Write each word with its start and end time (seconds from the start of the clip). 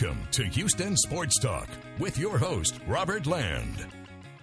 Welcome 0.00 0.28
to 0.30 0.44
Houston 0.44 0.96
Sports 0.96 1.40
Talk 1.40 1.66
with 1.98 2.18
your 2.18 2.38
host, 2.38 2.78
Robert 2.86 3.26
Land. 3.26 3.84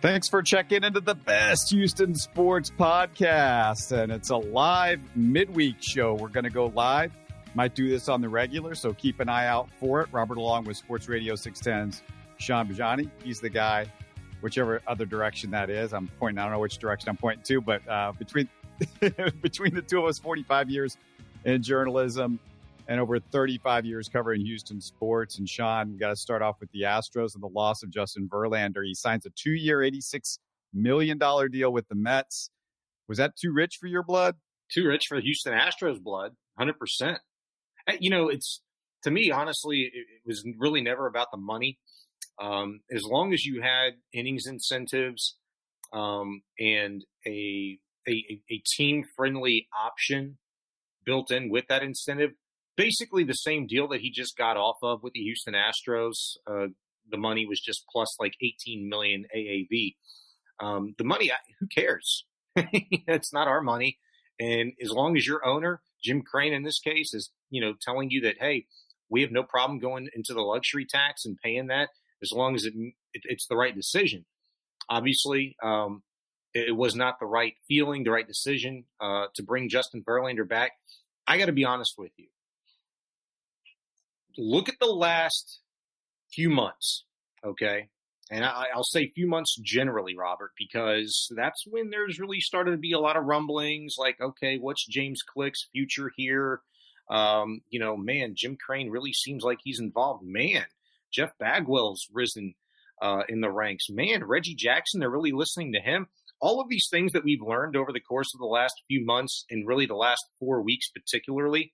Thanks 0.02 0.28
for 0.28 0.44
checking 0.44 0.84
into 0.84 1.00
the 1.00 1.16
best 1.16 1.70
Houston 1.72 2.14
sports 2.14 2.70
podcast. 2.70 3.94
And 3.94 4.12
it's 4.12 4.32
a 4.32 4.36
live 4.36 5.00
midweek 5.16 5.78
show. 5.80 6.14
We're 6.14 6.28
going 6.28 6.44
to 6.44 6.50
go 6.50 6.66
live. 6.66 7.14
Might 7.54 7.74
do 7.74 7.88
this 7.88 8.10
on 8.10 8.20
the 8.20 8.28
regular, 8.28 8.76
so 8.76 8.92
keep 8.94 9.22
an 9.22 9.30
eye 9.30 9.48
out 9.48 9.70
for 9.80 10.02
it. 10.02 10.10
Robert, 10.12 10.38
along 10.38 10.66
with 10.66 10.76
Sports 10.76 11.08
Radio 11.08 11.36
610's 11.36 12.02
Sean 12.38 12.68
Bajani. 12.68 13.10
He's 13.24 13.40
the 13.40 13.50
guy, 13.50 13.90
whichever 14.42 14.82
other 14.88 15.06
direction 15.06 15.52
that 15.52 15.70
is. 15.70 15.94
I'm 15.94 16.10
pointing, 16.20 16.40
I 16.40 16.44
don't 16.44 16.52
know 16.52 16.60
which 16.60 16.80
direction 16.80 17.08
I'm 17.08 17.18
pointing 17.18 17.46
to, 17.46 17.62
but 17.62 17.88
uh, 17.88 18.12
between 18.12 18.50
between 19.42 19.74
the 19.74 19.82
two 19.82 20.00
of 20.00 20.06
us, 20.06 20.20
45 20.20 20.70
years 20.70 20.98
in 21.46 21.64
journalism 21.64 22.42
and 22.88 23.00
over 23.00 23.20
35 23.20 23.86
years 23.86 24.10
covering 24.10 24.42
Houston 24.46 24.80
sports. 24.80 25.40
And 25.40 25.50
Sean, 25.50 25.98
got 25.98 26.10
to 26.10 26.16
start 26.16 26.42
off 26.42 26.58
with 26.60 26.72
the 26.72 26.84
Astros 26.84 27.34
and 27.34 27.44
the 27.44 27.48
loss 27.48 27.84
of 27.84 27.90
Justin 27.90 28.30
Verlander. 28.30 28.86
He 28.86 28.94
signs 28.94 29.26
a 29.26 29.32
two 29.32 29.54
year, 29.54 29.80
$86 29.80 30.40
million 30.74 31.18
deal 31.52 31.72
with 31.72 31.88
the 31.88 31.96
Mets. 31.96 32.50
Was 33.08 33.18
that 33.18 33.36
too 33.36 33.52
rich 33.52 33.78
for 33.80 33.88
your 33.88 34.04
blood? 34.04 34.36
Too 34.72 34.88
rich 34.88 35.06
for 35.08 35.18
the 35.18 35.24
Houston 35.24 35.54
Astros 35.54 36.02
blood, 36.02 36.34
100%. 36.60 37.18
You 38.00 38.10
know, 38.10 38.30
it's 38.30 38.62
to 39.04 39.12
me, 39.12 39.32
honestly, 39.32 39.92
it, 39.94 40.06
was 40.26 40.44
really 40.58 40.82
never 40.82 41.06
about 41.06 41.28
the 41.32 41.38
money. 41.38 41.78
Um, 42.42 42.82
as 42.92 43.04
long 43.04 43.34
as 43.34 43.46
you 43.46 43.62
had 43.62 43.94
innings 44.12 44.48
incentives 44.48 45.36
um, 45.94 46.42
and 46.60 47.06
a, 47.26 47.78
a, 48.08 48.42
a 48.52 48.62
team 48.76 49.06
friendly 49.16 49.68
option 49.80 50.38
built 51.06 51.32
in 51.32 51.50
with 51.50 51.66
that 51.70 51.84
incentive, 51.84 52.32
basically 52.76 53.24
the 53.24 53.34
same 53.34 53.68
deal 53.68 53.88
that 53.90 54.02
he 54.02 54.12
just 54.12 54.38
got 54.38 54.58
off 54.58 54.78
of 54.84 55.04
with 55.04 55.14
the 55.14 55.22
Houston 55.22 55.54
Astros. 55.54 56.38
Uh, 56.48 56.68
the 57.10 57.18
money 57.18 57.46
was 57.46 57.60
just 57.60 57.86
plus 57.92 58.16
like 58.20 58.34
18 58.42 58.90
million 58.90 59.26
AAV. 59.36 59.96
Um, 60.60 60.96
the 60.98 61.04
money, 61.04 61.32
who 61.60 61.68
cares? 61.68 62.26
it's 62.56 63.34
not 63.34 63.48
our 63.48 63.62
money. 63.62 64.00
And 64.40 64.74
as 64.82 64.92
long 64.92 65.16
as 65.16 65.28
your 65.28 65.46
owner, 65.46 65.82
Jim 66.04 66.22
Crane 66.22 66.54
in 66.54 66.64
this 66.64 66.80
case, 66.80 67.14
is 67.14 67.32
you 67.50 67.62
know 67.62 67.74
telling 67.82 68.10
you 68.10 68.22
that 68.22 68.36
hey, 68.40 68.66
we 69.10 69.22
have 69.22 69.32
no 69.32 69.44
problem 69.44 69.80
going 69.80 70.10
into 70.14 70.34
the 70.34 70.42
luxury 70.42 70.86
tax 70.86 71.26
and 71.26 71.38
paying 71.44 71.68
that 71.68 71.90
as 72.22 72.32
long 72.32 72.56
as 72.56 72.66
it, 72.66 72.74
it 73.14 73.22
it's 73.26 73.48
the 73.48 73.56
right 73.56 73.76
decision. 73.76 74.26
Obviously, 74.90 75.56
um, 75.64 76.04
it, 76.54 76.70
it, 76.70 76.76
was 76.76 76.96
not 76.96 77.20
the 77.20 77.26
right 77.26 77.54
feeling, 77.68 78.04
the 78.04 78.12
right 78.12 78.28
decision 78.28 78.86
uh, 79.02 79.26
to 79.36 79.44
bring 79.44 79.70
Justin 79.70 80.04
Verlander 80.04 80.48
back. 80.48 80.74
I 81.28 81.38
got 81.38 81.48
to 81.48 81.54
be 81.54 81.66
honest 81.66 81.96
with 81.98 82.12
you 82.18 82.28
look 84.38 84.70
at 84.70 84.80
the 84.80 84.86
last 84.86 85.62
few 86.32 86.50
months, 86.50 87.06
okay? 87.44 87.90
And 88.32 88.44
I, 88.44 88.68
will 88.76 88.84
say 88.84 89.08
few 89.10 89.28
months 89.28 89.56
generally, 89.62 90.18
Robert, 90.18 90.52
because 90.58 91.32
that's 91.36 91.64
when 91.68 91.92
there's 91.92 92.20
really 92.20 92.40
started 92.40 92.72
to 92.72 92.78
be 92.78 92.94
a 92.94 93.00
lot 93.00 93.18
of 93.18 93.26
rumblings 93.26 93.96
like, 94.00 94.20
okay, 94.20 94.58
what's 94.58 94.86
James 94.88 95.22
Click's 95.22 95.68
future 95.72 96.12
here? 96.16 96.62
Um, 97.10 97.62
you 97.70 97.80
know, 97.80 97.96
man, 97.96 98.34
Jim 98.36 98.58
Crane 98.58 98.90
really 98.90 99.14
seems 99.14 99.44
like 99.44 99.60
he's 99.64 99.80
involved. 99.80 100.24
Man, 100.26 100.66
Jeff 101.14 101.38
Bagwell's 101.40 102.08
risen 102.12 102.56
uh, 103.00 103.24
in 103.30 103.42
the 103.42 103.52
ranks. 103.52 103.90
Man, 103.90 104.24
Reggie 104.24 104.56
Jackson, 104.56 105.00
they're 105.00 105.10
really 105.10 105.32
listening 105.32 105.74
to 105.74 105.80
him. 105.80 106.08
All 106.42 106.60
of 106.60 106.68
these 106.68 106.88
things 106.90 107.14
that 107.14 107.24
we've 107.24 107.42
learned 107.42 107.76
over 107.76 107.92
the 107.94 108.00
course 108.00 108.34
of 108.34 108.40
the 108.40 108.46
last 108.46 108.74
few 108.88 109.06
months 109.06 109.46
and 109.50 109.68
really 109.68 109.86
the 109.86 109.96
last 109.96 110.26
four 110.40 110.62
weeks, 110.64 110.90
particularly, 110.90 111.72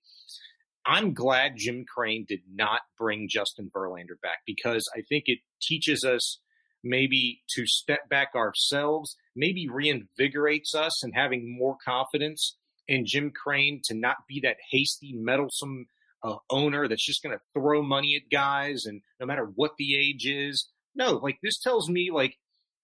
I'm 0.84 1.14
glad 1.14 1.52
Jim 1.56 1.84
Crane 1.92 2.24
did 2.28 2.40
not 2.52 2.80
bring 2.98 3.28
Justin 3.30 3.70
Verlander 3.74 4.20
back 4.20 4.38
because 4.46 4.84
I 4.96 5.02
think 5.08 5.24
it 5.26 5.38
teaches 5.60 6.04
us 6.04 6.38
maybe 6.82 7.42
to 7.50 7.66
step 7.66 8.08
back 8.08 8.30
ourselves, 8.34 9.16
maybe 9.36 9.68
reinvigorates 9.68 10.74
us 10.74 11.04
and 11.04 11.14
having 11.14 11.56
more 11.56 11.76
confidence 11.84 12.56
in 12.88 13.04
Jim 13.06 13.30
Crane 13.30 13.80
to 13.84 13.94
not 13.94 14.16
be 14.28 14.40
that 14.42 14.56
hasty, 14.70 15.12
meddlesome 15.14 15.86
uh, 16.24 16.36
owner 16.50 16.88
that's 16.88 17.06
just 17.06 17.22
going 17.22 17.36
to 17.36 17.44
throw 17.54 17.82
money 17.82 18.16
at 18.16 18.30
guys 18.30 18.84
and 18.84 19.02
no 19.20 19.26
matter 19.26 19.50
what 19.54 19.72
the 19.78 19.96
age 19.96 20.26
is. 20.26 20.68
No, 20.94 21.12
like 21.12 21.38
this 21.42 21.58
tells 21.60 21.88
me 21.88 22.10
like, 22.12 22.36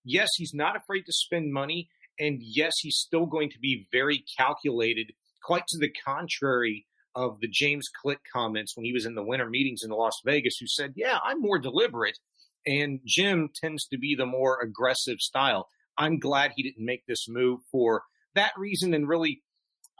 yes, 0.05 0.29
he's 0.37 0.55
not 0.55 0.77
afraid 0.77 1.03
to 1.03 1.13
spend 1.13 1.53
money. 1.53 1.89
And 2.19 2.41
yes, 2.41 2.73
he's 2.81 2.97
still 2.97 3.27
going 3.27 3.51
to 3.51 3.59
be 3.61 3.87
very 3.93 4.25
calculated, 4.37 5.13
quite 5.43 5.65
to 5.69 5.79
the 5.79 5.93
contrary 6.05 6.87
of 7.19 7.41
the 7.41 7.49
James 7.49 7.89
Click 8.01 8.21
comments 8.33 8.77
when 8.77 8.85
he 8.85 8.93
was 8.93 9.05
in 9.05 9.17
the 9.17 9.25
winter 9.25 9.51
meetings 9.51 9.83
in 9.83 9.91
Las 9.91 10.15
Vegas, 10.25 10.57
who 10.59 10.69
said, 10.69 10.93
Yeah, 10.95 11.19
I'm 11.25 11.41
more 11.41 11.59
deliberate. 11.59 12.19
And 12.65 13.01
Jim 13.05 13.51
tends 13.55 13.87
to 13.89 13.99
be 13.99 14.15
the 14.15 14.27
more 14.27 14.61
aggressive 14.63 15.19
style. 15.19 15.69
I'm 15.97 16.21
glad 16.21 16.53
he 16.55 16.63
didn't 16.63 16.85
make 16.85 17.05
this 17.07 17.29
move 17.29 17.61
for 17.73 18.03
that 18.37 18.53
reason. 18.57 18.95
And 18.95 19.09
really, 19.09 19.43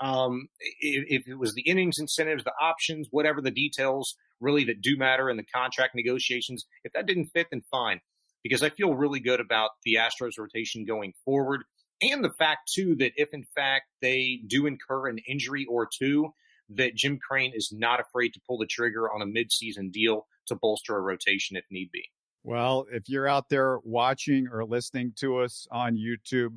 um, 0.01 0.49
if, 0.81 1.23
if, 1.23 1.29
it 1.29 1.39
was 1.39 1.55
the 1.55 1.63
innings 1.63 1.97
incentives, 1.99 2.45
the 2.45 2.53
options, 2.61 3.09
whatever 3.11 3.41
the 3.41 3.51
details 3.51 4.15
really 4.41 4.63
that 4.65 4.81
do 4.81 4.97
matter 4.97 5.29
in 5.29 5.37
the 5.37 5.47
contract 5.53 5.97
negotiations, 5.97 6.65
if 6.85 6.93
that 6.93 7.07
didn't 7.07 7.31
fit, 7.35 7.49
then 7.51 7.63
fine. 7.69 8.01
Because 8.45 8.63
I 8.63 8.71
feel 8.71 8.95
really 8.95 9.19
good 9.19 9.41
about 9.41 9.71
the 9.85 9.97
Astros 9.97 10.39
rotation 10.39 10.85
going 10.85 11.15
forward. 11.25 11.63
And 12.01 12.23
the 12.23 12.33
fact, 12.39 12.71
too, 12.73 12.95
that 12.97 13.13
if 13.17 13.31
in 13.33 13.45
fact 13.57 13.87
they 14.01 14.41
do 14.47 14.67
incur 14.67 15.09
an 15.09 15.19
injury 15.27 15.67
or 15.69 15.89
two, 15.93 16.33
that 16.71 16.95
Jim 16.95 17.19
Crane 17.19 17.53
is 17.55 17.73
not 17.73 18.01
afraid 18.01 18.33
to 18.35 18.41
pull 18.47 18.59
the 18.59 18.67
trigger 18.67 19.13
on 19.13 19.23
a 19.23 19.27
midseason 19.27 19.91
deal 19.91 20.27
to 20.47 20.55
bolster 20.55 20.97
a 20.97 21.01
rotation 21.01 21.57
if 21.57 21.65
need 21.71 21.91
be. 21.93 22.05
Well, 22.45 22.87
if 22.93 23.09
you're 23.09 23.27
out 23.27 23.49
there 23.49 23.79
watching 23.83 24.49
or 24.53 24.65
listening 24.65 25.13
to 25.21 25.39
us 25.39 25.67
on 25.71 25.97
YouTube, 25.97 26.57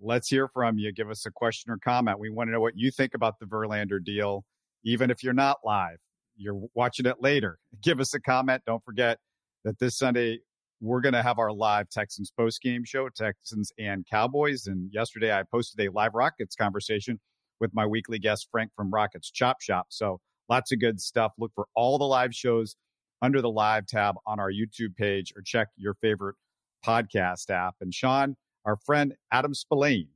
let's 0.00 0.28
hear 0.28 0.48
from 0.48 0.78
you. 0.78 0.92
Give 0.92 1.10
us 1.10 1.26
a 1.26 1.30
question 1.30 1.72
or 1.72 1.78
comment. 1.78 2.18
We 2.18 2.30
want 2.30 2.48
to 2.48 2.52
know 2.52 2.60
what 2.60 2.76
you 2.76 2.90
think 2.90 3.14
about 3.14 3.38
the 3.38 3.46
Verlander 3.46 4.02
deal, 4.02 4.44
even 4.84 5.10
if 5.10 5.22
you're 5.22 5.32
not 5.32 5.58
live. 5.64 5.98
You're 6.36 6.60
watching 6.74 7.06
it 7.06 7.16
later. 7.20 7.58
Give 7.82 8.00
us 8.00 8.14
a 8.14 8.20
comment. 8.20 8.62
Don't 8.66 8.84
forget 8.84 9.18
that 9.64 9.78
this 9.78 9.96
Sunday 9.96 10.40
we're 10.80 11.00
going 11.00 11.14
to 11.14 11.22
have 11.22 11.38
our 11.38 11.52
live 11.52 11.88
Texans 11.88 12.32
post 12.36 12.60
game 12.60 12.84
show, 12.84 13.08
Texans 13.08 13.70
and 13.78 14.04
Cowboys. 14.10 14.66
And 14.66 14.92
yesterday 14.92 15.32
I 15.32 15.44
posted 15.44 15.86
a 15.86 15.92
live 15.92 16.14
Rockets 16.14 16.56
conversation 16.56 17.20
with 17.62 17.72
my 17.72 17.86
weekly 17.86 18.18
guest, 18.18 18.48
Frank 18.50 18.72
from 18.76 18.90
Rockets 18.90 19.30
Chop 19.30 19.62
Shop. 19.62 19.86
So 19.88 20.20
lots 20.50 20.72
of 20.72 20.80
good 20.80 21.00
stuff. 21.00 21.32
Look 21.38 21.52
for 21.54 21.66
all 21.74 21.96
the 21.96 22.04
live 22.04 22.34
shows 22.34 22.76
under 23.22 23.40
the 23.40 23.48
live 23.48 23.86
tab 23.86 24.16
on 24.26 24.40
our 24.40 24.50
YouTube 24.50 24.96
page 24.96 25.32
or 25.34 25.42
check 25.42 25.68
your 25.76 25.94
favorite 25.94 26.34
podcast 26.84 27.48
app. 27.50 27.76
And 27.80 27.94
Sean, 27.94 28.36
our 28.66 28.76
friend 28.76 29.14
Adam 29.30 29.52
Spolane 29.54 30.08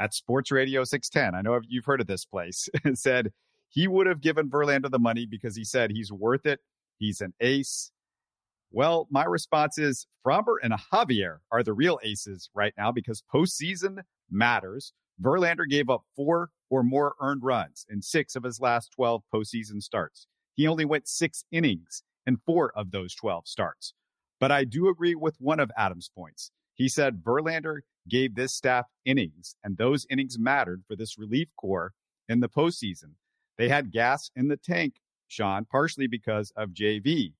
at 0.00 0.14
Sports 0.14 0.50
Radio 0.50 0.82
610, 0.82 1.38
I 1.38 1.42
know 1.42 1.60
you've 1.68 1.84
heard 1.84 2.00
of 2.00 2.06
this 2.06 2.24
place, 2.24 2.68
said 2.94 3.30
he 3.68 3.86
would 3.86 4.06
have 4.06 4.22
given 4.22 4.48
Verlander 4.48 4.90
the 4.90 4.98
money 4.98 5.26
because 5.26 5.54
he 5.54 5.64
said 5.64 5.90
he's 5.90 6.10
worth 6.10 6.46
it. 6.46 6.60
He's 6.98 7.20
an 7.20 7.34
ace. 7.40 7.92
Well, 8.72 9.06
my 9.10 9.24
response 9.24 9.78
is 9.78 10.06
Framber 10.26 10.54
and 10.62 10.72
Javier 10.92 11.38
are 11.52 11.62
the 11.62 11.74
real 11.74 11.98
aces 12.02 12.48
right 12.54 12.72
now 12.78 12.90
because 12.90 13.22
postseason 13.32 13.98
matters. 14.30 14.94
Verlander 15.20 15.68
gave 15.68 15.90
up 15.90 16.02
four 16.16 16.50
or 16.70 16.82
more 16.82 17.14
earned 17.20 17.42
runs 17.42 17.84
in 17.90 18.00
six 18.00 18.36
of 18.36 18.44
his 18.44 18.60
last 18.60 18.92
12 18.92 19.22
postseason 19.32 19.82
starts. 19.82 20.26
He 20.54 20.66
only 20.66 20.84
went 20.84 21.08
six 21.08 21.44
innings 21.50 22.02
in 22.26 22.38
four 22.46 22.72
of 22.76 22.90
those 22.90 23.14
12 23.14 23.46
starts. 23.46 23.94
But 24.38 24.50
I 24.50 24.64
do 24.64 24.88
agree 24.88 25.14
with 25.14 25.36
one 25.38 25.60
of 25.60 25.70
Adam's 25.76 26.10
points. 26.14 26.50
He 26.74 26.88
said 26.88 27.22
Verlander 27.22 27.80
gave 28.08 28.34
this 28.34 28.54
staff 28.54 28.86
innings, 29.04 29.54
and 29.62 29.76
those 29.76 30.06
innings 30.08 30.38
mattered 30.38 30.82
for 30.88 30.96
this 30.96 31.18
relief 31.18 31.48
corps 31.56 31.92
in 32.28 32.40
the 32.40 32.48
postseason. 32.48 33.12
They 33.58 33.68
had 33.68 33.92
gas 33.92 34.30
in 34.34 34.48
the 34.48 34.56
tank, 34.56 34.94
Sean, 35.28 35.66
partially 35.70 36.06
because 36.06 36.52
of 36.56 36.70
JV. 36.70 37.34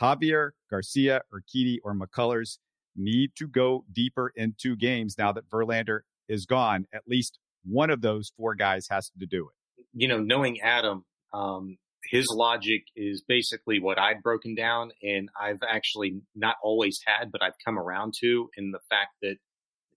Javier, 0.00 0.52
Garcia, 0.70 1.22
Urquidy, 1.32 1.78
or 1.84 1.94
McCullers 1.94 2.58
need 2.96 3.32
to 3.36 3.46
go 3.46 3.84
deeper 3.92 4.32
into 4.34 4.76
games 4.76 5.16
now 5.18 5.32
that 5.32 5.50
Verlander 5.50 6.00
is 6.28 6.46
gone. 6.46 6.86
At 6.92 7.02
least 7.06 7.38
one 7.64 7.90
of 7.90 8.00
those 8.00 8.30
four 8.36 8.54
guys 8.54 8.86
has 8.90 9.10
to 9.18 9.26
do 9.26 9.48
it. 9.48 9.84
You 9.92 10.08
know, 10.08 10.18
knowing 10.18 10.60
Adam, 10.60 11.04
um, 11.32 11.78
his 12.10 12.26
logic 12.30 12.84
is 12.94 13.22
basically 13.26 13.80
what 13.80 13.98
I'd 13.98 14.22
broken 14.22 14.54
down, 14.54 14.90
and 15.02 15.28
I've 15.40 15.60
actually 15.68 16.20
not 16.34 16.56
always 16.62 16.98
had, 17.06 17.32
but 17.32 17.42
I've 17.42 17.54
come 17.64 17.78
around 17.78 18.14
to 18.20 18.48
in 18.56 18.70
the 18.70 18.78
fact 18.88 19.12
that 19.22 19.36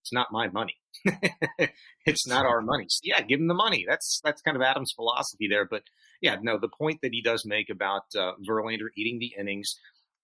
it's 0.00 0.12
not 0.12 0.28
my 0.32 0.48
money. 0.48 0.76
it's 2.06 2.26
not 2.26 2.46
our 2.46 2.60
money. 2.60 2.86
So 2.88 3.00
yeah, 3.04 3.20
give 3.20 3.38
him 3.38 3.48
the 3.48 3.54
money. 3.54 3.84
That's 3.88 4.20
that's 4.24 4.42
kind 4.42 4.56
of 4.56 4.62
Adam's 4.62 4.92
philosophy 4.94 5.46
there. 5.48 5.66
But 5.70 5.82
yeah, 6.20 6.36
no, 6.40 6.58
the 6.58 6.68
point 6.68 7.00
that 7.02 7.12
he 7.12 7.22
does 7.22 7.44
make 7.44 7.70
about 7.70 8.04
uh, 8.16 8.32
Verlander 8.48 8.88
eating 8.96 9.18
the 9.18 9.34
innings 9.38 9.74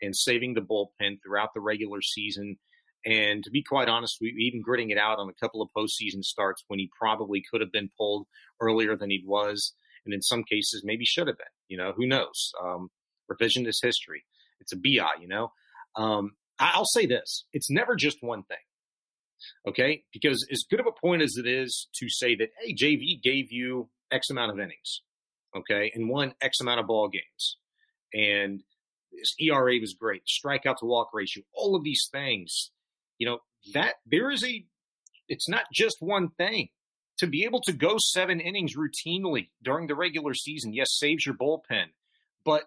and 0.03 0.17
saving 0.17 0.55
the 0.55 0.61
bullpen 0.61 1.19
throughout 1.23 1.51
the 1.55 1.61
regular 1.61 2.03
season 2.03 2.57
and 3.07 3.45
to 3.45 3.51
be 3.51 3.63
quite 3.63 3.89
honest, 3.89 4.19
we 4.21 4.35
even 4.39 4.61
gritting 4.61 4.91
it 4.91 4.99
out 4.99 5.21
on 5.21 5.29
a 5.29 5.41
couple 5.41 5.63
of 5.63 5.69
postseason 5.75 6.25
starts 6.25 6.65
when 6.67 6.81
he 6.81 6.91
probably 6.99 7.41
could 7.49 7.61
have 7.61 7.71
been 7.71 7.89
pulled 7.97 8.27
earlier 8.61 8.97
than 8.97 9.11
he 9.11 9.23
was, 9.25 9.75
and 10.05 10.13
in 10.13 10.21
some 10.21 10.43
cases 10.43 10.83
maybe 10.85 11.05
should 11.05 11.29
have 11.29 11.39
been. 11.39 11.47
You 11.69 11.79
know, 11.79 11.93
who 11.97 12.07
knows? 12.07 12.53
Um, 12.63 12.89
revisionist 13.31 13.79
history. 13.83 14.25
it's 14.61 14.73
a 14.73 14.77
bi, 14.77 15.21
you 15.21 15.29
know. 15.29 15.53
Um, 15.95 16.33
I'll 16.59 16.85
say 16.87 17.07
this: 17.07 17.45
it's 17.53 17.71
never 17.71 17.95
just 17.95 18.19
one 18.23 18.43
thing. 18.43 18.57
Okay, 19.69 20.03
because 20.13 20.45
as 20.51 20.65
good 20.69 20.81
of 20.81 20.87
a 20.87 21.01
point 21.01 21.23
as 21.23 21.37
it 21.37 21.47
is 21.47 21.89
to 21.97 22.09
say 22.09 22.35
that, 22.37 22.49
hey, 22.61 22.75
JV 22.75 23.23
gave 23.23 23.53
you 23.53 23.89
X 24.11 24.31
amount 24.31 24.51
of 24.51 24.59
innings, 24.59 25.03
okay, 25.57 25.93
and 25.95 26.09
won 26.09 26.35
X 26.41 26.61
amount 26.61 26.81
of 26.81 26.87
ball 26.87 27.09
games, 27.09 27.59
and 28.13 28.63
his 29.17 29.35
ERA 29.39 29.79
was 29.79 29.95
great, 29.95 30.23
strikeout 30.27 30.79
to 30.79 30.87
walk 30.87 31.11
ratio, 31.13 31.45
all 31.55 31.77
of 31.77 31.85
these 31.85 32.09
things, 32.11 32.71
you 33.19 33.27
know, 33.27 33.39
that 33.75 33.95
there 34.07 34.31
is 34.31 34.45
a, 34.45 34.65
it's 35.29 35.49
not 35.49 35.65
just 35.73 35.97
one 36.01 36.29
thing. 36.39 36.69
To 37.21 37.27
be 37.27 37.45
able 37.45 37.63
to 37.63 37.73
go 37.73 37.97
seven 37.99 38.41
innings 38.41 38.75
routinely 38.77 39.49
during 39.63 39.87
the 39.87 39.95
regular 39.95 40.35
season, 40.35 40.75
yes, 40.75 40.89
saves 40.99 41.25
your 41.25 41.35
bullpen, 41.35 41.87
but 42.45 42.65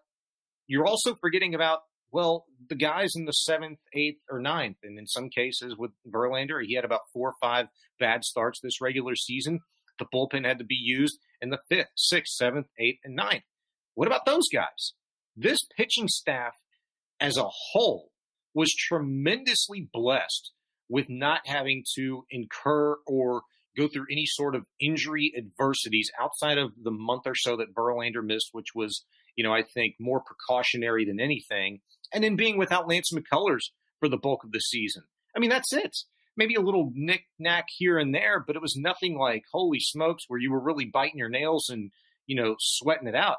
you're 0.66 0.88
also 0.88 1.14
forgetting 1.22 1.54
about 1.54 1.82
well, 2.12 2.46
the 2.70 2.76
guys 2.76 3.12
in 3.16 3.26
the 3.26 3.32
seventh, 3.32 3.80
eighth, 3.94 4.22
or 4.30 4.40
ninth, 4.40 4.78
and 4.84 4.98
in 4.98 5.06
some 5.06 5.30
cases 5.30 5.76
with 5.78 5.92
Verlander, 6.08 6.64
he 6.64 6.76
had 6.76 6.86
about 6.86 7.02
four 7.14 7.30
or 7.30 7.36
five 7.40 7.68
bad 8.00 8.24
starts 8.24 8.60
this 8.62 8.82
regular 8.82 9.16
season. 9.16 9.60
The 10.00 10.08
bullpen 10.14 10.46
had 10.46 10.60
to 10.60 10.66
be 10.66 10.76
used 10.76 11.20
in 11.42 11.50
the 11.50 11.60
fifth, 11.70 11.90
sixth, 11.96 12.34
seventh, 12.36 12.68
eighth, 12.80 13.00
and 13.04 13.16
ninth. 13.16 13.44
What 13.96 14.08
about 14.08 14.26
those 14.26 14.48
guys? 14.52 14.94
This 15.36 15.60
pitching 15.78 16.08
staff 16.08 16.54
as 17.20 17.38
a 17.38 17.48
whole 17.48 18.10
was 18.60 18.76
tremendously 18.76 19.88
blessed 19.94 20.52
with 20.90 21.06
not 21.08 21.40
having 21.46 21.82
to 21.96 22.26
incur 22.30 22.98
or 23.08 23.44
go 23.78 23.88
through 23.88 24.06
any 24.12 24.26
sort 24.26 24.54
of 24.54 24.66
injury 24.82 25.32
adversities 25.38 26.12
outside 26.20 26.58
of 26.58 26.74
the 26.84 26.92
month 26.92 27.22
or 27.26 27.36
so 27.36 27.56
that 27.56 27.74
Verlander 27.74 28.22
missed, 28.22 28.50
which 28.52 28.76
was, 28.76 29.06
you 29.38 29.46
know, 29.46 29.54
I 29.54 29.64
think 29.64 29.96
more 29.98 30.22
precautionary 30.22 31.06
than 31.06 31.22
anything. 31.22 31.80
And 32.14 32.22
then 32.22 32.36
being 32.36 32.58
without 32.58 32.90
Lance 32.90 33.14
McCullers 33.14 33.70
for 34.02 34.10
the 34.10 34.18
bulk 34.18 34.44
of 34.44 34.52
the 34.52 34.60
season. 34.60 35.04
I 35.34 35.40
mean, 35.40 35.50
that's 35.50 35.72
it. 35.72 35.96
Maybe 36.36 36.56
a 36.56 36.62
little 36.62 36.92
knick 36.94 37.28
knack 37.40 37.68
here 37.70 37.98
and 37.98 38.14
there, 38.14 38.44
but 38.46 38.58
it 38.58 38.62
was 38.62 38.76
nothing 38.76 39.18
like 39.18 39.44
holy 39.54 39.80
smokes 39.80 40.26
where 40.28 40.40
you 40.40 40.52
were 40.52 40.60
really 40.60 40.86
biting 40.86 41.18
your 41.18 41.30
nails 41.30 41.70
and, 41.70 41.92
you 42.28 42.36
know, 42.36 42.56
sweating 42.60 43.08
it 43.08 43.16
out. 43.16 43.38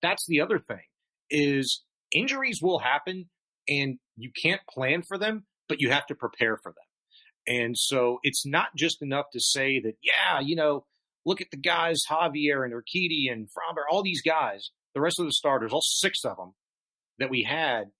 That's 0.00 0.24
the 0.28 0.40
other 0.40 0.60
thing 0.60 0.84
is 1.28 1.82
injuries 2.12 2.60
will 2.62 2.78
happen 2.78 3.30
and 3.68 3.98
you 4.16 4.30
can't 4.42 4.60
plan 4.68 5.02
for 5.02 5.18
them, 5.18 5.46
but 5.68 5.80
you 5.80 5.90
have 5.90 6.06
to 6.06 6.14
prepare 6.14 6.56
for 6.56 6.72
them. 6.72 6.84
And 7.46 7.76
so 7.76 8.18
it's 8.22 8.46
not 8.46 8.68
just 8.76 9.02
enough 9.02 9.26
to 9.32 9.40
say 9.40 9.80
that, 9.80 9.94
yeah, 10.02 10.40
you 10.40 10.56
know, 10.56 10.84
look 11.24 11.40
at 11.40 11.50
the 11.50 11.56
guys, 11.56 12.02
Javier 12.08 12.64
and 12.64 12.72
Urquidy 12.72 13.30
and 13.30 13.48
Framber, 13.48 13.82
all 13.90 14.02
these 14.02 14.22
guys, 14.22 14.70
the 14.94 15.00
rest 15.00 15.18
of 15.18 15.26
the 15.26 15.32
starters, 15.32 15.72
all 15.72 15.82
six 15.82 16.24
of 16.24 16.36
them 16.36 16.54
that 17.18 17.30
we 17.30 17.42
had 17.42 17.90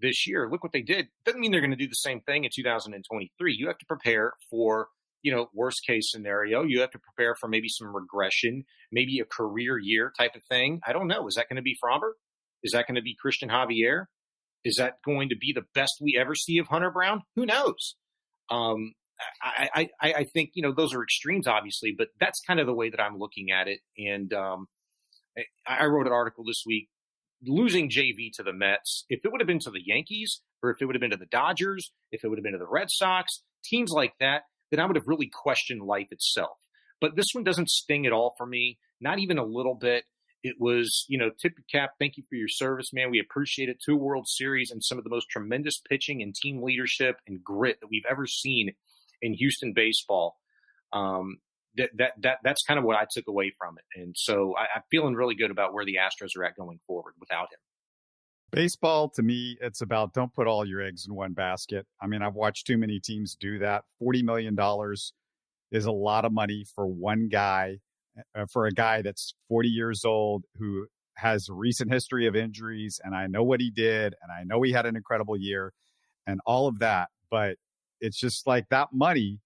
this 0.00 0.26
year. 0.26 0.48
Look 0.50 0.62
what 0.62 0.72
they 0.72 0.82
did. 0.82 1.08
Doesn't 1.24 1.40
mean 1.40 1.50
they're 1.50 1.60
going 1.60 1.70
to 1.70 1.76
do 1.76 1.88
the 1.88 1.94
same 1.94 2.20
thing 2.20 2.44
in 2.44 2.50
2023. 2.54 3.54
You 3.54 3.66
have 3.66 3.78
to 3.78 3.86
prepare 3.86 4.32
for, 4.50 4.88
you 5.22 5.34
know, 5.34 5.48
worst 5.54 5.84
case 5.86 6.10
scenario. 6.10 6.62
You 6.62 6.80
have 6.80 6.90
to 6.90 6.98
prepare 6.98 7.34
for 7.34 7.48
maybe 7.48 7.68
some 7.68 7.94
regression, 7.94 8.64
maybe 8.92 9.20
a 9.20 9.24
career 9.24 9.78
year 9.78 10.12
type 10.16 10.34
of 10.34 10.42
thing. 10.44 10.80
I 10.86 10.92
don't 10.92 11.08
know. 11.08 11.26
Is 11.26 11.34
that 11.34 11.48
going 11.48 11.56
to 11.56 11.62
be 11.62 11.76
Framber? 11.82 12.12
Is 12.62 12.72
that 12.72 12.86
going 12.86 12.96
to 12.96 13.02
be 13.02 13.16
Christian 13.20 13.48
Javier? 13.48 14.06
Is 14.68 14.76
that 14.76 14.96
going 15.04 15.30
to 15.30 15.36
be 15.36 15.52
the 15.54 15.64
best 15.74 15.94
we 16.00 16.18
ever 16.20 16.34
see 16.34 16.58
of 16.58 16.66
Hunter 16.66 16.90
Brown? 16.90 17.22
Who 17.36 17.46
knows? 17.46 17.96
Um, 18.50 18.92
I, 19.42 19.88
I, 20.00 20.12
I 20.12 20.24
think, 20.32 20.50
you 20.54 20.62
know, 20.62 20.72
those 20.72 20.94
are 20.94 21.02
extremes, 21.02 21.46
obviously, 21.46 21.94
but 21.96 22.08
that's 22.20 22.40
kind 22.46 22.60
of 22.60 22.66
the 22.66 22.74
way 22.74 22.90
that 22.90 23.00
I'm 23.00 23.18
looking 23.18 23.50
at 23.50 23.66
it. 23.66 23.80
And 23.96 24.32
um, 24.32 24.66
I 25.66 25.86
wrote 25.86 26.06
an 26.06 26.12
article 26.12 26.44
this 26.44 26.62
week 26.66 26.88
losing 27.46 27.88
JV 27.88 28.30
to 28.34 28.42
the 28.42 28.52
Mets. 28.52 29.04
If 29.08 29.24
it 29.24 29.32
would 29.32 29.40
have 29.40 29.46
been 29.46 29.60
to 29.60 29.70
the 29.70 29.82
Yankees 29.84 30.40
or 30.62 30.70
if 30.70 30.76
it 30.80 30.86
would 30.86 30.94
have 30.94 31.00
been 31.00 31.10
to 31.10 31.16
the 31.16 31.26
Dodgers, 31.26 31.90
if 32.12 32.24
it 32.24 32.28
would 32.28 32.38
have 32.38 32.44
been 32.44 32.52
to 32.52 32.58
the 32.58 32.68
Red 32.68 32.88
Sox, 32.90 33.42
teams 33.64 33.90
like 33.90 34.12
that, 34.20 34.42
then 34.70 34.80
I 34.80 34.86
would 34.86 34.96
have 34.96 35.06
really 35.06 35.30
questioned 35.32 35.82
life 35.82 36.08
itself. 36.10 36.56
But 37.00 37.16
this 37.16 37.28
one 37.32 37.44
doesn't 37.44 37.70
sting 37.70 38.06
at 38.06 38.12
all 38.12 38.34
for 38.36 38.46
me, 38.46 38.78
not 39.00 39.18
even 39.18 39.38
a 39.38 39.44
little 39.44 39.74
bit. 39.74 40.04
It 40.44 40.56
was, 40.58 41.04
you 41.08 41.18
know, 41.18 41.30
tip 41.30 41.54
your 41.56 41.64
cap. 41.70 41.94
Thank 41.98 42.16
you 42.16 42.22
for 42.28 42.36
your 42.36 42.48
service, 42.48 42.92
man. 42.92 43.10
We 43.10 43.18
appreciate 43.18 43.68
it. 43.68 43.82
Two 43.84 43.96
World 43.96 44.28
Series 44.28 44.70
and 44.70 44.82
some 44.82 44.96
of 44.98 45.04
the 45.04 45.10
most 45.10 45.28
tremendous 45.28 45.80
pitching 45.80 46.22
and 46.22 46.34
team 46.34 46.62
leadership 46.62 47.16
and 47.26 47.42
grit 47.42 47.78
that 47.80 47.88
we've 47.90 48.06
ever 48.08 48.26
seen 48.26 48.72
in 49.20 49.34
Houston 49.34 49.72
baseball. 49.74 50.36
Um, 50.92 51.38
that, 51.76 51.90
that, 51.96 52.12
that, 52.22 52.38
that's 52.42 52.62
kind 52.62 52.78
of 52.78 52.84
what 52.84 52.96
I 52.96 53.06
took 53.10 53.26
away 53.28 53.52
from 53.58 53.76
it. 53.78 54.00
And 54.00 54.14
so 54.16 54.54
I, 54.56 54.76
I'm 54.76 54.82
feeling 54.90 55.14
really 55.14 55.34
good 55.34 55.50
about 55.50 55.72
where 55.72 55.84
the 55.84 55.96
Astros 55.96 56.36
are 56.36 56.44
at 56.44 56.56
going 56.56 56.78
forward 56.86 57.14
without 57.18 57.52
him. 57.52 57.58
Baseball, 58.50 59.10
to 59.10 59.22
me, 59.22 59.58
it's 59.60 59.82
about 59.82 60.14
don't 60.14 60.32
put 60.32 60.46
all 60.46 60.64
your 60.64 60.80
eggs 60.80 61.06
in 61.06 61.14
one 61.14 61.34
basket. 61.34 61.86
I 62.00 62.06
mean, 62.06 62.22
I've 62.22 62.34
watched 62.34 62.66
too 62.66 62.78
many 62.78 62.98
teams 62.98 63.36
do 63.38 63.58
that. 63.58 63.84
$40 64.02 64.22
million 64.22 64.56
is 65.70 65.84
a 65.84 65.92
lot 65.92 66.24
of 66.24 66.32
money 66.32 66.64
for 66.74 66.86
one 66.86 67.28
guy 67.28 67.78
Uh, 68.34 68.46
for 68.50 68.66
a 68.66 68.72
guy 68.72 69.02
that's 69.02 69.34
40 69.48 69.68
years 69.68 70.04
old 70.04 70.44
who 70.58 70.86
has 71.16 71.48
a 71.48 71.52
recent 71.52 71.92
history 71.92 72.26
of 72.26 72.36
injuries 72.36 73.00
and 73.02 73.14
I 73.14 73.26
know 73.26 73.42
what 73.42 73.60
he 73.60 73.70
did 73.70 74.14
and 74.22 74.32
I 74.32 74.44
know 74.44 74.62
he 74.62 74.72
had 74.72 74.86
an 74.86 74.96
incredible 74.96 75.36
year 75.36 75.72
and 76.26 76.40
all 76.46 76.68
of 76.68 76.78
that 76.78 77.08
but 77.30 77.56
it's 78.00 78.18
just 78.18 78.46
like 78.46 78.68
that 78.70 78.88
money 78.92 79.40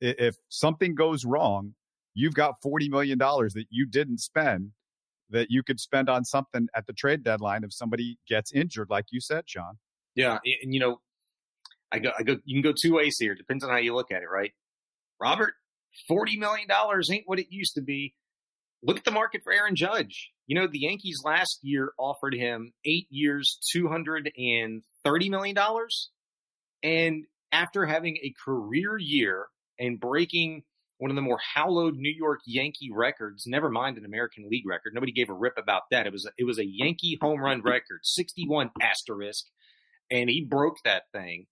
if 0.00 0.36
something 0.48 0.94
goes 0.94 1.24
wrong 1.24 1.74
you've 2.14 2.34
got 2.34 2.54
40 2.62 2.88
million 2.88 3.18
dollars 3.18 3.54
that 3.54 3.66
you 3.70 3.86
didn't 3.86 4.18
spend 4.18 4.70
that 5.30 5.48
you 5.50 5.62
could 5.62 5.80
spend 5.80 6.08
on 6.08 6.24
something 6.24 6.68
at 6.74 6.86
the 6.86 6.92
trade 6.92 7.22
deadline 7.22 7.64
if 7.64 7.72
somebody 7.72 8.18
gets 8.28 8.52
injured 8.52 8.88
like 8.88 9.06
you 9.10 9.20
said 9.20 9.44
John. 9.46 9.78
Yeah 10.14 10.38
and 10.62 10.72
you 10.72 10.80
know 10.80 11.00
I 11.92 11.98
go 11.98 12.12
I 12.18 12.22
go 12.22 12.36
you 12.44 12.60
can 12.60 12.70
go 12.70 12.74
two 12.80 12.94
ways 12.94 13.16
here 13.18 13.34
depends 13.34 13.64
on 13.64 13.70
how 13.70 13.76
you 13.78 13.94
look 13.94 14.12
at 14.12 14.22
it 14.22 14.28
right? 14.32 14.52
Robert 15.20 15.54
$40 16.10 16.38
million 16.38 16.68
ain't 17.10 17.24
what 17.26 17.38
it 17.38 17.46
used 17.50 17.74
to 17.74 17.82
be. 17.82 18.14
Look 18.82 18.98
at 18.98 19.04
the 19.04 19.10
market 19.10 19.42
for 19.44 19.52
Aaron 19.52 19.76
Judge. 19.76 20.30
You 20.46 20.58
know, 20.58 20.66
the 20.66 20.80
Yankees 20.80 21.22
last 21.24 21.58
year 21.62 21.92
offered 21.98 22.34
him 22.34 22.72
eight 22.84 23.06
years, 23.10 23.58
$230 23.74 24.80
million. 25.30 25.56
And 26.82 27.24
after 27.52 27.86
having 27.86 28.16
a 28.16 28.34
career 28.44 28.96
year 28.98 29.46
and 29.78 30.00
breaking 30.00 30.62
one 30.98 31.10
of 31.10 31.16
the 31.16 31.22
more 31.22 31.40
hallowed 31.54 31.96
New 31.96 32.12
York 32.14 32.40
Yankee 32.46 32.90
records, 32.92 33.44
never 33.46 33.70
mind 33.70 33.96
an 33.96 34.04
American 34.04 34.48
League 34.50 34.66
record. 34.66 34.92
Nobody 34.94 35.12
gave 35.12 35.30
a 35.30 35.34
rip 35.34 35.56
about 35.56 35.82
that. 35.90 36.06
It 36.06 36.12
was 36.12 36.26
a, 36.26 36.30
it 36.36 36.44
was 36.44 36.58
a 36.58 36.66
Yankee 36.66 37.18
home 37.20 37.40
run 37.40 37.62
record, 37.62 38.00
61 38.02 38.70
asterisk, 38.82 39.46
and 40.10 40.28
he 40.28 40.44
broke 40.44 40.76
that 40.84 41.04
thing 41.12 41.46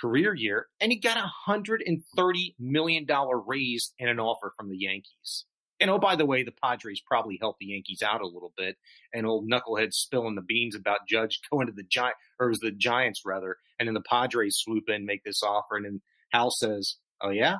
career 0.00 0.34
year, 0.34 0.66
and 0.80 0.92
he 0.92 0.98
got 0.98 1.16
a 1.16 1.30
hundred 1.46 1.82
and 1.84 2.02
thirty 2.16 2.54
million 2.58 3.04
dollar 3.04 3.38
raise 3.38 3.92
and 3.98 4.08
an 4.08 4.20
offer 4.20 4.52
from 4.56 4.68
the 4.68 4.78
Yankees. 4.78 5.44
And 5.80 5.90
oh, 5.90 5.98
by 5.98 6.14
the 6.14 6.26
way, 6.26 6.44
the 6.44 6.54
Padres 6.62 7.02
probably 7.04 7.38
helped 7.40 7.58
the 7.58 7.66
Yankees 7.66 8.02
out 8.02 8.20
a 8.20 8.26
little 8.26 8.52
bit. 8.56 8.76
And 9.12 9.26
old 9.26 9.50
knucklehead 9.50 9.92
spilling 9.92 10.36
the 10.36 10.42
beans 10.42 10.76
about 10.76 11.08
Judge 11.08 11.40
going 11.50 11.66
to 11.66 11.72
the 11.72 11.82
Giant, 11.82 12.14
or 12.38 12.46
it 12.46 12.50
was 12.50 12.60
the 12.60 12.70
Giants 12.70 13.22
rather, 13.24 13.56
and 13.78 13.88
then 13.88 13.94
the 13.94 14.02
Padres 14.02 14.56
swoop 14.58 14.88
in, 14.88 15.06
make 15.06 15.24
this 15.24 15.42
offer, 15.42 15.76
and 15.76 15.84
then 15.84 16.00
Hal 16.32 16.50
says, 16.50 16.96
"Oh 17.20 17.30
yeah, 17.30 17.56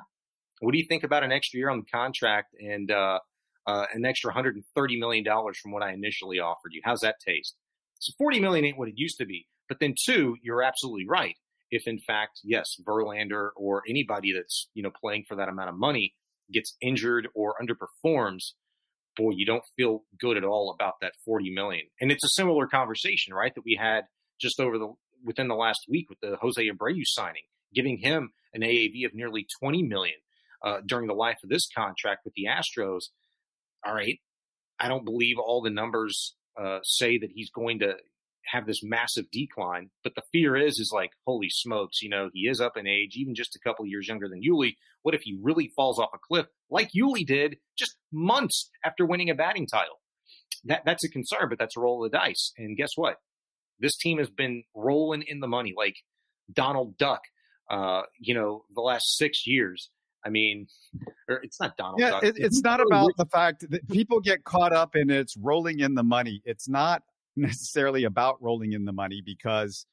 what 0.59 0.71
do 0.71 0.77
you 0.77 0.85
think 0.87 1.03
about 1.03 1.23
an 1.23 1.31
extra 1.31 1.57
year 1.57 1.69
on 1.69 1.79
the 1.79 1.91
contract 1.91 2.55
and 2.59 2.89
uh, 2.89 3.19
uh, 3.67 3.85
an 3.93 4.05
extra 4.05 4.29
130 4.29 4.99
million 4.99 5.23
dollars 5.23 5.57
from 5.61 5.71
what 5.71 5.83
I 5.83 5.93
initially 5.93 6.39
offered 6.39 6.71
you? 6.71 6.81
How's 6.83 7.01
that 7.01 7.15
taste?" 7.25 7.55
So 7.99 8.13
40 8.17 8.39
million 8.39 8.65
ain't 8.65 8.77
what 8.77 8.89
it 8.89 8.95
used 8.97 9.17
to 9.19 9.25
be. 9.25 9.47
But 9.69 9.79
then 9.79 9.95
two, 10.05 10.35
you're 10.41 10.61
absolutely 10.61 11.07
right 11.07 11.35
if 11.73 11.87
in 11.87 11.97
fact, 11.99 12.39
yes, 12.43 12.75
Verlander 12.87 13.49
or 13.55 13.81
anybody 13.89 14.31
that's, 14.31 14.69
you 14.75 14.83
know, 14.83 14.91
playing 15.01 15.23
for 15.27 15.35
that 15.35 15.49
amount 15.49 15.69
of 15.69 15.75
money 15.75 16.13
gets 16.53 16.77
injured 16.81 17.27
or 17.33 17.55
underperforms, 17.59 18.51
boy, 19.17 19.31
you 19.31 19.43
don't 19.43 19.63
feel 19.75 20.03
good 20.19 20.37
at 20.37 20.43
all 20.43 20.71
about 20.71 20.93
that 21.01 21.13
40 21.25 21.51
million. 21.51 21.87
And 21.99 22.11
it's 22.11 22.23
a 22.23 22.29
similar 22.29 22.67
conversation, 22.67 23.33
right? 23.33 23.53
That 23.55 23.65
we 23.65 23.75
had 23.79 24.03
just 24.39 24.59
over 24.59 24.77
the, 24.77 24.93
within 25.25 25.47
the 25.47 25.55
last 25.55 25.79
week 25.89 26.11
with 26.11 26.19
the 26.21 26.37
Jose 26.39 26.61
Abreu 26.61 27.01
signing, 27.05 27.41
giving 27.73 27.97
him 27.97 28.33
an 28.53 28.61
AAV 28.61 29.07
of 29.07 29.15
nearly 29.15 29.47
20 29.59 29.81
million 29.81 30.17
uh, 30.63 30.81
during 30.85 31.07
the 31.07 31.15
life 31.15 31.37
of 31.43 31.49
this 31.49 31.67
contract 31.75 32.21
with 32.23 32.35
the 32.35 32.45
Astros. 32.45 33.05
All 33.83 33.95
right. 33.95 34.19
I 34.79 34.89
don't 34.89 35.05
believe 35.05 35.37
all 35.39 35.63
the 35.63 35.71
numbers 35.71 36.35
uh, 36.55 36.79
say 36.83 37.17
that 37.17 37.31
he's 37.33 37.49
going 37.49 37.79
to 37.79 37.95
have 38.51 38.65
this 38.65 38.81
massive 38.83 39.25
decline. 39.31 39.89
But 40.03 40.15
the 40.15 40.23
fear 40.31 40.55
is, 40.55 40.79
is 40.79 40.91
like, 40.93 41.11
holy 41.25 41.49
smokes, 41.49 42.01
you 42.01 42.09
know, 42.09 42.29
he 42.33 42.41
is 42.41 42.59
up 42.59 42.77
in 42.77 42.87
age, 42.87 43.15
even 43.15 43.35
just 43.35 43.55
a 43.55 43.59
couple 43.59 43.85
years 43.85 44.07
younger 44.07 44.27
than 44.27 44.41
Yuli. 44.41 44.73
What 45.01 45.15
if 45.15 45.21
he 45.21 45.37
really 45.41 45.71
falls 45.75 45.99
off 45.99 46.09
a 46.13 46.17
cliff 46.17 46.47
like 46.69 46.91
Yuli 46.95 47.25
did 47.25 47.57
just 47.77 47.95
months 48.11 48.69
after 48.85 49.05
winning 49.05 49.29
a 49.29 49.35
batting 49.35 49.67
title? 49.67 49.99
That 50.65 50.83
that's 50.85 51.03
a 51.03 51.09
concern, 51.09 51.47
but 51.49 51.59
that's 51.59 51.75
a 51.75 51.79
roll 51.79 52.05
of 52.05 52.11
the 52.11 52.17
dice. 52.17 52.53
And 52.57 52.77
guess 52.77 52.91
what? 52.95 53.17
This 53.79 53.97
team 53.97 54.17
has 54.19 54.29
been 54.29 54.63
rolling 54.75 55.23
in 55.27 55.39
the 55.39 55.47
money 55.47 55.73
like 55.75 55.95
Donald 56.51 56.97
Duck. 56.97 57.21
Uh, 57.69 58.03
you 58.19 58.33
know, 58.33 58.63
the 58.73 58.81
last 58.81 59.17
six 59.17 59.47
years. 59.47 59.89
I 60.25 60.29
mean, 60.29 60.67
it's 61.27 61.59
not 61.59 61.75
Donald. 61.75 61.99
Yeah, 61.99 62.11
Duck. 62.11 62.23
It, 62.23 62.35
it's 62.37 62.61
not 62.61 62.79
about 62.79 63.11
the 63.17 63.25
fact 63.25 63.69
that 63.69 63.89
people 63.89 64.21
get 64.21 64.45
caught 64.45 64.71
up 64.71 64.95
in 64.95 65.09
it's 65.09 65.35
rolling 65.35 65.79
in 65.79 65.95
the 65.95 66.03
money. 66.03 66.41
It's 66.45 66.69
not 66.69 67.03
necessarily 67.35 68.03
about 68.03 68.41
rolling 68.41 68.73
in 68.73 68.85
the 68.85 68.93
money 68.93 69.21
because 69.25 69.85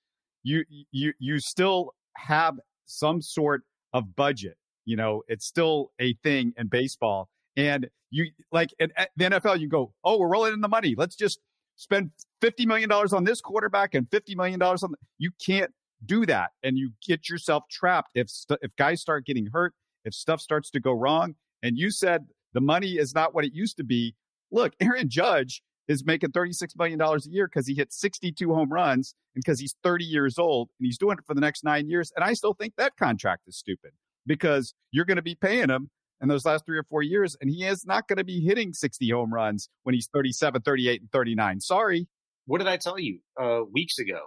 you 0.42 0.64
you 0.90 1.12
you 1.18 1.38
still 1.38 1.94
have 2.16 2.58
some 2.86 3.22
sort 3.22 3.62
of 3.92 4.16
budget. 4.16 4.56
You 4.84 4.96
know, 4.96 5.22
it's 5.28 5.46
still 5.46 5.92
a 6.00 6.14
thing 6.22 6.52
in 6.56 6.68
baseball. 6.68 7.28
And 7.56 7.88
you 8.10 8.26
like 8.50 8.74
in 8.78 8.90
the 9.16 9.24
NFL, 9.24 9.60
you 9.60 9.68
go, 9.68 9.92
oh, 10.04 10.18
we're 10.18 10.28
rolling 10.28 10.54
in 10.54 10.60
the 10.60 10.68
money. 10.68 10.94
Let's 10.96 11.16
just 11.16 11.40
spend 11.76 12.10
fifty 12.40 12.66
million 12.66 12.88
dollars 12.88 13.12
on 13.12 13.24
this 13.24 13.40
quarterback 13.40 13.94
and 13.94 14.10
fifty 14.10 14.34
million 14.34 14.58
dollars 14.58 14.82
on. 14.82 14.92
The, 14.92 14.98
you 15.18 15.30
can't 15.44 15.72
do 16.04 16.26
that, 16.26 16.50
and 16.62 16.78
you 16.78 16.92
get 17.06 17.28
yourself 17.28 17.64
trapped 17.70 18.12
if 18.14 18.30
st- 18.30 18.60
if 18.62 18.74
guys 18.76 19.00
start 19.00 19.26
getting 19.26 19.48
hurt, 19.52 19.74
if 20.04 20.14
stuff 20.14 20.40
starts 20.40 20.70
to 20.70 20.80
go 20.80 20.92
wrong. 20.92 21.34
And 21.62 21.76
you 21.76 21.90
said 21.90 22.26
the 22.54 22.60
money 22.60 22.92
is 22.92 23.14
not 23.14 23.34
what 23.34 23.44
it 23.44 23.52
used 23.54 23.76
to 23.76 23.84
be. 23.84 24.14
Look, 24.50 24.72
Aaron 24.80 25.08
Judge 25.08 25.62
is 25.88 26.04
making 26.04 26.30
$36 26.30 26.76
million 26.78 27.00
a 27.00 27.18
year 27.28 27.48
because 27.48 27.66
he 27.66 27.74
hit 27.74 27.92
62 27.92 28.52
home 28.54 28.72
runs 28.72 29.14
and 29.34 29.42
because 29.44 29.60
he's 29.60 29.74
30 29.82 30.04
years 30.04 30.38
old 30.38 30.70
and 30.78 30.86
he's 30.86 30.98
doing 30.98 31.16
it 31.18 31.24
for 31.26 31.34
the 31.34 31.40
next 31.40 31.64
nine 31.64 31.88
years. 31.88 32.12
And 32.14 32.24
I 32.24 32.34
still 32.34 32.54
think 32.54 32.74
that 32.76 32.96
contract 32.96 33.42
is 33.46 33.58
stupid 33.58 33.92
because 34.26 34.74
you're 34.92 35.04
going 35.04 35.16
to 35.16 35.22
be 35.22 35.34
paying 35.34 35.68
him 35.68 35.90
in 36.20 36.28
those 36.28 36.44
last 36.44 36.64
three 36.66 36.78
or 36.78 36.84
four 36.84 37.02
years 37.02 37.36
and 37.40 37.50
he 37.50 37.64
is 37.64 37.84
not 37.86 38.06
going 38.06 38.18
to 38.18 38.24
be 38.24 38.40
hitting 38.40 38.72
60 38.72 39.10
home 39.10 39.32
runs 39.32 39.68
when 39.82 39.94
he's 39.94 40.08
37, 40.12 40.62
38, 40.62 41.00
and 41.00 41.10
39. 41.10 41.60
Sorry. 41.60 42.06
What 42.46 42.58
did 42.58 42.68
I 42.68 42.76
tell 42.76 42.98
you 42.98 43.20
uh, 43.40 43.60
weeks 43.72 43.98
ago? 43.98 44.20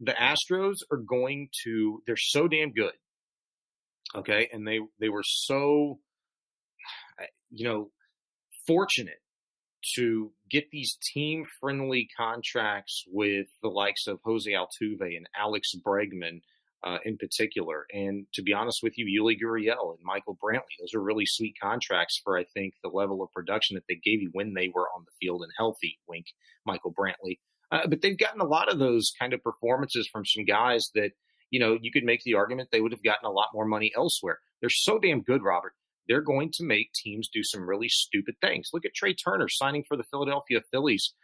The 0.00 0.12
Astros 0.12 0.76
are 0.90 0.98
going 0.98 1.48
to, 1.64 2.02
they're 2.06 2.16
so 2.16 2.48
damn 2.48 2.72
good. 2.72 2.92
Okay. 4.14 4.48
And 4.52 4.66
they, 4.66 4.80
they 4.98 5.08
were 5.08 5.24
so, 5.24 5.98
you 7.50 7.64
know, 7.64 7.90
fortunate 8.66 9.18
to 9.96 10.30
get 10.50 10.70
these 10.70 10.96
team 11.02 11.44
friendly 11.60 12.08
contracts 12.16 13.04
with 13.08 13.46
the 13.62 13.68
likes 13.68 14.06
of 14.06 14.20
Jose 14.24 14.50
Altuve 14.50 15.16
and 15.16 15.28
Alex 15.38 15.72
Bregman 15.84 16.40
uh, 16.82 16.98
in 17.04 17.16
particular. 17.16 17.86
And 17.92 18.26
to 18.34 18.42
be 18.42 18.52
honest 18.52 18.82
with 18.82 18.96
you, 18.96 19.06
Yuli 19.06 19.36
Gurriel 19.40 19.94
and 19.94 20.04
Michael 20.04 20.38
Brantley, 20.42 20.78
those 20.80 20.94
are 20.94 21.02
really 21.02 21.26
sweet 21.26 21.54
contracts 21.62 22.20
for, 22.22 22.38
I 22.38 22.44
think, 22.44 22.74
the 22.82 22.88
level 22.88 23.22
of 23.22 23.32
production 23.32 23.74
that 23.74 23.84
they 23.88 23.96
gave 23.96 24.22
you 24.22 24.30
when 24.32 24.54
they 24.54 24.68
were 24.74 24.88
on 24.96 25.04
the 25.04 25.12
field 25.20 25.42
and 25.42 25.52
healthy. 25.56 25.98
Wink, 26.08 26.26
Michael 26.64 26.94
Brantley. 26.94 27.38
Uh, 27.70 27.86
but 27.86 28.00
they've 28.00 28.18
gotten 28.18 28.40
a 28.40 28.46
lot 28.46 28.70
of 28.70 28.78
those 28.78 29.12
kind 29.18 29.32
of 29.32 29.42
performances 29.42 30.08
from 30.10 30.24
some 30.24 30.44
guys 30.44 30.90
that, 30.94 31.10
you 31.50 31.60
know, 31.60 31.78
you 31.80 31.92
could 31.92 32.04
make 32.04 32.22
the 32.24 32.34
argument 32.34 32.68
they 32.72 32.80
would 32.80 32.92
have 32.92 33.02
gotten 33.02 33.26
a 33.26 33.30
lot 33.30 33.48
more 33.54 33.66
money 33.66 33.92
elsewhere. 33.96 34.38
They're 34.60 34.70
so 34.70 34.98
damn 34.98 35.22
good, 35.22 35.42
Robert 35.42 35.74
they're 36.10 36.20
going 36.20 36.50
to 36.54 36.64
make 36.64 36.92
teams 36.92 37.28
do 37.32 37.44
some 37.44 37.68
really 37.68 37.88
stupid 37.88 38.34
things. 38.40 38.70
Look 38.72 38.84
at 38.84 38.94
Trea 38.94 39.14
Turner 39.14 39.48
signing 39.48 39.84
for 39.86 39.96
the 39.96 40.02
Philadelphia 40.02 40.60
Phillies 40.72 41.14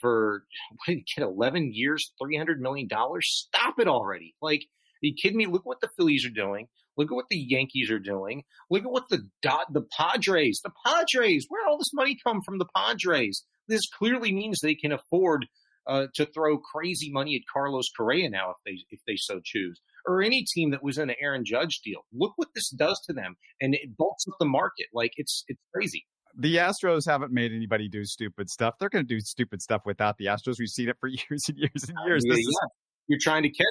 for 0.00 0.44
what 0.70 0.86
did 0.86 0.98
he 0.98 1.04
get? 1.16 1.26
Eleven 1.26 1.72
years, 1.72 2.12
three 2.22 2.36
hundred 2.36 2.60
million 2.60 2.86
dollars. 2.86 3.48
Stop 3.48 3.78
it 3.78 3.88
already! 3.88 4.34
Like, 4.42 4.60
are 4.60 5.06
you 5.06 5.14
kidding 5.20 5.38
me? 5.38 5.46
Look 5.46 5.64
what 5.64 5.80
the 5.80 5.88
Phillies 5.96 6.26
are 6.26 6.30
doing. 6.30 6.68
Look 6.96 7.10
at 7.10 7.14
what 7.14 7.28
the 7.30 7.38
Yankees 7.38 7.90
are 7.90 7.98
doing. 7.98 8.44
Look 8.70 8.84
at 8.84 8.90
what 8.90 9.08
the 9.08 9.26
dot 9.42 9.72
the 9.72 9.86
Padres, 9.96 10.60
the 10.62 10.72
Padres. 10.86 11.46
Where 11.48 11.66
all 11.66 11.78
this 11.78 11.94
money 11.94 12.16
come 12.22 12.42
from? 12.44 12.58
The 12.58 12.68
Padres. 12.76 13.44
This 13.66 13.88
clearly 13.88 14.30
means 14.30 14.60
they 14.60 14.74
can 14.74 14.92
afford 14.92 15.46
uh, 15.86 16.06
to 16.16 16.26
throw 16.26 16.58
crazy 16.58 17.10
money 17.10 17.34
at 17.34 17.50
Carlos 17.50 17.88
Correa 17.96 18.28
now 18.28 18.50
if 18.50 18.56
they 18.66 18.84
if 18.90 19.00
they 19.06 19.16
so 19.16 19.40
choose 19.42 19.80
or 20.06 20.22
any 20.22 20.44
team 20.54 20.70
that 20.70 20.82
was 20.82 20.98
in 20.98 21.10
an 21.10 21.16
Aaron 21.20 21.44
Judge 21.44 21.80
deal. 21.84 22.04
Look 22.12 22.32
what 22.36 22.48
this 22.54 22.70
does 22.70 23.00
to 23.06 23.12
them, 23.12 23.36
and 23.60 23.74
it 23.74 23.96
bulks 23.96 24.24
up 24.28 24.34
the 24.38 24.46
market. 24.46 24.86
Like 24.92 25.12
it's 25.16 25.44
it's 25.48 25.60
crazy. 25.74 26.06
The 26.36 26.56
Astros 26.56 27.06
haven't 27.06 27.32
made 27.32 27.52
anybody 27.52 27.88
do 27.88 28.04
stupid 28.04 28.50
stuff. 28.50 28.74
They're 28.80 28.88
going 28.88 29.06
to 29.06 29.14
do 29.14 29.20
stupid 29.20 29.62
stuff 29.62 29.82
without 29.86 30.18
the 30.18 30.26
Astros. 30.26 30.56
We've 30.58 30.68
seen 30.68 30.88
it 30.88 30.96
for 30.98 31.08
years 31.30 31.44
and 31.48 31.56
years 31.56 31.88
and 31.88 31.96
years. 32.06 32.24
Yeah, 32.26 32.34
yeah. 32.36 32.68
You're 33.06 33.20
trying 33.22 33.44
to 33.44 33.50
catch. 33.50 33.66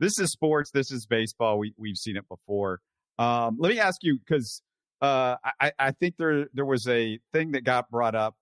This 0.00 0.18
is 0.18 0.32
sports. 0.32 0.70
This 0.72 0.90
is 0.90 1.06
baseball. 1.06 1.58
We 1.58 1.74
we've 1.78 1.96
seen 1.96 2.16
it 2.16 2.28
before. 2.28 2.80
Um, 3.18 3.58
let 3.60 3.70
me 3.70 3.78
ask 3.78 3.98
you 4.02 4.18
because 4.18 4.62
uh, 5.02 5.36
I, 5.60 5.72
I 5.78 5.90
think 5.92 6.16
there 6.18 6.46
there 6.54 6.64
was 6.64 6.86
a 6.88 7.18
thing 7.32 7.52
that 7.52 7.64
got 7.64 7.90
brought 7.90 8.14
up. 8.14 8.34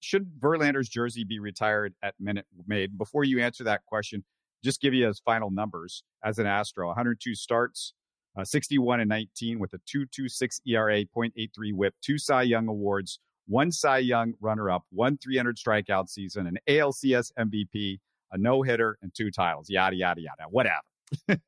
Should 0.00 0.38
Verlander's 0.38 0.88
jersey 0.88 1.24
be 1.24 1.38
retired 1.38 1.94
at 2.02 2.14
Minute 2.20 2.46
Maid? 2.66 2.98
Before 2.98 3.24
you 3.24 3.40
answer 3.40 3.64
that 3.64 3.86
question, 3.86 4.22
just 4.64 4.80
give 4.80 4.94
you 4.94 5.06
his 5.06 5.20
final 5.20 5.50
numbers 5.50 6.02
as 6.24 6.38
an 6.38 6.46
Astro 6.46 6.88
102 6.88 7.34
starts, 7.34 7.92
uh, 8.36 8.44
61 8.44 9.00
and 9.00 9.08
19 9.08 9.58
with 9.58 9.72
a 9.74 9.78
226 9.86 10.60
ERA, 10.66 11.04
0.83 11.04 11.74
whip, 11.74 11.94
two 12.02 12.18
Cy 12.18 12.42
Young 12.42 12.66
awards, 12.68 13.20
one 13.46 13.70
Cy 13.70 13.98
Young 13.98 14.34
runner 14.40 14.70
up, 14.70 14.84
one 14.90 15.18
300 15.18 15.56
strikeout 15.56 16.08
season, 16.08 16.46
an 16.46 16.58
ALCS 16.68 17.30
MVP, 17.38 17.98
a 18.32 18.38
no 18.38 18.62
hitter, 18.62 18.98
and 19.02 19.12
two 19.14 19.30
titles. 19.30 19.68
Yada, 19.68 19.94
yada, 19.94 20.20
yada. 20.22 20.48
Whatever. 20.50 20.80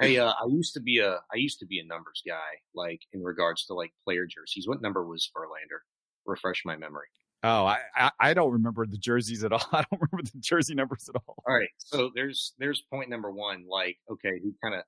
Hey, 0.00 0.16
uh, 0.16 0.30
I 0.30 0.46
used 0.48 0.74
to 0.74 0.80
be 0.80 1.00
a 1.00 1.14
I 1.32 1.36
used 1.38 1.58
to 1.58 1.66
be 1.66 1.80
a 1.80 1.84
numbers 1.84 2.22
guy, 2.24 2.60
like 2.72 3.00
in 3.12 3.20
regards 3.20 3.66
to 3.66 3.74
like 3.74 3.90
player 4.04 4.26
jerseys. 4.26 4.68
What 4.68 4.80
number 4.80 5.04
was 5.04 5.28
Verlander? 5.36 5.80
Refresh 6.24 6.62
my 6.64 6.76
memory. 6.76 7.08
Oh, 7.44 7.66
I, 7.66 7.78
I, 7.94 8.10
I 8.20 8.34
don't 8.34 8.52
remember 8.52 8.84
the 8.84 8.98
jerseys 8.98 9.44
at 9.44 9.52
all. 9.52 9.62
I 9.72 9.84
don't 9.90 10.00
remember 10.00 10.28
the 10.32 10.40
jersey 10.40 10.74
numbers 10.74 11.08
at 11.08 11.20
all. 11.26 11.36
All 11.46 11.54
right, 11.54 11.68
so 11.78 12.10
there's 12.14 12.54
there's 12.58 12.82
point 12.90 13.10
number 13.10 13.30
one. 13.30 13.64
Like, 13.68 13.98
okay, 14.10 14.40
who 14.42 14.52
kind 14.62 14.74
of 14.74 14.82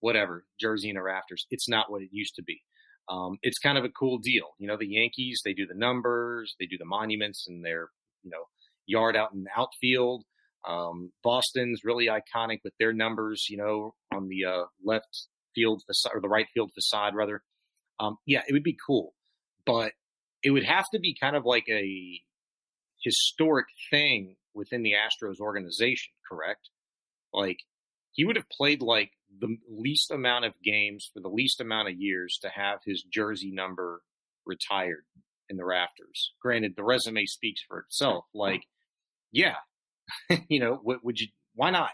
whatever 0.00 0.44
jersey 0.60 0.88
in 0.88 0.96
the 0.96 1.02
rafters. 1.02 1.46
It's 1.50 1.68
not 1.68 1.90
what 1.90 2.02
it 2.02 2.10
used 2.12 2.34
to 2.36 2.42
be. 2.42 2.60
Um, 3.08 3.38
it's 3.42 3.58
kind 3.58 3.78
of 3.78 3.84
a 3.84 3.88
cool 3.88 4.18
deal. 4.18 4.50
You 4.58 4.68
know, 4.68 4.76
the 4.76 4.88
Yankees 4.88 5.40
they 5.44 5.52
do 5.52 5.66
the 5.66 5.74
numbers, 5.74 6.54
they 6.60 6.66
do 6.66 6.78
the 6.78 6.84
monuments, 6.84 7.46
and 7.48 7.64
their 7.64 7.88
you 8.22 8.30
know 8.30 8.44
yard 8.86 9.16
out 9.16 9.32
in 9.32 9.44
the 9.44 9.50
outfield. 9.56 10.24
Um, 10.66 11.12
Boston's 11.22 11.82
really 11.84 12.06
iconic 12.06 12.58
with 12.64 12.74
their 12.78 12.92
numbers. 12.92 13.46
You 13.48 13.56
know, 13.56 13.94
on 14.14 14.28
the 14.28 14.44
uh, 14.44 14.64
left 14.84 15.26
field 15.54 15.82
facade 15.86 16.12
or 16.14 16.20
the 16.20 16.28
right 16.28 16.46
field 16.54 16.70
facade 16.74 17.14
rather. 17.16 17.42
Um, 17.98 18.18
yeah, 18.26 18.42
it 18.46 18.52
would 18.52 18.62
be 18.62 18.76
cool, 18.86 19.14
but 19.64 19.92
it 20.46 20.52
would 20.52 20.62
have 20.62 20.88
to 20.92 21.00
be 21.00 21.12
kind 21.20 21.34
of 21.34 21.44
like 21.44 21.64
a 21.68 22.20
historic 23.02 23.66
thing 23.90 24.36
within 24.54 24.84
the 24.84 24.92
Astros 24.92 25.40
organization, 25.40 26.12
correct? 26.30 26.70
Like 27.34 27.58
he 28.12 28.24
would 28.24 28.36
have 28.36 28.48
played 28.48 28.80
like 28.80 29.10
the 29.40 29.56
least 29.68 30.12
amount 30.12 30.44
of 30.44 30.52
games 30.62 31.10
for 31.12 31.18
the 31.18 31.28
least 31.28 31.60
amount 31.60 31.88
of 31.88 31.96
years 31.98 32.38
to 32.42 32.48
have 32.48 32.78
his 32.86 33.02
jersey 33.12 33.50
number 33.50 34.02
retired 34.46 35.04
in 35.48 35.56
the 35.56 35.64
rafters. 35.64 36.32
Granted, 36.40 36.74
the 36.76 36.84
resume 36.84 37.26
speaks 37.26 37.62
for 37.66 37.80
itself. 37.80 38.24
Like, 38.32 38.62
yeah, 39.32 39.56
you 40.48 40.60
know, 40.60 40.78
what 40.80 41.04
would 41.04 41.18
you? 41.18 41.26
Why 41.56 41.70
not 41.70 41.90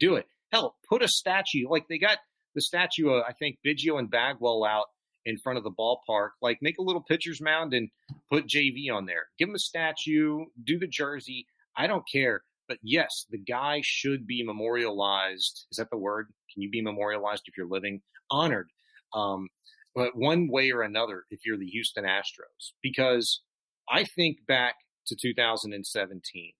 do 0.00 0.16
it? 0.16 0.26
Hell, 0.50 0.74
put 0.88 1.04
a 1.04 1.08
statue 1.08 1.68
like 1.70 1.86
they 1.88 1.98
got 1.98 2.18
the 2.56 2.62
statue. 2.62 3.10
Of, 3.10 3.22
I 3.28 3.32
think 3.32 3.58
Biggio 3.64 3.96
and 3.96 4.10
Bagwell 4.10 4.64
out 4.64 4.86
in 5.24 5.38
front 5.38 5.58
of 5.58 5.64
the 5.64 5.70
ballpark. 5.70 6.30
Like 6.40 6.58
make 6.60 6.78
a 6.78 6.82
little 6.82 7.02
pitcher's 7.02 7.40
mound 7.40 7.74
and 7.74 7.90
put 8.30 8.46
JV 8.46 8.92
on 8.92 9.06
there. 9.06 9.26
Give 9.38 9.48
him 9.48 9.54
a 9.54 9.60
statue, 9.60 10.44
do 10.64 10.78
the 10.78 10.86
jersey. 10.86 11.46
I 11.76 11.86
don't 11.86 12.04
care. 12.10 12.42
But 12.68 12.78
yes, 12.82 13.26
the 13.30 13.38
guy 13.38 13.80
should 13.84 14.26
be 14.26 14.42
memorialized. 14.44 15.66
Is 15.70 15.76
that 15.76 15.90
the 15.90 15.98
word? 15.98 16.28
Can 16.52 16.62
you 16.62 16.70
be 16.70 16.82
memorialized 16.82 17.44
if 17.46 17.56
you're 17.56 17.68
living? 17.68 18.02
Honored. 18.30 18.68
Um, 19.14 19.48
but 19.94 20.16
one 20.16 20.48
way 20.48 20.70
or 20.70 20.82
another, 20.82 21.24
if 21.30 21.40
you're 21.44 21.58
the 21.58 21.66
Houston 21.66 22.04
Astros, 22.04 22.72
because 22.82 23.42
I 23.90 24.04
think 24.04 24.38
back 24.46 24.76
to 25.06 25.16
2017. 25.20 26.52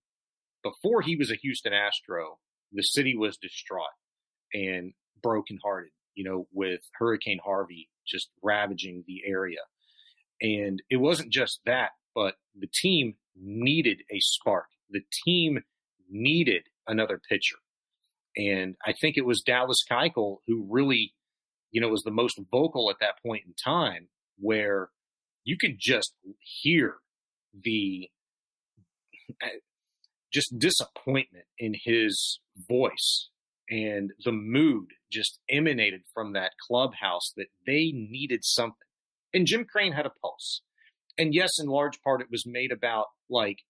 Before 0.63 1.03
he 1.03 1.17
was 1.17 1.31
a 1.31 1.37
Houston 1.37 1.73
Astro, 1.73 2.39
the 2.73 2.83
city 2.83 3.17
was 3.17 3.37
distraught 3.37 3.87
and 4.53 4.93
brokenhearted, 5.23 5.91
you 6.15 6.25
know, 6.25 6.47
with 6.53 6.81
Hurricane 6.99 7.41
Harvey 7.45 7.89
just 8.07 8.31
ravaging 8.43 9.05
the 9.07 9.23
area. 9.27 9.61
And 10.41 10.83
it 10.91 10.97
wasn't 10.97 11.33
just 11.33 11.61
that, 11.67 11.91
but 12.15 12.35
the 12.59 12.69
team 12.73 13.15
needed 13.37 14.03
a 14.11 14.19
spark. 14.21 14.67
The 14.91 15.03
team 15.25 15.61
needed 16.11 16.65
another 16.87 17.21
pitcher. 17.29 17.57
And 18.37 18.77
I 18.85 18.93
think 18.93 19.17
it 19.17 19.27
was 19.27 19.43
Dallas 19.43 19.85
Keuchel 19.91 20.39
who 20.47 20.67
really, 20.69 21.15
you 21.71 21.81
know, 21.81 21.89
was 21.89 22.03
the 22.03 22.11
most 22.11 22.41
vocal 22.51 22.91
at 22.91 22.97
that 23.01 23.17
point 23.25 23.45
in 23.47 23.55
time 23.63 24.09
where 24.39 24.91
you 25.45 25.57
could 25.59 25.77
just 25.79 26.15
hear 26.41 26.97
the 27.55 28.09
uh, 29.43 29.49
just 30.33 30.59
disappointment 30.59 31.45
in 31.59 31.75
his 31.85 32.41
voice 32.69 33.29
and 33.73 34.11
the 34.23 34.33
mood 34.33 34.89
just 35.11 35.41
emanated 35.49 36.03
from 36.13 36.35
that 36.35 36.53
clubhouse 36.69 37.33
that 37.39 37.47
they 37.67 37.91
needed 37.95 38.45
something. 38.45 38.77
And 39.33 39.47
Jim 39.47 39.65
Crane 39.65 39.95
had 39.95 40.05
a 40.05 40.13
pulse. 40.21 40.61
And 41.17 41.35
yes, 41.35 41.59
in 41.59 41.69
large 41.69 41.99
part, 42.03 42.21
it 42.21 42.27
was 42.31 42.45
made 42.47 42.71
about 42.71 43.07
like 43.31 43.61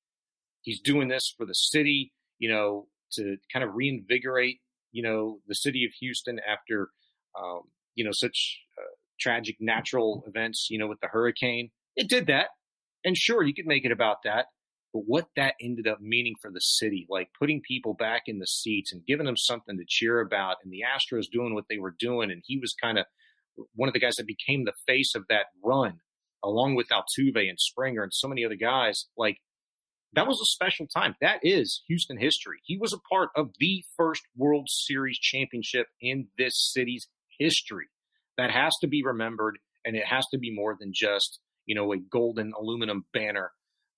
he's 0.62 0.80
doing 0.80 1.06
this 1.06 1.32
for 1.36 1.46
the 1.46 1.54
city, 1.54 2.12
you 2.40 2.50
know, 2.50 2.88
to 3.12 3.36
kind 3.52 3.64
of 3.64 3.76
reinvigorate, 3.76 4.58
you 4.90 5.04
know, 5.04 5.38
the 5.46 5.54
city 5.54 5.84
of 5.84 5.92
Houston 6.00 6.40
after, 6.40 6.90
um, 7.40 7.60
you 7.94 8.04
know, 8.04 8.12
such 8.12 8.58
uh, 8.76 8.96
tragic 9.20 9.56
natural 9.60 10.24
events, 10.26 10.66
you 10.68 10.78
know, 10.78 10.88
with 10.88 10.98
the 11.00 11.08
hurricane. 11.08 11.70
It 11.94 12.08
did 12.08 12.26
that. 12.26 12.46
And 13.04 13.16
sure, 13.16 13.44
you 13.44 13.54
could 13.54 13.66
make 13.66 13.84
it 13.84 13.92
about 13.92 14.24
that. 14.24 14.46
But 14.92 15.04
what 15.06 15.28
that 15.36 15.54
ended 15.60 15.88
up 15.88 16.00
meaning 16.00 16.34
for 16.40 16.50
the 16.50 16.60
city, 16.60 17.06
like 17.08 17.30
putting 17.38 17.62
people 17.62 17.94
back 17.94 18.22
in 18.26 18.38
the 18.38 18.46
seats 18.46 18.92
and 18.92 19.06
giving 19.06 19.26
them 19.26 19.36
something 19.36 19.78
to 19.78 19.84
cheer 19.88 20.20
about, 20.20 20.56
and 20.62 20.72
the 20.72 20.82
Astros 20.82 21.30
doing 21.32 21.54
what 21.54 21.64
they 21.68 21.78
were 21.78 21.94
doing, 21.98 22.30
and 22.30 22.42
he 22.44 22.58
was 22.58 22.74
kind 22.80 22.98
of 22.98 23.06
one 23.74 23.88
of 23.88 23.94
the 23.94 24.00
guys 24.00 24.16
that 24.16 24.26
became 24.26 24.64
the 24.64 24.72
face 24.86 25.14
of 25.14 25.24
that 25.28 25.46
run, 25.64 26.00
along 26.44 26.74
with 26.74 26.88
Altuve 26.88 27.48
and 27.48 27.58
Springer 27.58 28.02
and 28.02 28.12
so 28.12 28.28
many 28.28 28.44
other 28.44 28.56
guys. 28.56 29.06
Like 29.16 29.38
that 30.12 30.26
was 30.26 30.40
a 30.40 30.52
special 30.52 30.86
time. 30.86 31.14
That 31.20 31.40
is 31.42 31.82
Houston 31.88 32.18
history. 32.18 32.58
He 32.64 32.76
was 32.76 32.92
a 32.92 33.14
part 33.14 33.30
of 33.34 33.50
the 33.58 33.84
first 33.96 34.22
World 34.36 34.68
Series 34.68 35.18
championship 35.18 35.86
in 36.00 36.28
this 36.36 36.54
city's 36.72 37.08
history. 37.38 37.86
That 38.36 38.50
has 38.50 38.72
to 38.82 38.88
be 38.88 39.02
remembered, 39.02 39.58
and 39.84 39.96
it 39.96 40.06
has 40.06 40.26
to 40.32 40.38
be 40.38 40.54
more 40.54 40.76
than 40.78 40.92
just 40.94 41.40
you 41.64 41.74
know 41.74 41.92
a 41.92 41.98
golden 41.98 42.52
aluminum 42.58 43.06
banner 43.14 43.52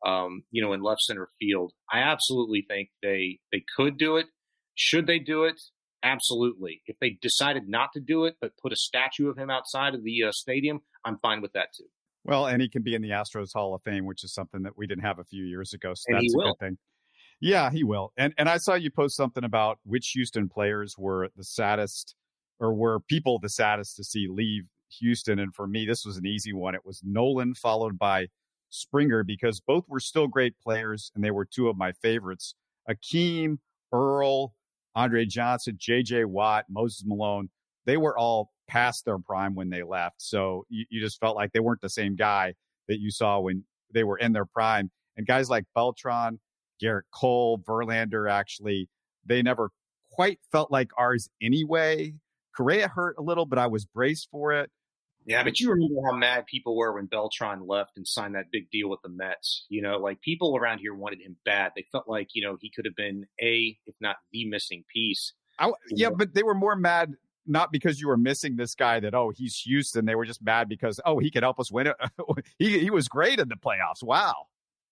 um, 0.04 0.42
you 0.50 0.62
know, 0.62 0.72
in 0.72 0.82
left 0.82 1.00
center 1.02 1.28
field. 1.40 1.72
I 1.90 2.00
absolutely 2.00 2.64
think 2.66 2.90
they 3.02 3.38
they 3.52 3.64
could 3.76 3.98
do 3.98 4.16
it. 4.16 4.26
Should 4.74 5.06
they 5.06 5.18
do 5.18 5.44
it? 5.44 5.60
Absolutely. 6.02 6.82
If 6.86 6.96
they 7.00 7.16
decided 7.20 7.68
not 7.68 7.90
to 7.94 8.00
do 8.00 8.24
it, 8.24 8.36
but 8.40 8.52
put 8.60 8.72
a 8.72 8.76
statue 8.76 9.30
of 9.30 9.38
him 9.38 9.48
outside 9.48 9.94
of 9.94 10.04
the 10.04 10.24
uh, 10.24 10.32
stadium, 10.32 10.80
I'm 11.04 11.18
fine 11.18 11.40
with 11.40 11.54
that 11.54 11.68
too. 11.76 11.86
Well, 12.24 12.46
and 12.46 12.60
he 12.60 12.68
can 12.68 12.82
be 12.82 12.94
in 12.94 13.02
the 13.02 13.10
Astros 13.10 13.52
Hall 13.54 13.74
of 13.74 13.82
Fame, 13.82 14.04
which 14.04 14.24
is 14.24 14.32
something 14.32 14.62
that 14.62 14.76
we 14.76 14.86
didn't 14.86 15.04
have 15.04 15.18
a 15.18 15.24
few 15.24 15.44
years 15.44 15.72
ago. 15.72 15.92
So 15.94 16.04
and 16.08 16.16
that's 16.16 16.34
a 16.34 16.38
good 16.38 16.58
thing. 16.58 16.78
Yeah, 17.40 17.70
he 17.70 17.84
will. 17.84 18.12
And 18.16 18.34
and 18.38 18.48
I 18.48 18.58
saw 18.58 18.74
you 18.74 18.90
post 18.90 19.16
something 19.16 19.44
about 19.44 19.78
which 19.84 20.12
Houston 20.14 20.48
players 20.48 20.94
were 20.98 21.28
the 21.36 21.44
saddest 21.44 22.14
or 22.60 22.74
were 22.74 23.00
people 23.00 23.38
the 23.38 23.48
saddest 23.48 23.96
to 23.96 24.04
see 24.04 24.26
leave 24.28 24.64
Houston. 25.00 25.38
And 25.38 25.54
for 25.54 25.66
me, 25.66 25.86
this 25.86 26.04
was 26.04 26.16
an 26.16 26.26
easy 26.26 26.52
one. 26.52 26.74
It 26.74 26.84
was 26.84 27.02
Nolan 27.04 27.54
followed 27.54 27.98
by 27.98 28.28
Springer 28.74 29.24
because 29.24 29.60
both 29.60 29.84
were 29.88 30.00
still 30.00 30.26
great 30.26 30.54
players 30.62 31.10
and 31.14 31.22
they 31.22 31.30
were 31.30 31.44
two 31.44 31.68
of 31.68 31.76
my 31.76 31.92
favorites. 31.92 32.54
Akeem, 32.88 33.58
Earl, 33.92 34.54
Andre 34.94 35.24
Johnson, 35.24 35.78
JJ 35.80 36.26
Watt, 36.26 36.66
Moses 36.68 37.04
Malone, 37.06 37.48
they 37.86 37.96
were 37.96 38.16
all 38.18 38.50
past 38.68 39.04
their 39.04 39.18
prime 39.18 39.54
when 39.54 39.70
they 39.70 39.82
left. 39.82 40.16
So 40.18 40.64
you, 40.68 40.84
you 40.90 41.00
just 41.00 41.20
felt 41.20 41.36
like 41.36 41.52
they 41.52 41.60
weren't 41.60 41.80
the 41.80 41.88
same 41.88 42.16
guy 42.16 42.54
that 42.88 43.00
you 43.00 43.10
saw 43.10 43.40
when 43.40 43.64
they 43.92 44.04
were 44.04 44.18
in 44.18 44.32
their 44.32 44.46
prime. 44.46 44.90
And 45.16 45.26
guys 45.26 45.48
like 45.48 45.64
Beltran, 45.74 46.40
Gerrit 46.82 47.02
Cole, 47.12 47.58
Verlander, 47.58 48.30
actually, 48.30 48.88
they 49.24 49.42
never 49.42 49.70
quite 50.10 50.38
felt 50.50 50.70
like 50.70 50.90
ours 50.98 51.28
anyway. 51.40 52.14
Correa 52.56 52.88
hurt 52.88 53.16
a 53.18 53.22
little, 53.22 53.46
but 53.46 53.58
I 53.58 53.66
was 53.66 53.84
braced 53.84 54.28
for 54.30 54.52
it. 54.52 54.70
Yeah, 55.26 55.42
but 55.42 55.58
you 55.58 55.70
remember 55.70 56.00
how 56.04 56.16
mad 56.16 56.46
people 56.46 56.76
were 56.76 56.92
when 56.92 57.06
Beltran 57.06 57.66
left 57.66 57.96
and 57.96 58.06
signed 58.06 58.34
that 58.34 58.50
big 58.52 58.70
deal 58.70 58.90
with 58.90 59.00
the 59.02 59.08
Mets. 59.08 59.64
You 59.68 59.80
know, 59.80 59.96
like 59.96 60.20
people 60.20 60.56
around 60.56 60.80
here 60.80 60.94
wanted 60.94 61.20
him 61.20 61.36
bad. 61.44 61.72
They 61.74 61.86
felt 61.90 62.08
like, 62.08 62.28
you 62.34 62.42
know, 62.42 62.58
he 62.60 62.70
could 62.70 62.84
have 62.84 62.96
been 62.96 63.26
a, 63.40 63.78
if 63.86 63.94
not 64.00 64.16
the 64.32 64.46
missing 64.46 64.84
piece. 64.92 65.32
I, 65.58 65.72
yeah, 65.90 66.10
but 66.10 66.34
they 66.34 66.42
were 66.42 66.54
more 66.54 66.76
mad 66.76 67.14
not 67.46 67.72
because 67.72 68.00
you 68.00 68.08
were 68.08 68.16
missing 68.16 68.56
this 68.56 68.74
guy 68.74 69.00
that 69.00 69.14
oh 69.14 69.32
he's 69.34 69.56
Houston. 69.66 70.06
They 70.06 70.14
were 70.14 70.24
just 70.24 70.42
mad 70.42 70.68
because 70.68 71.00
oh 71.04 71.18
he 71.18 71.30
could 71.30 71.42
help 71.42 71.60
us 71.60 71.70
win 71.70 71.88
it. 71.88 71.96
he 72.58 72.78
he 72.78 72.90
was 72.90 73.08
great 73.08 73.38
in 73.38 73.48
the 73.48 73.56
playoffs. 73.56 74.02
Wow. 74.02 74.46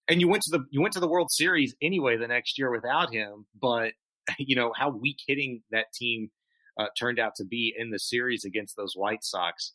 And 0.09 0.21
you 0.21 0.29
went 0.29 0.43
to 0.45 0.59
the 0.59 0.65
you 0.71 0.81
went 0.81 0.95
to 0.95 1.01
the 1.01 1.09
World 1.09 1.31
Series 1.31 1.75
anyway 1.83 2.17
the 2.17 2.29
next 2.29 2.59
year 2.59 2.71
without 2.71 3.13
him. 3.13 3.47
But 3.61 3.93
you 4.39 4.57
know 4.57 4.73
how 4.77 4.91
weak 4.91 5.19
hitting 5.27 5.63
that 5.71 5.87
team 5.95 6.31
uh, 6.79 6.87
turned 6.99 7.19
out 7.19 7.35
to 7.37 7.45
be 7.45 7.75
in 7.77 7.91
the 7.91 7.99
series 7.99 8.45
against 8.45 8.77
those 8.77 8.95
White 8.95 9.25
Sox 9.25 9.73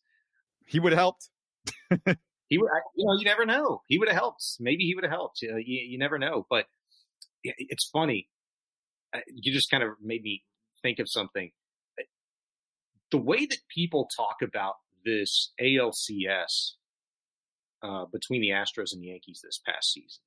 he 0.67 0.79
would 0.79 0.91
have 0.91 0.99
helped. 0.99 1.29
he 2.49 2.57
would, 2.57 2.69
you 2.95 3.05
know, 3.05 3.17
you 3.17 3.25
never 3.25 3.45
know. 3.45 3.81
He 3.87 3.97
would 3.97 4.09
have 4.09 4.17
helped. 4.17 4.43
Maybe 4.59 4.83
he 4.83 4.95
would 4.95 5.03
have 5.03 5.11
helped. 5.11 5.41
You, 5.41 5.55
you, 5.57 5.81
you, 5.89 5.97
never 5.97 6.19
know. 6.19 6.45
But 6.49 6.65
it's 7.43 7.89
funny. 7.91 8.29
You 9.27 9.53
just 9.53 9.71
kind 9.71 9.83
of 9.83 9.91
made 10.01 10.21
me 10.21 10.43
think 10.81 10.99
of 10.99 11.07
something. 11.09 11.51
The 13.11 13.17
way 13.17 13.45
that 13.45 13.59
people 13.73 14.09
talk 14.15 14.37
about 14.43 14.75
this 15.05 15.53
ALCS 15.61 16.73
uh, 17.81 18.05
between 18.11 18.41
the 18.41 18.49
Astros 18.49 18.91
and 18.91 19.01
the 19.01 19.07
Yankees 19.07 19.39
this 19.41 19.61
past 19.65 19.93
season, 19.93 20.21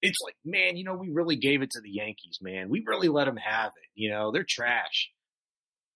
it's 0.00 0.18
like, 0.24 0.36
man, 0.44 0.76
you 0.76 0.84
know, 0.84 0.94
we 0.94 1.10
really 1.10 1.36
gave 1.36 1.60
it 1.60 1.70
to 1.72 1.80
the 1.82 1.90
Yankees, 1.90 2.38
man. 2.40 2.70
We 2.70 2.82
really 2.86 3.08
let 3.08 3.26
them 3.26 3.36
have 3.36 3.72
it. 3.76 3.90
You 3.94 4.10
know, 4.10 4.32
they're 4.32 4.46
trash 4.48 5.10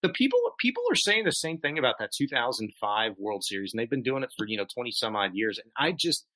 the 0.02 0.08
people 0.08 0.38
people 0.58 0.82
are 0.90 0.96
saying 0.96 1.24
the 1.24 1.30
same 1.30 1.58
thing 1.58 1.78
about 1.78 1.96
that 2.00 2.10
2005 2.16 3.12
World 3.18 3.44
Series, 3.44 3.72
and 3.72 3.80
they've 3.80 3.88
been 3.88 4.02
doing 4.02 4.22
it 4.22 4.30
for 4.36 4.46
you 4.46 4.56
know 4.56 4.66
20 4.72 4.90
some 4.90 5.16
odd 5.16 5.34
years. 5.34 5.58
And 5.58 5.70
I 5.78 5.94
just, 5.96 6.26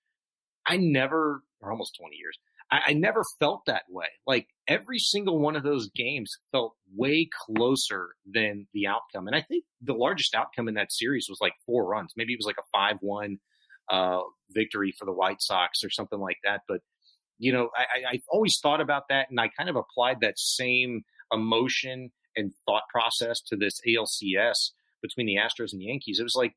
I 0.66 0.76
never, 0.76 1.42
or 1.60 1.70
almost 1.70 1.96
20 2.00 2.16
years, 2.16 2.38
I, 2.70 2.80
I 2.88 2.92
never 2.92 3.22
felt 3.40 3.62
that 3.66 3.82
way. 3.88 4.06
Like 4.26 4.46
every 4.68 4.98
single 4.98 5.38
one 5.40 5.56
of 5.56 5.64
those 5.64 5.90
games 5.94 6.32
felt 6.52 6.74
way 6.94 7.28
closer 7.46 8.10
than 8.32 8.66
the 8.72 8.86
outcome. 8.86 9.26
And 9.26 9.36
I 9.36 9.42
think 9.42 9.64
the 9.82 9.94
largest 9.94 10.34
outcome 10.34 10.68
in 10.68 10.74
that 10.74 10.92
series 10.92 11.26
was 11.28 11.38
like 11.40 11.54
four 11.66 11.86
runs. 11.86 12.12
Maybe 12.16 12.32
it 12.32 12.38
was 12.38 12.46
like 12.46 12.58
a 12.58 12.68
five-one 12.72 13.38
uh, 13.90 14.20
victory 14.50 14.94
for 14.96 15.04
the 15.04 15.12
White 15.12 15.40
Sox 15.40 15.82
or 15.84 15.90
something 15.90 16.20
like 16.20 16.38
that. 16.44 16.62
But 16.68 16.80
you 17.38 17.52
know, 17.52 17.68
I, 17.76 18.12
I've 18.12 18.22
always 18.30 18.58
thought 18.62 18.80
about 18.80 19.08
that, 19.10 19.26
and 19.28 19.38
I 19.38 19.48
kind 19.48 19.68
of 19.68 19.76
applied 19.76 20.20
that 20.20 20.38
same 20.38 21.02
emotion 21.32 22.12
and 22.36 22.52
thought 22.64 22.82
process 22.90 23.40
to 23.40 23.56
this 23.56 23.80
ALCS 23.86 24.72
between 25.02 25.26
the 25.26 25.36
Astros 25.36 25.72
and 25.72 25.80
the 25.80 25.86
Yankees. 25.86 26.20
It 26.20 26.24
was 26.24 26.36
like 26.36 26.54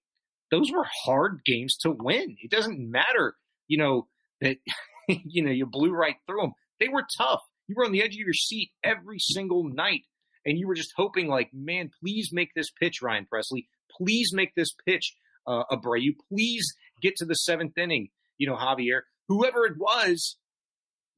those 0.52 0.72
were 0.72 0.86
hard 1.06 1.42
games 1.46 1.76
to 1.82 1.92
win. 1.92 2.38
It 2.42 2.52
doesn't 2.52 2.80
matter, 2.80 3.36
you 3.68 3.78
know, 3.78 4.08
that 4.42 4.58
you 5.08 5.44
know 5.44 5.52
you 5.52 5.66
blew 5.66 5.92
right 5.92 6.16
through 6.28 6.42
them. 6.42 6.54
They 6.80 6.88
were 6.88 7.06
tough. 7.18 7.42
You 7.68 7.76
were 7.78 7.86
on 7.86 7.92
the 7.92 8.02
edge 8.02 8.14
of 8.14 8.20
your 8.20 8.34
seat 8.34 8.72
every 8.84 9.20
single 9.20 9.64
night, 9.64 10.02
and 10.46 10.58
you 10.58 10.68
were 10.68 10.76
just 10.76 10.94
hoping, 10.96 11.28
like, 11.28 11.50
man, 11.54 11.92
please 12.02 12.30
make 12.32 12.50
this 12.56 12.72
pitch, 12.72 13.02
Ryan 13.02 13.28
Pressly. 13.32 13.68
Please 13.92 14.32
make 14.34 14.56
this 14.56 14.74
pitch, 14.88 15.14
uh, 15.46 15.64
Abreu. 15.72 16.16
Please 16.30 16.74
get 17.02 17.16
to 17.18 17.26
the 17.26 17.36
seventh 17.36 17.78
inning. 17.78 18.10
You 18.38 18.48
know, 18.48 18.56
Javier, 18.56 19.02
whoever 19.28 19.66
it 19.66 19.78
was, 19.78 20.38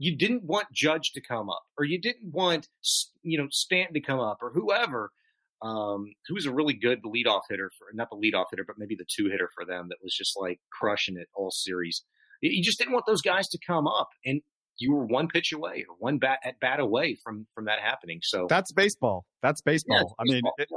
you 0.01 0.15
didn't 0.15 0.43
want 0.43 0.65
Judge 0.73 1.11
to 1.11 1.21
come 1.21 1.47
up, 1.47 1.61
or 1.77 1.85
you 1.85 2.01
didn't 2.01 2.33
want 2.33 2.67
you 3.21 3.37
know 3.37 3.47
Stanton 3.51 3.93
to 3.93 4.01
come 4.01 4.19
up, 4.19 4.39
or 4.41 4.51
whoever, 4.51 5.11
um, 5.61 6.11
who 6.27 6.33
was 6.33 6.47
a 6.47 6.51
really 6.51 6.73
good 6.73 7.03
leadoff 7.03 7.41
hitter 7.47 7.71
for 7.77 7.87
not 7.93 8.09
the 8.09 8.15
leadoff 8.15 8.45
hitter, 8.49 8.63
but 8.65 8.79
maybe 8.79 8.95
the 8.95 9.05
two 9.07 9.29
hitter 9.29 9.47
for 9.53 9.63
them 9.63 9.89
that 9.89 9.97
was 10.01 10.15
just 10.15 10.33
like 10.35 10.59
crushing 10.71 11.17
it 11.17 11.27
all 11.35 11.51
series. 11.51 12.03
You 12.41 12.63
just 12.63 12.79
didn't 12.79 12.93
want 12.93 13.05
those 13.05 13.21
guys 13.21 13.47
to 13.49 13.59
come 13.65 13.85
up, 13.85 14.09
and 14.25 14.41
you 14.77 14.91
were 14.91 15.05
one 15.05 15.27
pitch 15.27 15.53
away 15.53 15.85
or 15.87 15.95
one 15.99 16.17
bat 16.17 16.39
at 16.43 16.59
bat 16.59 16.79
away 16.79 17.15
from 17.23 17.45
from 17.53 17.65
that 17.65 17.79
happening. 17.79 18.21
So 18.23 18.47
that's 18.49 18.71
baseball. 18.71 19.25
That's 19.43 19.61
baseball. 19.61 19.97
Yeah, 19.97 20.03
baseball. 20.03 20.15
I 20.17 20.23
mean, 20.23 20.43
it, 20.57 20.69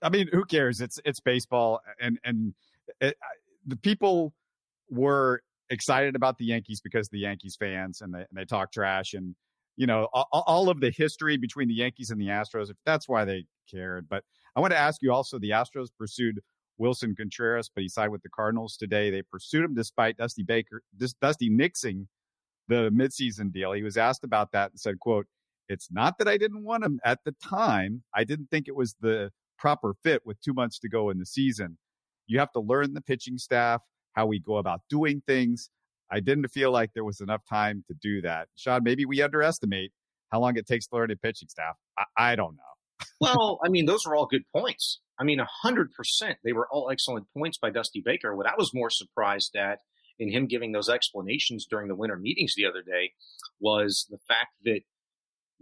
I 0.00 0.08
mean, 0.08 0.28
who 0.32 0.46
cares? 0.46 0.80
It's 0.80 0.98
it's 1.04 1.20
baseball, 1.20 1.82
and 2.00 2.18
and 2.24 2.54
it, 3.02 3.18
the 3.66 3.76
people 3.76 4.32
were 4.88 5.42
excited 5.72 6.14
about 6.14 6.38
the 6.38 6.44
Yankees 6.44 6.80
because 6.80 7.08
the 7.08 7.18
Yankees 7.18 7.56
fans 7.58 8.02
and 8.02 8.14
they, 8.14 8.18
and 8.18 8.28
they 8.34 8.44
talk 8.44 8.70
trash 8.70 9.14
and 9.14 9.34
you 9.76 9.86
know 9.86 10.06
all, 10.12 10.44
all, 10.46 10.68
of 10.68 10.80
the 10.80 10.90
history 10.90 11.38
between 11.38 11.66
the 11.66 11.74
Yankees 11.74 12.10
and 12.10 12.20
the 12.20 12.26
Astros. 12.26 12.70
If 12.70 12.76
that's 12.84 13.08
why 13.08 13.24
they 13.24 13.46
cared, 13.68 14.06
but 14.08 14.22
I 14.54 14.60
want 14.60 14.72
to 14.72 14.78
ask 14.78 15.00
you 15.02 15.12
also: 15.12 15.38
the 15.38 15.50
Astros 15.50 15.88
pursued 15.98 16.40
Willson 16.78 17.16
Contreras, 17.16 17.70
but 17.74 17.82
he 17.82 17.88
signed 17.88 18.12
with 18.12 18.22
the 18.22 18.28
Cardinals 18.28 18.76
today. 18.76 19.10
They 19.10 19.22
pursued 19.22 19.64
him 19.64 19.74
despite 19.74 20.18
Dusty 20.18 20.42
Baker, 20.42 20.82
Dusty 21.20 21.50
nixing 21.50 22.06
the 22.68 22.90
midseason 22.90 23.50
deal. 23.50 23.72
He 23.72 23.82
was 23.82 23.96
asked 23.96 24.24
about 24.24 24.52
that 24.52 24.70
and 24.72 24.78
said, 24.78 25.00
"quote 25.00 25.26
It's 25.68 25.90
not 25.90 26.18
that 26.18 26.28
I 26.28 26.36
didn't 26.36 26.64
want 26.64 26.84
him 26.84 27.00
at 27.04 27.20
the 27.24 27.34
time. 27.42 28.02
I 28.14 28.24
didn't 28.24 28.50
think 28.50 28.68
it 28.68 28.76
was 28.76 28.94
the 29.00 29.30
proper 29.58 29.94
fit 30.02 30.20
with 30.26 30.38
two 30.42 30.52
months 30.52 30.78
to 30.80 30.88
go 30.88 31.08
in 31.08 31.18
the 31.18 31.26
season. 31.26 31.78
You 32.26 32.38
have 32.40 32.52
to 32.52 32.60
learn 32.60 32.92
the 32.92 33.00
pitching 33.00 33.38
staff." 33.38 33.80
How 34.12 34.26
we 34.26 34.40
go 34.40 34.56
about 34.56 34.80
doing 34.88 35.22
things. 35.26 35.70
I 36.10 36.20
didn't 36.20 36.48
feel 36.48 36.70
like 36.70 36.90
there 36.94 37.04
was 37.04 37.20
enough 37.20 37.42
time 37.48 37.84
to 37.88 37.94
do 37.94 38.20
that. 38.22 38.48
Sean, 38.56 38.82
maybe 38.84 39.06
we 39.06 39.22
underestimate 39.22 39.92
how 40.30 40.40
long 40.40 40.56
it 40.56 40.66
takes 40.66 40.86
to 40.88 40.96
learn 40.96 41.10
a 41.10 41.16
pitching 41.16 41.48
staff. 41.48 41.76
I, 41.98 42.32
I 42.32 42.36
don't 42.36 42.56
know. 42.56 43.06
well, 43.20 43.58
I 43.64 43.68
mean, 43.68 43.86
those 43.86 44.06
are 44.06 44.14
all 44.14 44.26
good 44.26 44.44
points. 44.54 45.00
I 45.18 45.24
mean, 45.24 45.40
100%. 45.64 45.86
They 46.44 46.52
were 46.52 46.68
all 46.70 46.90
excellent 46.90 47.26
points 47.36 47.58
by 47.58 47.70
Dusty 47.70 48.02
Baker. 48.04 48.34
What 48.36 48.46
I 48.46 48.54
was 48.56 48.72
more 48.74 48.90
surprised 48.90 49.56
at 49.56 49.78
in 50.18 50.30
him 50.30 50.46
giving 50.46 50.72
those 50.72 50.88
explanations 50.88 51.66
during 51.68 51.88
the 51.88 51.94
winter 51.94 52.16
meetings 52.16 52.54
the 52.56 52.66
other 52.66 52.82
day 52.82 53.12
was 53.60 54.06
the 54.10 54.18
fact 54.28 54.50
that 54.64 54.80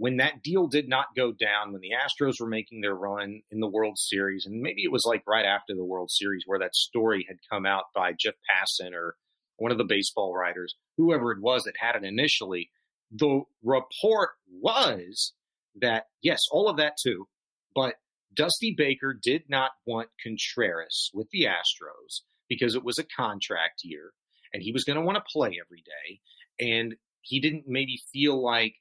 when 0.01 0.17
that 0.17 0.43
deal 0.43 0.67
did 0.67 0.89
not 0.89 1.15
go 1.15 1.31
down, 1.31 1.73
when 1.73 1.83
the 1.83 1.91
Astros 1.91 2.41
were 2.41 2.49
making 2.49 2.81
their 2.81 2.95
run 2.95 3.43
in 3.51 3.61
the 3.61 3.69
World 3.69 3.99
Series, 3.99 4.47
and 4.47 4.63
maybe 4.63 4.83
it 4.83 4.91
was 4.91 5.05
like 5.05 5.23
right 5.27 5.45
after 5.45 5.75
the 5.75 5.85
World 5.85 6.11
Series 6.11 6.45
where 6.47 6.59
that 6.59 6.75
story 6.75 7.27
had 7.29 7.37
come 7.51 7.67
out 7.67 7.85
by 7.95 8.15
Jeff 8.19 8.33
Passan 8.49 8.95
or 8.95 9.17
one 9.59 9.71
of 9.71 9.77
the 9.77 9.85
baseball 9.85 10.35
writers, 10.35 10.75
whoever 10.97 11.33
it 11.33 11.43
was 11.43 11.65
that 11.65 11.75
had 11.79 11.97
it 11.97 12.05
initially, 12.09 12.71
the 13.11 13.43
report 13.63 14.31
was 14.51 15.35
that, 15.83 16.07
yes, 16.23 16.41
all 16.51 16.71
of 16.71 16.79
that 16.79 16.95
too, 16.99 17.29
but 17.75 17.97
Dusty 18.33 18.75
Baker 18.75 19.13
did 19.13 19.43
not 19.51 19.73
want 19.85 20.09
Contreras 20.23 21.11
with 21.13 21.29
the 21.31 21.45
Astros 21.45 22.23
because 22.49 22.75
it 22.75 22.85
was 22.85 22.99
a 22.99 23.05
contract 23.05 23.83
year 23.85 24.13
and 24.55 24.63
he 24.63 24.73
was 24.73 24.85
going 24.85 24.97
to 24.97 25.05
want 25.05 25.17
to 25.17 25.31
play 25.31 25.59
every 25.63 25.85
day. 25.85 26.21
And 26.59 26.95
he 27.21 27.39
didn't 27.39 27.65
maybe 27.67 28.01
feel 28.11 28.43
like 28.43 28.77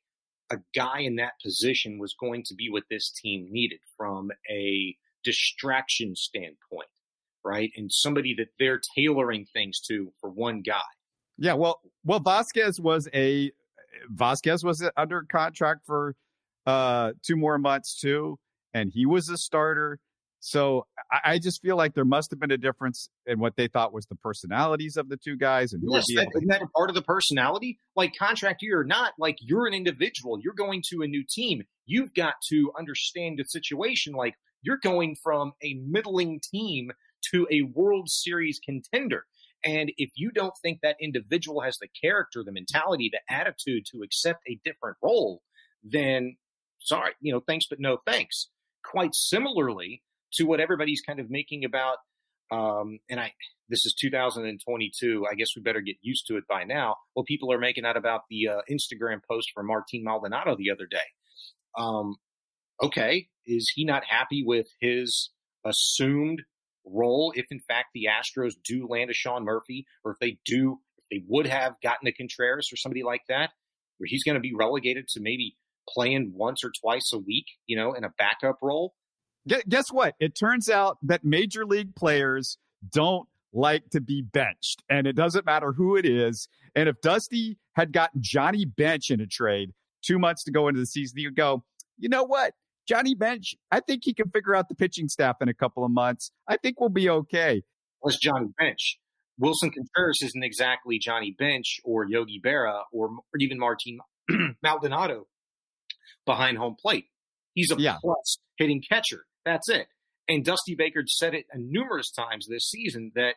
a 0.51 0.57
guy 0.75 0.99
in 0.99 1.15
that 1.17 1.33
position 1.43 1.99
was 1.99 2.15
going 2.19 2.43
to 2.45 2.55
be 2.55 2.69
what 2.69 2.83
this 2.89 3.11
team 3.11 3.47
needed 3.49 3.79
from 3.97 4.31
a 4.49 4.95
distraction 5.23 6.15
standpoint, 6.15 6.89
right? 7.43 7.71
And 7.75 7.91
somebody 7.91 8.33
that 8.35 8.47
they're 8.57 8.81
tailoring 8.95 9.45
things 9.53 9.79
to 9.87 10.11
for 10.19 10.29
one 10.29 10.61
guy. 10.61 10.81
Yeah, 11.37 11.53
well, 11.53 11.79
well, 12.03 12.19
Vazquez 12.19 12.79
was 12.79 13.07
a 13.13 13.51
Vazquez 14.13 14.63
was 14.63 14.87
under 14.97 15.23
contract 15.23 15.81
for 15.85 16.15
uh 16.65 17.13
two 17.25 17.35
more 17.35 17.57
months 17.57 17.99
too, 17.99 18.37
and 18.73 18.91
he 18.93 19.05
was 19.05 19.29
a 19.29 19.37
starter. 19.37 19.99
So 20.39 20.85
I, 21.11 21.33
I, 21.33 21.39
just 21.39 21.61
feel 21.61 21.75
like 21.75 21.93
there 21.93 22.05
must 22.05 22.31
have 22.31 22.39
been 22.39 22.51
a 22.51 22.57
difference 22.57 23.09
in 23.25 23.39
what 23.39 23.55
they 23.55 23.67
thought 23.67 23.93
was 23.93 24.05
the 24.05 24.15
personalities 24.15 24.97
of 24.97 25.09
the 25.09 25.17
two 25.17 25.35
guys 25.35 25.73
and 25.73 25.83
yes, 25.87 26.05
would 26.07 26.15
be 26.15 26.21
able 26.21 26.31
to- 26.31 26.37
isn't 26.37 26.47
that 26.49 26.61
part 26.75 26.89
of 26.89 26.95
the 26.95 27.01
personality? 27.01 27.79
Like 27.95 28.15
contract 28.17 28.61
year 28.61 28.79
or 28.79 28.83
not, 28.83 29.13
like 29.17 29.37
you're 29.41 29.67
an 29.67 29.73
individual. 29.73 30.39
You're 30.39 30.53
going 30.53 30.83
to 30.89 31.01
a 31.01 31.07
new 31.07 31.23
team. 31.27 31.63
You've 31.85 32.13
got 32.13 32.35
to 32.49 32.71
understand 32.77 33.39
the 33.39 33.45
situation. 33.45 34.13
Like 34.13 34.35
you're 34.61 34.79
going 34.81 35.15
from 35.21 35.53
a 35.63 35.75
middling 35.85 36.41
team 36.51 36.91
to 37.31 37.47
a 37.51 37.63
World 37.63 38.09
Series 38.09 38.59
contender. 38.63 39.25
And 39.63 39.91
if 39.97 40.11
you 40.15 40.31
don't 40.31 40.53
think 40.61 40.79
that 40.81 40.95
individual 41.01 41.61
has 41.61 41.77
the 41.79 41.89
character, 42.01 42.43
the 42.43 42.51
mentality, 42.51 43.11
the 43.11 43.33
attitude 43.33 43.85
to 43.91 44.03
accept 44.03 44.39
a 44.47 44.59
different 44.63 44.97
role, 45.03 45.41
then 45.83 46.37
sorry, 46.79 47.11
you 47.19 47.33
know, 47.33 47.41
thanks, 47.45 47.65
but 47.69 47.79
no 47.79 47.97
thanks. 48.05 48.47
Quite 48.85 49.13
similarly 49.13 50.01
to 50.33 50.45
what 50.45 50.59
everybody's 50.59 51.01
kind 51.01 51.19
of 51.19 51.29
making 51.29 51.65
about, 51.65 51.97
um, 52.51 52.99
and 53.09 53.19
I, 53.19 53.33
this 53.69 53.85
is 53.85 53.93
2022. 53.99 55.25
I 55.29 55.35
guess 55.35 55.49
we 55.55 55.61
better 55.61 55.81
get 55.81 55.97
used 56.01 56.25
to 56.27 56.37
it 56.37 56.43
by 56.47 56.63
now. 56.63 56.95
Well, 57.15 57.25
people 57.25 57.51
are 57.53 57.59
making 57.59 57.85
out 57.85 57.97
about 57.97 58.21
the 58.29 58.47
uh, 58.47 58.61
Instagram 58.69 59.19
post 59.29 59.51
from 59.53 59.67
Martin 59.67 60.03
Maldonado 60.03 60.55
the 60.57 60.71
other 60.71 60.87
day. 60.89 60.97
Um, 61.77 62.15
okay, 62.81 63.27
is 63.45 63.71
he 63.75 63.85
not 63.85 64.03
happy 64.05 64.43
with 64.45 64.67
his 64.79 65.29
assumed 65.65 66.41
role 66.85 67.33
if 67.35 67.45
in 67.51 67.59
fact 67.67 67.89
the 67.93 68.07
Astros 68.09 68.53
do 68.63 68.87
land 68.87 69.09
a 69.09 69.13
Sean 69.13 69.43
Murphy, 69.43 69.85
or 70.03 70.11
if 70.11 70.17
they 70.19 70.37
do, 70.45 70.79
if 70.97 71.05
they 71.11 71.23
would 71.27 71.47
have 71.47 71.75
gotten 71.83 72.07
a 72.07 72.11
Contreras 72.11 72.69
or 72.71 72.77
somebody 72.77 73.03
like 73.03 73.21
that, 73.29 73.51
where 73.97 74.07
he's 74.07 74.23
going 74.23 74.35
to 74.35 74.41
be 74.41 74.53
relegated 74.55 75.07
to 75.09 75.21
maybe 75.21 75.55
playing 75.87 76.31
once 76.35 76.63
or 76.63 76.71
twice 76.81 77.11
a 77.13 77.19
week, 77.19 77.45
you 77.65 77.75
know, 77.75 77.93
in 77.93 78.03
a 78.03 78.13
backup 78.17 78.57
role. 78.61 78.93
Guess 79.67 79.91
what? 79.91 80.15
It 80.19 80.37
turns 80.37 80.69
out 80.69 80.97
that 81.03 81.23
major 81.23 81.65
league 81.65 81.95
players 81.95 82.57
don't 82.91 83.27
like 83.51 83.89
to 83.91 84.01
be 84.01 84.21
benched, 84.21 84.83
and 84.89 85.07
it 85.07 85.15
doesn't 85.15 85.45
matter 85.45 85.73
who 85.73 85.95
it 85.95 86.05
is. 86.05 86.47
And 86.75 86.87
if 86.87 87.01
Dusty 87.01 87.57
had 87.73 87.91
gotten 87.91 88.21
Johnny 88.21 88.65
Bench 88.65 89.09
in 89.09 89.19
a 89.21 89.27
trade 89.27 89.71
two 90.03 90.19
months 90.19 90.43
to 90.43 90.51
go 90.51 90.67
into 90.67 90.79
the 90.79 90.85
season, 90.85 91.19
you 91.19 91.31
go, 91.31 91.63
you 91.97 92.09
know 92.09 92.23
what? 92.23 92.53
Johnny 92.87 93.15
Bench, 93.15 93.55
I 93.71 93.81
think 93.81 94.01
he 94.03 94.13
can 94.13 94.29
figure 94.29 94.55
out 94.55 94.69
the 94.69 94.75
pitching 94.75 95.07
staff 95.09 95.37
in 95.41 95.49
a 95.49 95.53
couple 95.53 95.83
of 95.83 95.91
months. 95.91 96.31
I 96.47 96.57
think 96.57 96.79
we'll 96.79 96.89
be 96.89 97.09
okay. 97.09 97.63
Was 98.01 98.17
Johnny 98.17 98.47
Bench? 98.57 98.97
Willson 99.39 99.71
Contreras 99.71 100.21
isn't 100.23 100.43
exactly 100.43 100.99
Johnny 100.99 101.35
Bench 101.37 101.79
or 101.83 102.05
Yogi 102.05 102.41
Berra 102.43 102.81
or, 102.91 103.09
or 103.09 103.39
even 103.39 103.57
Martin 103.57 103.99
Maldonado 104.63 105.27
behind 106.25 106.57
home 106.57 106.75
plate. 106.79 107.05
He's 107.53 107.71
a 107.71 107.75
yeah. 107.79 107.97
plus 108.01 108.37
hitting 108.57 108.81
catcher. 108.87 109.25
That's 109.45 109.69
it. 109.69 109.87
And 110.27 110.45
Dusty 110.45 110.75
Baker 110.75 111.03
said 111.07 111.33
it 111.33 111.45
numerous 111.55 112.11
times 112.11 112.47
this 112.47 112.69
season 112.69 113.11
that 113.15 113.35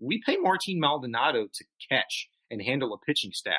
we 0.00 0.20
pay 0.24 0.36
Martin 0.36 0.80
Maldonado 0.80 1.46
to 1.52 1.64
catch 1.88 2.28
and 2.50 2.60
handle 2.60 2.92
a 2.92 2.98
pitching 2.98 3.32
staff. 3.32 3.54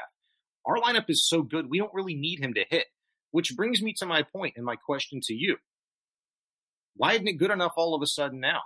Our 0.65 0.77
lineup 0.77 1.09
is 1.09 1.27
so 1.27 1.43
good, 1.43 1.69
we 1.69 1.77
don't 1.77 1.93
really 1.93 2.15
need 2.15 2.39
him 2.39 2.53
to 2.55 2.65
hit. 2.69 2.87
Which 3.31 3.55
brings 3.55 3.81
me 3.81 3.93
to 3.97 4.05
my 4.05 4.23
point 4.23 4.53
and 4.55 4.65
my 4.65 4.75
question 4.75 5.19
to 5.23 5.33
you. 5.33 5.57
Why 6.95 7.13
isn't 7.13 7.27
it 7.27 7.33
good 7.33 7.51
enough 7.51 7.73
all 7.75 7.93
of 7.93 8.01
a 8.01 8.07
sudden 8.07 8.39
now? 8.39 8.61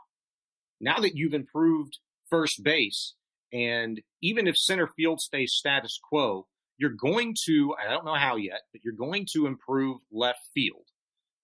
Now 0.79 0.99
that 0.99 1.15
you've 1.15 1.33
improved 1.33 1.97
first 2.29 2.63
base, 2.63 3.15
and 3.51 4.01
even 4.21 4.47
if 4.47 4.55
center 4.55 4.87
field 4.95 5.19
stays 5.19 5.53
status 5.53 5.99
quo, 6.01 6.47
you're 6.77 6.89
going 6.89 7.35
to, 7.45 7.75
I 7.79 7.89
don't 7.89 8.05
know 8.05 8.15
how 8.15 8.37
yet, 8.37 8.61
but 8.71 8.81
you're 8.83 8.93
going 8.93 9.27
to 9.33 9.45
improve 9.45 9.99
left 10.11 10.39
field. 10.53 10.85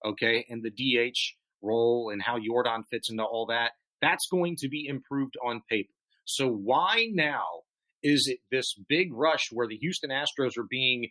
Okay. 0.04 0.46
And 0.48 0.62
the 0.62 0.70
DH 0.70 1.18
role 1.62 2.10
and 2.12 2.22
how 2.22 2.38
Jordan 2.38 2.84
fits 2.90 3.10
into 3.10 3.24
all 3.24 3.46
that, 3.46 3.72
that's 4.00 4.28
going 4.30 4.56
to 4.56 4.68
be 4.68 4.86
improved 4.86 5.36
on 5.44 5.62
paper. 5.68 5.92
So 6.24 6.48
why 6.48 7.08
now 7.12 7.44
is 8.02 8.28
it 8.28 8.38
this 8.50 8.74
big 8.88 9.12
rush 9.12 9.48
where 9.50 9.66
the 9.66 9.76
Houston 9.76 10.10
Astros 10.10 10.56
are 10.56 10.66
being 10.68 11.10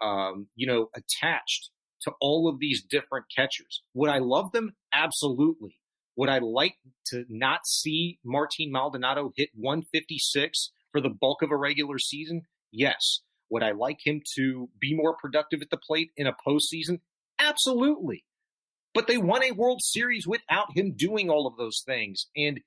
um, 0.00 0.48
you 0.54 0.66
know, 0.66 0.88
attached 0.94 1.70
to 2.02 2.12
all 2.20 2.48
of 2.48 2.58
these 2.58 2.82
different 2.82 3.26
catchers. 3.34 3.82
Would 3.94 4.10
I 4.10 4.18
love 4.18 4.52
them? 4.52 4.72
Absolutely. 4.92 5.80
Would 6.16 6.28
I 6.28 6.38
like 6.38 6.76
to 7.06 7.24
not 7.28 7.60
see 7.66 8.18
Martin 8.24 8.70
Maldonado 8.72 9.32
hit 9.36 9.50
156 9.54 10.70
for 10.92 11.00
the 11.00 11.10
bulk 11.10 11.42
of 11.42 11.50
a 11.50 11.56
regular 11.56 11.98
season? 11.98 12.42
Yes. 12.72 13.20
Would 13.50 13.62
I 13.62 13.72
like 13.72 13.98
him 14.04 14.22
to 14.36 14.68
be 14.80 14.94
more 14.94 15.16
productive 15.16 15.62
at 15.62 15.70
the 15.70 15.76
plate 15.76 16.10
in 16.16 16.26
a 16.26 16.34
postseason? 16.46 17.00
Absolutely. 17.38 18.24
But 18.98 19.06
they 19.06 19.16
won 19.16 19.44
a 19.44 19.52
World 19.52 19.80
Series 19.80 20.26
without 20.26 20.76
him 20.76 20.90
doing 20.96 21.30
all 21.30 21.46
of 21.46 21.56
those 21.56 21.84
things. 21.86 22.26
And 22.36 22.58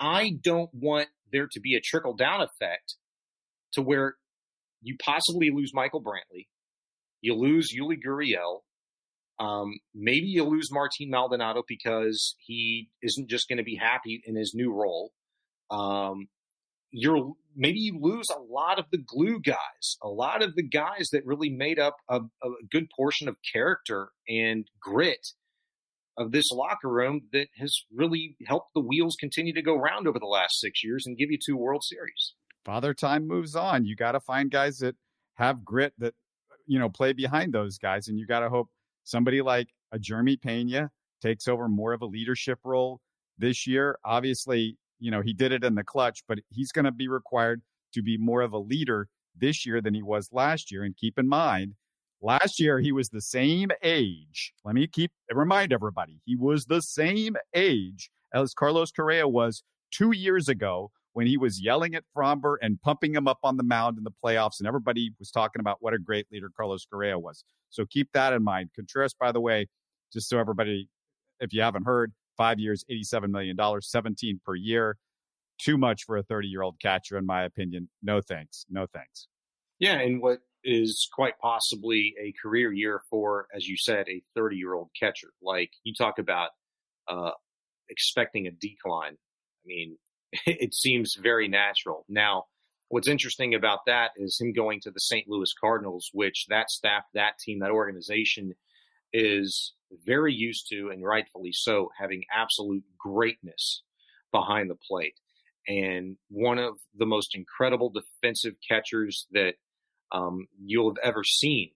I 0.00 0.32
don't 0.42 0.74
want 0.74 1.06
there 1.30 1.46
to 1.52 1.60
be 1.60 1.76
a 1.76 1.80
trickle 1.80 2.16
down 2.16 2.40
effect 2.40 2.96
to 3.74 3.80
where 3.80 4.16
you 4.80 4.96
possibly 5.00 5.52
lose 5.52 5.70
Michael 5.72 6.02
Brantley. 6.02 6.48
You 7.20 7.36
lose 7.36 7.72
Yuli 7.72 7.96
Gurriel. 8.04 8.62
Um, 9.38 9.78
maybe 9.94 10.26
you 10.26 10.42
lose 10.42 10.72
Martin 10.72 11.10
Maldonado 11.10 11.62
because 11.68 12.34
he 12.40 12.88
isn't 13.00 13.30
just 13.30 13.48
going 13.48 13.58
to 13.58 13.62
be 13.62 13.76
happy 13.76 14.20
in 14.26 14.34
his 14.34 14.54
new 14.56 14.72
role. 14.74 15.12
Um, 15.70 16.26
you're 16.90 17.34
maybe 17.54 17.78
you 17.78 18.00
lose 18.00 18.26
a 18.30 18.40
lot 18.40 18.80
of 18.80 18.86
the 18.90 18.98
glue 18.98 19.38
guys, 19.38 19.96
a 20.02 20.08
lot 20.08 20.42
of 20.42 20.56
the 20.56 20.64
guys 20.64 21.10
that 21.12 21.24
really 21.24 21.50
made 21.50 21.78
up 21.78 21.98
a, 22.08 22.16
a 22.16 22.50
good 22.68 22.88
portion 22.96 23.28
of 23.28 23.36
character 23.52 24.08
and 24.28 24.66
grit 24.80 25.24
of 26.18 26.32
this 26.32 26.50
locker 26.50 26.88
room 26.88 27.22
that 27.32 27.48
has 27.58 27.82
really 27.94 28.36
helped 28.46 28.70
the 28.74 28.80
wheels 28.80 29.16
continue 29.18 29.54
to 29.54 29.62
go 29.62 29.74
round 29.76 30.06
over 30.06 30.18
the 30.18 30.26
last 30.26 30.60
six 30.60 30.84
years 30.84 31.06
and 31.06 31.16
give 31.16 31.30
you 31.30 31.38
two 31.44 31.56
World 31.56 31.82
Series. 31.84 32.34
Father 32.64 32.94
Time 32.94 33.26
moves 33.26 33.56
on. 33.56 33.84
You 33.84 33.96
got 33.96 34.12
to 34.12 34.20
find 34.20 34.50
guys 34.50 34.78
that 34.78 34.94
have 35.34 35.64
grit 35.64 35.94
that 35.98 36.14
you 36.66 36.78
know, 36.78 36.88
play 36.88 37.12
behind 37.12 37.52
those 37.52 37.78
guys. 37.78 38.08
And 38.08 38.18
you 38.18 38.26
got 38.26 38.40
to 38.40 38.48
hope 38.48 38.68
somebody 39.04 39.42
like 39.42 39.68
a 39.92 39.98
Jeremy 39.98 40.36
Pena 40.36 40.90
takes 41.20 41.48
over 41.48 41.68
more 41.68 41.92
of 41.92 42.02
a 42.02 42.06
leadership 42.06 42.58
role 42.64 43.00
this 43.38 43.66
year. 43.66 43.98
Obviously, 44.04 44.76
you 44.98 45.10
know, 45.10 45.20
he 45.20 45.32
did 45.32 45.52
it 45.52 45.64
in 45.64 45.74
the 45.74 45.84
clutch, 45.84 46.22
but 46.26 46.38
he's 46.50 46.72
going 46.72 46.84
to 46.84 46.92
be 46.92 47.08
required 47.08 47.62
to 47.94 48.02
be 48.02 48.16
more 48.16 48.42
of 48.42 48.52
a 48.52 48.58
leader 48.58 49.08
this 49.36 49.66
year 49.66 49.80
than 49.80 49.94
he 49.94 50.02
was 50.02 50.28
last 50.32 50.70
year. 50.70 50.82
And 50.82 50.96
keep 50.96 51.18
in 51.18 51.28
mind, 51.28 51.74
last 52.22 52.60
year 52.60 52.78
he 52.78 52.92
was 52.92 53.08
the 53.08 53.20
same 53.20 53.70
age. 53.82 54.52
Let 54.64 54.74
me 54.74 54.86
keep 54.86 55.10
remind 55.30 55.72
everybody, 55.72 56.20
he 56.24 56.36
was 56.36 56.66
the 56.66 56.80
same 56.80 57.36
age 57.54 58.10
as 58.34 58.54
Carlos 58.54 58.90
Correa 58.92 59.28
was 59.28 59.62
two 59.90 60.12
years 60.12 60.48
ago 60.48 60.90
when 61.12 61.26
he 61.26 61.36
was 61.36 61.60
yelling 61.60 61.94
at 61.94 62.04
Framber 62.16 62.56
and 62.62 62.80
pumping 62.80 63.14
him 63.14 63.28
up 63.28 63.38
on 63.42 63.56
the 63.58 63.62
mound 63.62 63.98
in 63.98 64.04
the 64.04 64.12
playoffs, 64.24 64.58
and 64.58 64.66
everybody 64.66 65.10
was 65.18 65.30
talking 65.30 65.60
about 65.60 65.76
what 65.80 65.92
a 65.92 65.98
great 65.98 66.26
leader 66.32 66.50
Carlos 66.56 66.86
Correa 66.90 67.18
was. 67.18 67.44
So 67.68 67.84
keep 67.84 68.08
that 68.14 68.32
in 68.32 68.42
mind. 68.42 68.70
Contreras, 68.74 69.14
by 69.14 69.32
the 69.32 69.40
way, 69.40 69.68
just 70.12 70.28
so 70.28 70.38
everybody, 70.38 70.88
if 71.40 71.52
you 71.52 71.60
haven't 71.60 71.84
heard, 71.84 72.12
five 72.36 72.58
years, 72.58 72.84
$87 72.90 73.28
million, 73.28 73.56
17 73.80 74.40
per 74.44 74.54
year. 74.54 74.96
Too 75.58 75.76
much 75.76 76.04
for 76.04 76.16
a 76.16 76.22
30 76.22 76.48
year 76.48 76.62
old 76.62 76.80
catcher, 76.80 77.18
in 77.18 77.26
my 77.26 77.44
opinion. 77.44 77.88
No 78.02 78.20
thanks. 78.20 78.64
No 78.70 78.86
thanks. 78.92 79.28
Yeah, 79.78 79.98
and 79.98 80.20
what 80.20 80.38
is 80.64 81.08
quite 81.12 81.38
possibly 81.40 82.14
a 82.20 82.32
career 82.40 82.72
year 82.72 83.02
for, 83.10 83.46
as 83.54 83.66
you 83.66 83.76
said, 83.76 84.08
a 84.08 84.22
30 84.34 84.56
year 84.56 84.74
old 84.74 84.90
catcher. 84.98 85.32
Like 85.42 85.70
you 85.84 85.94
talk 85.94 86.18
about 86.18 86.50
uh, 87.08 87.32
expecting 87.88 88.46
a 88.46 88.50
decline. 88.50 89.14
I 89.14 89.66
mean, 89.66 89.98
it 90.46 90.74
seems 90.74 91.16
very 91.20 91.48
natural. 91.48 92.04
Now, 92.08 92.44
what's 92.88 93.08
interesting 93.08 93.54
about 93.54 93.80
that 93.86 94.10
is 94.16 94.38
him 94.40 94.52
going 94.52 94.80
to 94.82 94.90
the 94.90 95.00
St. 95.00 95.28
Louis 95.28 95.52
Cardinals, 95.58 96.10
which 96.12 96.46
that 96.48 96.70
staff, 96.70 97.04
that 97.14 97.38
team, 97.38 97.60
that 97.60 97.70
organization 97.70 98.54
is 99.12 99.74
very 100.04 100.32
used 100.32 100.68
to, 100.70 100.90
and 100.90 101.04
rightfully 101.04 101.52
so, 101.52 101.90
having 101.98 102.22
absolute 102.34 102.84
greatness 102.98 103.82
behind 104.30 104.70
the 104.70 104.74
plate. 104.74 105.14
And 105.68 106.16
one 106.28 106.58
of 106.58 106.74
the 106.96 107.06
most 107.06 107.36
incredible 107.36 107.90
defensive 107.90 108.54
catchers 108.66 109.26
that 109.32 109.54
um, 110.12 110.46
you'll 110.64 110.90
have 110.90 111.02
ever 111.02 111.24
seen 111.24 111.70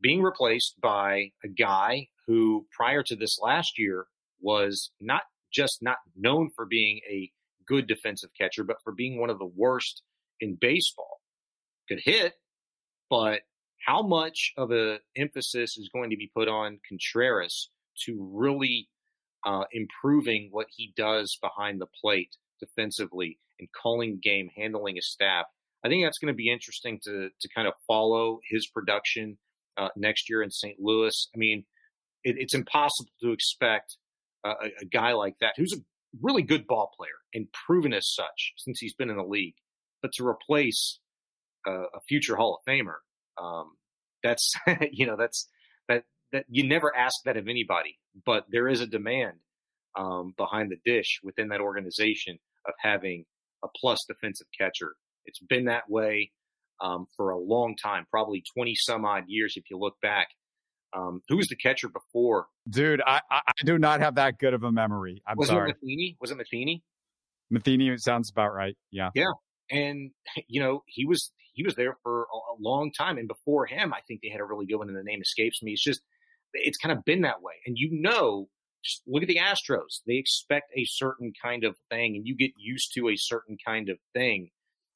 being 0.00 0.22
replaced 0.22 0.80
by 0.80 1.30
a 1.44 1.48
guy 1.48 2.08
who, 2.26 2.66
prior 2.72 3.02
to 3.02 3.16
this 3.16 3.38
last 3.42 3.78
year, 3.78 4.06
was 4.40 4.90
not 5.00 5.22
just 5.52 5.78
not 5.82 5.98
known 6.16 6.50
for 6.54 6.64
being 6.64 7.00
a 7.10 7.30
good 7.66 7.86
defensive 7.86 8.30
catcher, 8.38 8.64
but 8.64 8.76
for 8.82 8.92
being 8.92 9.20
one 9.20 9.30
of 9.30 9.38
the 9.38 9.50
worst 9.54 10.02
in 10.40 10.56
baseball. 10.60 11.20
Could 11.88 12.00
hit, 12.04 12.34
but 13.08 13.40
how 13.84 14.02
much 14.02 14.52
of 14.56 14.70
a 14.70 14.98
emphasis 15.16 15.76
is 15.76 15.90
going 15.92 16.10
to 16.10 16.16
be 16.16 16.30
put 16.34 16.48
on 16.48 16.78
Contreras 16.88 17.70
to 18.06 18.30
really 18.32 18.88
uh, 19.44 19.64
improving 19.72 20.48
what 20.52 20.66
he 20.70 20.92
does 20.96 21.36
behind 21.42 21.80
the 21.80 21.88
plate 22.00 22.36
defensively 22.60 23.38
and 23.58 23.68
calling 23.82 24.20
game, 24.22 24.50
handling 24.56 24.96
his 24.96 25.10
staff. 25.10 25.46
I 25.84 25.88
think 25.88 26.04
that's 26.04 26.18
going 26.18 26.32
to 26.32 26.36
be 26.36 26.50
interesting 26.50 27.00
to 27.04 27.30
to 27.40 27.48
kind 27.54 27.66
of 27.68 27.74
follow 27.86 28.40
his 28.48 28.66
production 28.66 29.38
uh, 29.76 29.88
next 29.96 30.28
year 30.28 30.42
in 30.42 30.50
St. 30.50 30.76
Louis. 30.78 31.28
I 31.34 31.38
mean, 31.38 31.64
it, 32.24 32.36
it's 32.38 32.54
impossible 32.54 33.10
to 33.22 33.32
expect 33.32 33.96
a, 34.44 34.50
a 34.80 34.84
guy 34.84 35.12
like 35.12 35.36
that 35.40 35.54
who's 35.56 35.72
a 35.72 35.82
really 36.20 36.42
good 36.42 36.66
ball 36.66 36.90
player 36.96 37.10
and 37.34 37.46
proven 37.66 37.92
as 37.92 38.12
such 38.12 38.52
since 38.56 38.80
he's 38.80 38.94
been 38.94 39.10
in 39.10 39.16
the 39.16 39.22
league, 39.22 39.54
but 40.02 40.12
to 40.14 40.26
replace 40.26 40.98
a 41.66 42.00
future 42.08 42.36
Hall 42.36 42.58
of 42.58 42.70
Famer, 42.70 42.96
um, 43.42 43.76
that's 44.22 44.52
you 44.92 45.06
know 45.06 45.16
that's 45.16 45.48
that 45.88 46.04
that 46.32 46.44
you 46.48 46.66
never 46.66 46.94
ask 46.96 47.16
that 47.24 47.36
of 47.36 47.48
anybody, 47.48 47.98
but 48.24 48.44
there 48.50 48.68
is 48.68 48.80
a 48.80 48.86
demand 48.86 49.38
um, 49.96 50.34
behind 50.36 50.70
the 50.70 50.78
dish 50.90 51.20
within 51.22 51.48
that 51.48 51.60
organization 51.60 52.38
of 52.66 52.74
having 52.80 53.24
a 53.64 53.68
plus 53.76 54.04
defensive 54.08 54.46
catcher. 54.58 54.94
It's 55.24 55.40
been 55.40 55.66
that 55.66 55.88
way 55.88 56.30
um, 56.80 57.06
for 57.16 57.30
a 57.30 57.38
long 57.38 57.76
time, 57.76 58.06
probably 58.10 58.42
20 58.54 58.74
some 58.74 59.04
odd 59.04 59.24
years 59.26 59.54
if 59.56 59.64
you 59.70 59.78
look 59.78 60.00
back. 60.00 60.28
Um, 60.92 61.22
who 61.28 61.36
was 61.36 61.46
the 61.48 61.56
catcher 61.56 61.88
before? 61.88 62.46
Dude, 62.68 63.00
I, 63.06 63.20
I, 63.30 63.40
I 63.46 63.64
do 63.64 63.78
not 63.78 64.00
have 64.00 64.16
that 64.16 64.38
good 64.38 64.54
of 64.54 64.64
a 64.64 64.72
memory. 64.72 65.22
I'm 65.26 65.36
was 65.36 65.48
sorry. 65.48 65.70
it 65.70 65.76
Matheny? 65.80 66.16
Was 66.20 66.30
it 66.32 66.36
Matheny? 66.36 66.82
Matheny 67.50 67.96
sounds 67.98 68.30
about 68.30 68.52
right. 68.54 68.76
Yeah. 68.90 69.10
Yeah. 69.14 69.30
And 69.70 70.10
you 70.48 70.60
know, 70.60 70.82
he 70.86 71.04
was 71.04 71.30
he 71.52 71.62
was 71.62 71.74
there 71.74 71.96
for 72.02 72.22
a, 72.22 72.36
a 72.36 72.56
long 72.58 72.90
time. 72.92 73.18
And 73.18 73.28
before 73.28 73.66
him, 73.66 73.92
I 73.92 74.00
think 74.08 74.20
they 74.22 74.30
had 74.30 74.40
a 74.40 74.44
really 74.44 74.66
good 74.66 74.76
one 74.76 74.88
and 74.88 74.96
the 74.96 75.04
name 75.04 75.20
escapes 75.20 75.62
me. 75.62 75.72
It's 75.72 75.84
just 75.84 76.00
it's 76.54 76.78
kind 76.78 76.96
of 76.96 77.04
been 77.04 77.20
that 77.20 77.42
way. 77.42 77.54
And 77.66 77.76
you 77.78 77.90
know, 77.92 78.48
just 78.84 79.02
look 79.06 79.22
at 79.22 79.28
the 79.28 79.38
Astros. 79.38 80.00
They 80.06 80.14
expect 80.14 80.72
a 80.74 80.84
certain 80.86 81.32
kind 81.40 81.64
of 81.64 81.76
thing, 81.90 82.16
and 82.16 82.26
you 82.26 82.34
get 82.34 82.52
used 82.56 82.92
to 82.94 83.10
a 83.10 83.16
certain 83.16 83.56
kind 83.64 83.88
of 83.88 83.98
thing 84.14 84.50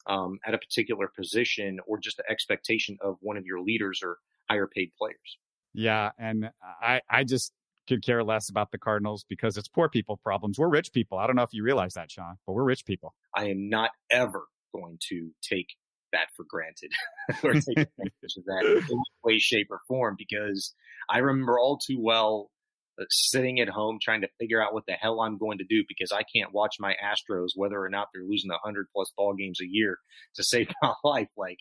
um, 0.07 0.39
at 0.47 0.55
a 0.55 0.59
particular 0.59 1.11
position, 1.17 1.79
or 1.87 1.99
just 1.99 2.17
the 2.17 2.31
expectation 2.31 2.97
of 3.01 3.17
one 3.21 3.37
of 3.37 3.45
your 3.47 3.61
leaders 3.61 4.01
or 4.03 4.19
higher 4.49 4.67
paid 4.67 4.93
players. 4.99 5.39
Yeah, 5.73 6.11
and 6.19 6.51
I 6.83 7.01
I 7.09 7.25
just 7.25 7.53
could 7.89 8.03
care 8.03 8.25
less 8.25 8.49
about 8.49 8.71
the 8.71 8.79
Cardinals 8.79 9.25
because 9.29 9.57
it's 9.57 9.69
poor 9.69 9.89
people 9.89 10.17
problems. 10.17 10.59
We're 10.59 10.69
rich 10.69 10.93
people. 10.93 11.19
I 11.19 11.27
don't 11.27 11.37
know 11.37 11.43
if 11.43 11.53
you 11.53 11.63
realize 11.63 11.95
that, 11.95 12.11
Sean, 12.11 12.37
but 12.47 12.53
we're 12.55 12.65
rich 12.65 12.85
people. 12.85 13.15
I 13.35 13.49
am 13.49 13.69
not 13.69 13.91
ever 14.11 14.45
going 14.75 14.99
to 15.09 15.31
take 15.43 15.69
that 16.13 16.29
for 16.37 16.45
granted 16.49 16.93
or 17.43 17.55
take 17.55 17.79
advantage 17.79 18.37
of 18.37 18.45
that 18.47 18.65
in 18.65 18.77
any 18.79 19.03
way, 19.23 19.39
shape, 19.39 19.69
or 19.71 19.81
form 19.87 20.17
because 20.19 20.73
I 21.11 21.19
remember 21.19 21.59
all 21.59 21.77
too 21.77 21.99
well 22.01 22.51
sitting 23.11 23.61
at 23.61 23.69
home 23.69 23.99
trying 24.01 24.21
to 24.21 24.29
figure 24.39 24.63
out 24.63 24.75
what 24.75 24.85
the 24.87 24.93
hell 24.93 25.21
I'm 25.21 25.39
going 25.39 25.59
to 25.59 25.65
do 25.65 25.83
because 25.89 26.13
I 26.13 26.23
can't 26.35 26.53
watch 26.53 26.77
my 26.79 26.95
Astros 27.03 27.51
whether 27.55 27.81
or 27.81 27.89
not 27.89 28.09
they're 28.13 28.25
losing 28.25 28.51
100 28.51 28.87
plus 28.95 29.13
ball 29.17 29.35
games 29.35 29.61
a 29.61 29.67
year 29.69 29.99
to 30.37 30.45
save 30.45 30.69
my 30.83 30.95
life. 31.03 31.31
Like 31.37 31.59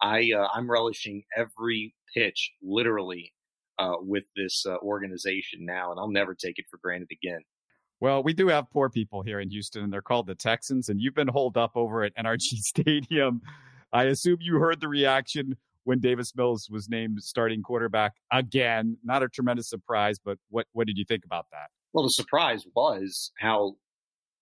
I, 0.00 0.30
uh, 0.36 0.48
I'm 0.54 0.70
relishing 0.70 1.22
every 1.36 1.94
pitch 2.14 2.52
literally 2.62 3.32
uh, 3.78 3.94
with 4.00 4.24
this 4.36 4.64
uh, 4.66 4.76
organization 4.78 5.60
now, 5.64 5.90
and 5.90 5.98
I'll 5.98 6.10
never 6.10 6.34
take 6.34 6.58
it 6.58 6.66
for 6.70 6.78
granted 6.82 7.08
again. 7.10 7.40
Well, 8.00 8.22
we 8.22 8.34
do 8.34 8.48
have 8.48 8.70
poor 8.70 8.90
people 8.90 9.22
here 9.22 9.40
in 9.40 9.50
Houston, 9.50 9.84
and 9.84 9.92
they're 9.92 10.02
called 10.02 10.26
the 10.26 10.34
Texans, 10.34 10.88
and 10.88 11.00
you've 11.00 11.14
been 11.14 11.28
holed 11.28 11.56
up 11.56 11.72
over 11.74 12.04
at 12.04 12.14
NRG 12.16 12.40
Stadium. 12.42 13.40
I 13.92 14.04
assume 14.04 14.38
you 14.40 14.56
heard 14.56 14.80
the 14.80 14.88
reaction 14.88 15.56
when 15.84 16.00
Davis 16.00 16.34
Mills 16.34 16.68
was 16.70 16.88
named 16.88 17.22
starting 17.22 17.62
quarterback 17.62 18.14
again. 18.32 18.96
Not 19.04 19.22
a 19.22 19.28
tremendous 19.28 19.68
surprise, 19.68 20.18
but 20.22 20.38
what 20.50 20.66
what 20.72 20.86
did 20.86 20.98
you 20.98 21.04
think 21.04 21.24
about 21.24 21.46
that? 21.52 21.68
Well, 21.92 22.04
the 22.04 22.10
surprise 22.10 22.64
was 22.74 23.30
how 23.38 23.76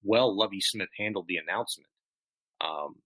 well 0.03 0.37
Lovie 0.37 0.61
Smith 0.61 0.89
handled 0.99 1.27
the 1.29 1.37
announcement. 1.37 1.89
Um, 2.61 2.97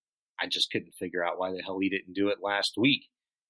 I 0.40 0.46
just 0.46 0.70
couldn't 0.70 0.94
figure 0.94 1.25
out 1.25 1.38
why 1.38 1.51
the 1.51 1.62
hell 1.62 1.79
he 1.81 1.88
didn't 1.88 2.14
do 2.14 2.29
it 2.29 2.38
last 2.42 2.75
week. 2.77 3.07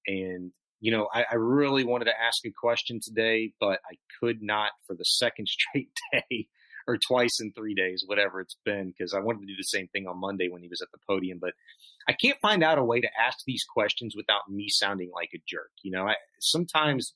And 0.06 0.52
you 0.80 0.92
know, 0.92 1.08
I, 1.12 1.24
I 1.30 1.34
really 1.36 1.84
wanted 1.84 2.04
to 2.06 2.20
ask 2.20 2.44
a 2.44 2.50
question 2.50 3.00
today, 3.02 3.52
but 3.60 3.80
I 3.90 3.96
could 4.20 4.42
not 4.42 4.72
for 4.86 4.94
the 4.94 5.04
second 5.04 5.48
straight 5.48 5.90
day 6.12 6.48
or 6.86 6.96
twice 6.96 7.40
in 7.40 7.52
three 7.52 7.74
days, 7.74 8.04
whatever 8.06 8.40
it's 8.40 8.56
been, 8.64 8.92
because 8.96 9.12
I 9.12 9.20
wanted 9.20 9.40
to 9.40 9.46
do 9.46 9.56
the 9.56 9.64
same 9.64 9.88
thing 9.88 10.06
on 10.06 10.20
Monday 10.20 10.48
when 10.48 10.62
he 10.62 10.68
was 10.68 10.80
at 10.80 10.88
the 10.92 10.98
podium. 11.08 11.38
But 11.40 11.52
I 12.08 12.12
can't 12.12 12.38
find 12.40 12.62
out 12.62 12.78
a 12.78 12.84
way 12.84 13.00
to 13.00 13.08
ask 13.20 13.38
these 13.46 13.64
questions 13.64 14.14
without 14.16 14.48
me 14.48 14.68
sounding 14.68 15.10
like 15.12 15.30
a 15.34 15.42
jerk. 15.48 15.70
You 15.82 15.92
know, 15.92 16.06
I, 16.06 16.14
sometimes 16.40 17.14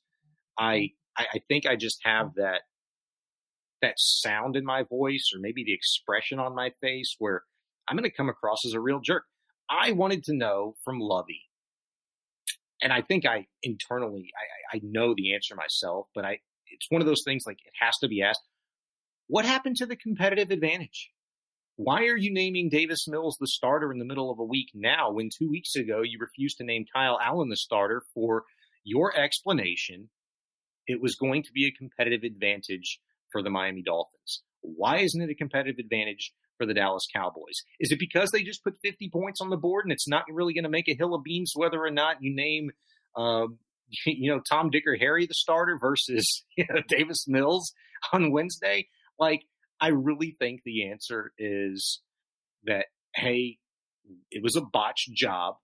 I, 0.59 0.90
I 1.16 1.40
think 1.48 1.66
I 1.66 1.76
just 1.76 2.00
have 2.04 2.35
that 2.35 2.62
that 3.83 3.94
sound 3.96 4.56
in 4.56 4.64
my 4.64 4.83
voice 4.83 5.30
or 5.35 5.40
maybe 5.40 5.64
the 5.64 5.72
expression 5.72 6.38
on 6.38 6.54
my 6.54 6.70
face 6.83 7.16
where 7.18 7.44
I'm 7.88 7.96
going 7.96 8.09
to 8.09 8.14
come 8.14 8.28
across 8.28 8.66
as 8.66 8.74
a 8.74 8.80
real 8.80 9.00
jerk. 9.00 9.24
I 9.70 9.92
wanted 9.92 10.24
to 10.24 10.35
know 10.35 10.74
from 10.85 10.98
Lovie, 10.98 11.48
and 12.83 12.92
I 12.92 13.02
think 13.02 13.24
I 13.24 13.46
internally 13.62 14.30
I, 14.72 14.76
I 14.76 14.80
know 14.83 15.14
the 15.16 15.35
answer 15.35 15.54
myself, 15.54 16.09
but 16.14 16.24
I 16.24 16.40
it's 16.70 16.87
one 16.90 17.00
of 17.00 17.06
those 17.06 17.22
things 17.24 17.44
like 17.46 17.59
it 17.64 17.72
has 17.80 17.96
to 17.98 18.09
be 18.09 18.22
asked. 18.22 18.42
What 19.31 19.45
happened 19.45 19.77
to 19.77 19.87
the 19.87 19.95
competitive 19.95 20.51
advantage? 20.51 21.12
Why 21.77 22.07
are 22.07 22.16
you 22.16 22.35
naming 22.35 22.69
Davis 22.69 23.07
Mills 23.07 23.37
the 23.38 23.47
starter 23.47 23.93
in 23.93 24.01
the 24.01 24.05
middle 24.05 24.29
of 24.29 24.40
a 24.40 24.45
week 24.45 24.71
now 24.75 25.12
when 25.12 25.29
two 25.31 25.49
weeks 25.49 25.77
ago 25.77 26.03
you 26.03 26.19
refused 26.21 26.57
to 26.59 26.64
name 26.64 26.85
Kyle 26.93 27.16
Allen 27.25 27.49
the 27.49 27.57
starter 27.57 28.03
for 28.12 28.43
your 28.83 29.16
explanation? 29.16 30.11
It 30.88 31.01
was 31.01 31.14
going 31.14 31.45
to 31.45 31.53
be 31.55 31.66
a 31.66 31.71
competitive 31.71 32.25
advantage 32.25 32.99
for 33.31 33.40
the 33.40 33.51
Miami 33.51 33.83
Dolphins. 33.83 34.43
Why 34.62 34.99
isn't 34.99 35.23
it 35.23 35.31
a 35.31 35.37
competitive 35.37 35.79
advantage 35.79 36.33
for 36.59 36.66
the 36.66 36.75
Dallas 36.75 37.07
Cowboys? 37.14 37.62
Is 37.79 37.93
it 37.93 38.01
because 38.01 38.33
they 38.33 38.43
just 38.43 38.64
put 38.64 38.81
50 38.83 39.11
points 39.11 39.40
on 39.40 39.51
the 39.51 39.57
board 39.57 39.85
and 39.85 39.93
it's 39.93 40.09
not 40.09 40.25
really 40.29 40.55
going 40.55 40.64
to 40.64 40.71
make 40.71 40.88
a 40.88 40.97
hill 40.99 41.14
of 41.14 41.23
beans 41.23 41.53
whether 41.55 41.81
or 41.81 41.93
not 41.93 42.16
you 42.21 42.35
name, 42.35 42.73
uh, 43.16 43.47
you 44.07 44.29
know, 44.29 44.40
Tom, 44.51 44.71
Dick, 44.71 44.88
or 44.88 44.97
Harry 44.97 45.27
the 45.27 45.35
starter 45.35 45.79
versus 45.81 46.43
you 46.57 46.64
know, 46.69 46.81
Davis 46.88 47.27
Mills 47.29 47.73
on 48.12 48.33
Wednesday? 48.33 48.88
Like, 49.20 49.44
I 49.80 49.88
really 49.88 50.35
think 50.38 50.62
the 50.64 50.88
answer 50.90 51.33
is 51.38 52.00
that, 52.64 52.87
hey, 53.14 53.59
it 54.30 54.42
was 54.42 54.56
a 54.56 54.62
botched 54.62 55.12
job. 55.14 55.56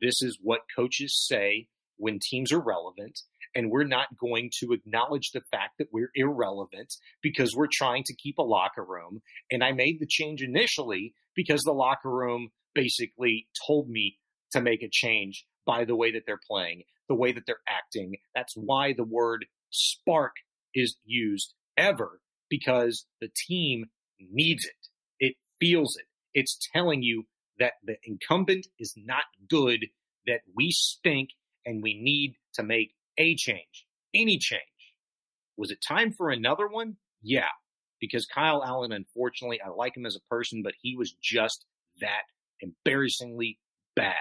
This 0.00 0.22
is 0.22 0.38
what 0.40 0.60
coaches 0.76 1.26
say 1.26 1.68
when 1.96 2.18
teams 2.20 2.52
are 2.52 2.60
relevant. 2.60 3.18
And 3.54 3.70
we're 3.70 3.84
not 3.84 4.16
going 4.16 4.50
to 4.60 4.72
acknowledge 4.72 5.30
the 5.32 5.40
fact 5.50 5.78
that 5.78 5.88
we're 5.92 6.12
irrelevant 6.14 6.94
because 7.20 7.54
we're 7.56 7.68
trying 7.72 8.04
to 8.04 8.14
keep 8.14 8.38
a 8.38 8.42
locker 8.42 8.84
room. 8.84 9.22
And 9.50 9.64
I 9.64 9.72
made 9.72 9.98
the 9.98 10.06
change 10.06 10.42
initially 10.42 11.14
because 11.34 11.62
the 11.62 11.72
locker 11.72 12.10
room 12.10 12.50
basically 12.74 13.48
told 13.66 13.88
me 13.88 14.18
to 14.52 14.60
make 14.60 14.82
a 14.82 14.88
change 14.90 15.46
by 15.66 15.84
the 15.84 15.96
way 15.96 16.12
that 16.12 16.22
they're 16.26 16.40
playing, 16.48 16.82
the 17.08 17.14
way 17.16 17.32
that 17.32 17.42
they're 17.46 17.56
acting. 17.68 18.16
That's 18.34 18.54
why 18.54 18.92
the 18.92 19.04
word 19.04 19.46
spark 19.70 20.34
is 20.74 20.96
used 21.04 21.54
ever 21.76 22.20
because 22.50 23.06
the 23.20 23.30
team 23.46 23.86
needs 24.18 24.66
it. 24.66 24.88
It 25.18 25.36
feels 25.58 25.96
it. 25.96 26.06
It's 26.34 26.58
telling 26.72 27.02
you 27.02 27.24
that 27.58 27.74
the 27.84 27.96
incumbent 28.04 28.66
is 28.78 28.94
not 28.96 29.24
good, 29.48 29.86
that 30.26 30.40
we 30.54 30.70
stink, 30.70 31.30
and 31.64 31.82
we 31.82 31.98
need 32.00 32.34
to 32.54 32.62
make 32.62 32.94
a 33.18 33.34
change, 33.36 33.86
any 34.14 34.38
change. 34.38 34.60
Was 35.56 35.70
it 35.70 35.78
time 35.86 36.12
for 36.12 36.30
another 36.30 36.66
one? 36.68 36.96
Yeah, 37.22 37.48
because 38.00 38.26
Kyle 38.26 38.64
Allen, 38.64 38.92
unfortunately, 38.92 39.60
I 39.64 39.68
like 39.68 39.96
him 39.96 40.06
as 40.06 40.16
a 40.16 40.34
person, 40.34 40.62
but 40.62 40.74
he 40.80 40.96
was 40.96 41.12
just 41.22 41.66
that 42.00 42.22
embarrassingly 42.60 43.58
bad. 43.94 44.14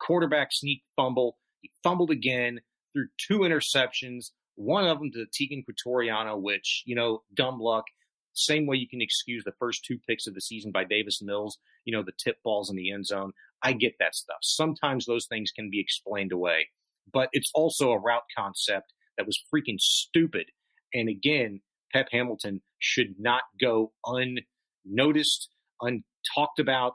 Quarterback 0.00 0.48
sneak 0.52 0.82
fumble. 0.94 1.36
He 1.60 1.72
fumbled 1.82 2.10
again, 2.10 2.60
threw 2.92 3.08
two 3.18 3.40
interceptions, 3.40 4.30
one 4.58 4.84
of 4.88 4.98
them 4.98 5.12
to 5.12 5.24
Teagan 5.26 5.62
Quitoriano, 5.64 6.40
which, 6.40 6.82
you 6.84 6.96
know, 6.96 7.22
dumb 7.32 7.60
luck. 7.60 7.84
Same 8.32 8.66
way 8.66 8.76
you 8.76 8.88
can 8.88 9.00
excuse 9.00 9.44
the 9.44 9.52
first 9.52 9.84
two 9.84 9.98
picks 10.08 10.26
of 10.26 10.34
the 10.34 10.40
season 10.40 10.72
by 10.72 10.82
Davis 10.82 11.22
Mills, 11.22 11.58
you 11.84 11.92
know, 11.92 12.02
the 12.02 12.12
tip 12.18 12.42
balls 12.42 12.68
in 12.68 12.76
the 12.76 12.90
end 12.90 13.06
zone. 13.06 13.32
I 13.62 13.72
get 13.72 13.94
that 14.00 14.16
stuff. 14.16 14.38
Sometimes 14.42 15.06
those 15.06 15.26
things 15.26 15.52
can 15.54 15.70
be 15.70 15.80
explained 15.80 16.32
away, 16.32 16.68
but 17.12 17.28
it's 17.32 17.52
also 17.54 17.92
a 17.92 18.00
route 18.00 18.24
concept 18.36 18.92
that 19.16 19.26
was 19.26 19.40
freaking 19.54 19.78
stupid. 19.78 20.46
And 20.92 21.08
again, 21.08 21.60
Pep 21.92 22.08
Hamilton 22.10 22.60
should 22.80 23.14
not 23.18 23.42
go 23.60 23.92
unnoticed, 24.04 25.50
untalked 25.80 26.58
about, 26.58 26.94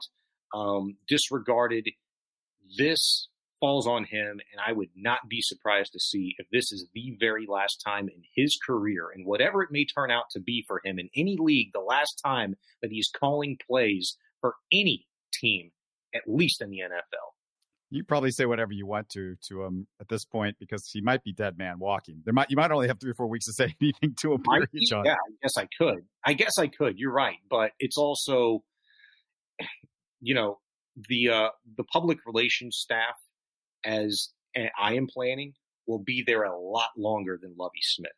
um, 0.52 0.96
disregarded. 1.08 1.88
This 2.76 3.28
falls 3.60 3.86
on 3.86 4.04
him, 4.04 4.40
and 4.52 4.60
I 4.64 4.72
would 4.72 4.90
not 4.96 5.20
be 5.28 5.40
surprised 5.40 5.92
to 5.92 6.00
see 6.00 6.34
if 6.38 6.46
this 6.50 6.72
is 6.72 6.86
the 6.94 7.16
very 7.18 7.46
last 7.48 7.82
time 7.84 8.08
in 8.08 8.22
his 8.34 8.58
career, 8.66 9.08
and 9.14 9.26
whatever 9.26 9.62
it 9.62 9.70
may 9.70 9.84
turn 9.84 10.10
out 10.10 10.24
to 10.32 10.40
be 10.40 10.64
for 10.66 10.80
him 10.84 10.98
in 10.98 11.08
any 11.16 11.36
league, 11.38 11.72
the 11.72 11.80
last 11.80 12.20
time 12.24 12.56
that 12.82 12.90
he's 12.90 13.10
calling 13.10 13.58
plays 13.66 14.16
for 14.40 14.54
any 14.72 15.06
team, 15.32 15.70
at 16.14 16.22
least 16.26 16.60
in 16.60 16.70
the 16.70 16.78
NFL. 16.78 17.34
You 17.90 18.02
probably 18.02 18.32
say 18.32 18.46
whatever 18.46 18.72
you 18.72 18.86
want 18.86 19.08
to 19.10 19.36
to 19.48 19.62
him 19.62 19.86
at 20.00 20.08
this 20.08 20.24
point 20.24 20.56
because 20.58 20.90
he 20.90 21.00
might 21.00 21.22
be 21.22 21.32
dead 21.32 21.56
man 21.56 21.78
walking. 21.78 22.22
There 22.24 22.34
might 22.34 22.50
you 22.50 22.56
might 22.56 22.72
only 22.72 22.88
have 22.88 22.98
three 22.98 23.12
or 23.12 23.14
four 23.14 23.28
weeks 23.28 23.46
to 23.46 23.52
say 23.52 23.74
anything 23.80 24.14
to 24.20 24.32
him. 24.32 24.42
Period, 24.42 24.68
John. 24.88 25.04
Yeah, 25.04 25.12
I 25.12 25.32
guess 25.42 25.52
I 25.56 25.68
could. 25.78 26.04
I 26.24 26.32
guess 26.32 26.58
I 26.58 26.66
could. 26.66 26.98
You're 26.98 27.12
right, 27.12 27.36
but 27.48 27.70
it's 27.78 27.96
also, 27.96 28.64
you 30.20 30.34
know, 30.34 30.58
the 31.08 31.28
uh, 31.28 31.48
the 31.76 31.84
public 31.84 32.18
relations 32.26 32.76
staff, 32.80 33.14
as 33.84 34.30
I 34.54 34.94
am 34.94 35.06
planning, 35.06 35.54
will 35.86 36.02
be 36.02 36.22
there 36.26 36.44
a 36.44 36.58
lot 36.58 36.90
longer 36.96 37.38
than 37.40 37.54
Lovie 37.58 37.82
Smith. 37.82 38.12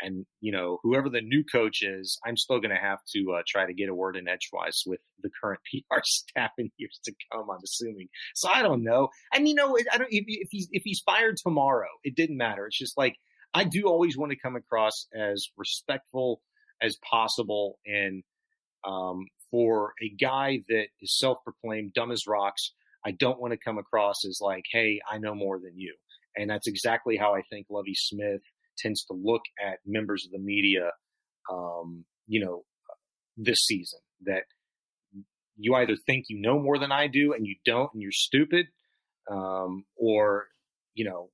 And 0.00 0.26
you 0.40 0.52
know, 0.52 0.78
whoever 0.82 1.08
the 1.08 1.22
new 1.22 1.42
coach 1.42 1.82
is, 1.82 2.18
I'm 2.26 2.36
still 2.36 2.60
going 2.60 2.74
to 2.74 2.80
have 2.80 2.98
to 3.14 3.36
uh, 3.38 3.42
try 3.46 3.66
to 3.66 3.72
get 3.72 3.88
a 3.88 3.94
word 3.94 4.16
in 4.16 4.28
edgewise 4.28 4.82
with 4.84 5.00
the 5.22 5.30
current 5.40 5.60
PR 5.90 6.00
staff 6.04 6.50
in 6.58 6.70
years 6.76 7.00
to 7.04 7.14
come. 7.32 7.48
I'm 7.50 7.62
assuming. 7.64 8.08
So 8.34 8.50
I 8.50 8.62
don't 8.62 8.82
know. 8.82 9.08
And 9.32 9.48
you 9.48 9.54
know, 9.54 9.76
I 9.92 9.98
don't. 9.98 10.12
If, 10.12 10.24
if 10.26 10.48
he's 10.50 10.68
if 10.70 10.82
he's 10.84 11.00
fired 11.00 11.36
tomorrow, 11.38 11.88
it 12.04 12.14
didn't 12.14 12.36
matter. 12.36 12.66
It's 12.66 12.78
just 12.78 12.98
like 12.98 13.16
I 13.54 13.64
do 13.64 13.84
always 13.84 14.18
want 14.18 14.32
to 14.32 14.38
come 14.38 14.56
across 14.56 15.06
as 15.14 15.48
respectful 15.56 16.42
as 16.82 16.98
possible, 17.10 17.78
and 17.86 18.22
um, 18.86 19.26
for 19.50 19.94
a 20.02 20.10
guy 20.10 20.58
that 20.68 20.88
is 21.00 21.18
self-proclaimed 21.18 21.94
dumb 21.94 22.12
as 22.12 22.26
rocks, 22.26 22.72
I 23.06 23.12
don't 23.12 23.40
want 23.40 23.52
to 23.52 23.58
come 23.64 23.78
across 23.78 24.24
as 24.26 24.40
like, 24.40 24.64
hey, 24.72 25.00
I 25.08 25.18
know 25.18 25.34
more 25.34 25.60
than 25.60 25.78
you. 25.78 25.94
And 26.36 26.50
that's 26.50 26.66
exactly 26.66 27.16
how 27.16 27.34
I 27.34 27.42
think 27.48 27.66
Lovie 27.70 27.94
Smith 27.94 28.42
tends 28.78 29.04
to 29.04 29.14
look 29.14 29.42
at 29.64 29.78
members 29.86 30.26
of 30.26 30.32
the 30.32 30.44
media, 30.44 30.90
um, 31.50 32.04
you 32.26 32.44
know, 32.44 32.64
this 33.36 33.58
season. 33.64 34.00
That 34.24 34.42
you 35.56 35.74
either 35.74 35.94
think 36.06 36.26
you 36.28 36.40
know 36.40 36.58
more 36.58 36.78
than 36.78 36.90
I 36.90 37.06
do 37.06 37.32
and 37.32 37.46
you 37.46 37.54
don't 37.64 37.90
and 37.92 38.02
you're 38.02 38.10
stupid, 38.10 38.66
um, 39.30 39.84
or, 39.96 40.46
you 40.94 41.04
know, 41.04 41.30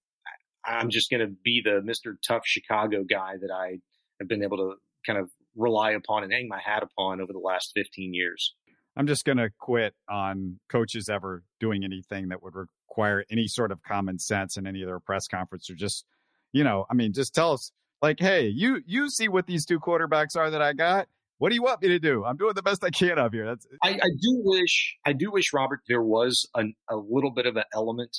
I'm 0.64 0.90
just 0.90 1.10
going 1.10 1.26
to 1.26 1.34
be 1.42 1.62
the 1.64 1.80
Mr. 1.80 2.16
Tough 2.26 2.42
Chicago 2.44 3.02
guy 3.08 3.34
that 3.40 3.50
I 3.52 3.78
have 4.20 4.28
been 4.28 4.42
able 4.42 4.58
to 4.58 4.74
kind 5.06 5.18
of 5.18 5.30
rely 5.56 5.92
upon 5.92 6.22
and 6.22 6.32
hang 6.32 6.48
my 6.48 6.60
hat 6.60 6.82
upon 6.82 7.20
over 7.20 7.32
the 7.32 7.38
last 7.38 7.72
15 7.74 8.14
years. 8.14 8.54
I'm 8.96 9.06
just 9.06 9.24
going 9.24 9.38
to 9.38 9.50
quit 9.58 9.94
on 10.08 10.58
coaches 10.68 11.08
ever 11.08 11.42
doing 11.60 11.84
anything 11.84 12.28
that 12.28 12.42
would 12.42 12.54
require 12.54 13.24
any 13.30 13.48
sort 13.48 13.72
of 13.72 13.82
common 13.82 14.18
sense 14.18 14.56
in 14.56 14.66
any 14.66 14.82
of 14.82 14.86
their 14.86 15.00
press 15.00 15.26
conference 15.26 15.70
or 15.70 15.74
just 15.74 16.04
you 16.52 16.64
know, 16.64 16.86
I 16.90 16.94
mean, 16.94 17.12
just 17.12 17.34
tell 17.34 17.52
us 17.52 17.72
like, 18.02 18.20
hey, 18.20 18.46
you 18.46 18.82
you 18.86 19.08
see 19.08 19.28
what 19.28 19.46
these 19.46 19.64
two 19.64 19.80
quarterbacks 19.80 20.36
are 20.36 20.50
that 20.50 20.62
I 20.62 20.72
got. 20.72 21.08
What 21.38 21.48
do 21.48 21.56
you 21.56 21.62
want 21.62 21.82
me 21.82 21.88
to 21.88 21.98
do? 21.98 22.24
I'm 22.24 22.36
doing 22.36 22.54
the 22.54 22.62
best 22.62 22.84
I 22.84 22.90
can 22.90 23.18
up 23.18 23.32
here. 23.32 23.46
That's 23.46 23.66
I, 23.82 23.94
I 23.94 24.08
do 24.20 24.40
wish 24.44 24.96
I 25.04 25.12
do 25.12 25.30
wish 25.30 25.52
Robert 25.52 25.80
there 25.88 26.02
was 26.02 26.46
an, 26.54 26.74
a 26.88 26.96
little 26.96 27.30
bit 27.30 27.46
of 27.46 27.56
an 27.56 27.64
element 27.74 28.18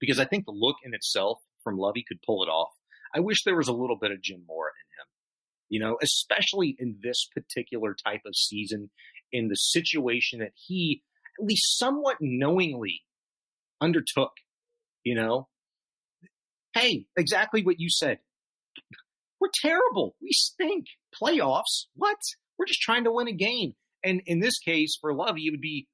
because 0.00 0.18
I 0.18 0.24
think 0.24 0.46
the 0.46 0.52
look 0.52 0.76
in 0.84 0.94
itself 0.94 1.38
from 1.62 1.76
Lovie 1.78 2.04
could 2.06 2.20
pull 2.26 2.42
it 2.42 2.48
off. 2.48 2.70
I 3.14 3.20
wish 3.20 3.44
there 3.44 3.56
was 3.56 3.68
a 3.68 3.72
little 3.72 3.96
bit 3.96 4.10
of 4.10 4.22
Jim 4.22 4.42
Mora 4.48 4.70
in 4.70 4.98
him, 4.98 5.06
you 5.68 5.80
know, 5.80 5.98
especially 6.02 6.74
in 6.78 6.96
this 7.02 7.28
particular 7.32 7.94
type 7.94 8.22
of 8.26 8.34
season, 8.34 8.90
in 9.32 9.48
the 9.48 9.54
situation 9.54 10.40
that 10.40 10.52
he 10.54 11.02
at 11.38 11.46
least 11.46 11.78
somewhat 11.78 12.16
knowingly 12.20 13.02
undertook. 13.80 14.32
You 15.04 15.16
know, 15.16 15.48
Hey, 16.74 17.06
exactly 17.16 17.62
what 17.62 17.80
you 17.80 17.88
said. 17.90 18.18
We're 19.40 19.50
terrible. 19.54 20.16
We 20.22 20.30
stink. 20.32 20.86
Playoffs? 21.20 21.86
What? 21.94 22.16
We're 22.58 22.66
just 22.66 22.80
trying 22.80 23.04
to 23.04 23.12
win 23.12 23.28
a 23.28 23.32
game. 23.32 23.74
And 24.02 24.22
in 24.26 24.40
this 24.40 24.58
case, 24.58 24.96
for 25.00 25.12
Love, 25.12 25.36
it 25.36 25.50
would 25.50 25.60
be 25.60 25.86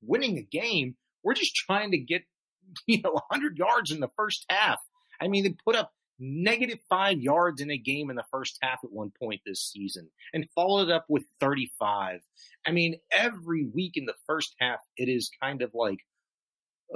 winning 0.00 0.38
a 0.38 0.42
game. 0.42 0.96
We're 1.22 1.34
just 1.34 1.54
trying 1.54 1.90
to 1.90 1.98
get, 1.98 2.22
you 2.86 3.02
know, 3.02 3.12
100 3.12 3.58
yards 3.58 3.90
in 3.90 4.00
the 4.00 4.08
first 4.16 4.46
half. 4.48 4.78
I 5.20 5.28
mean, 5.28 5.44
they 5.44 5.54
put 5.64 5.76
up 5.76 5.92
negative 6.18 6.78
five 6.88 7.18
yards 7.20 7.60
in 7.60 7.70
a 7.70 7.78
game 7.78 8.10
in 8.10 8.16
the 8.16 8.24
first 8.30 8.58
half 8.62 8.78
at 8.84 8.92
one 8.92 9.12
point 9.18 9.40
this 9.44 9.70
season 9.72 10.08
and 10.32 10.48
followed 10.54 10.90
up 10.90 11.04
with 11.08 11.24
35. 11.40 12.20
I 12.66 12.70
mean, 12.70 12.96
every 13.10 13.66
week 13.66 13.92
in 13.96 14.06
the 14.06 14.14
first 14.26 14.54
half, 14.60 14.78
it 14.96 15.08
is 15.08 15.30
kind 15.42 15.62
of 15.62 15.70
like, 15.74 15.98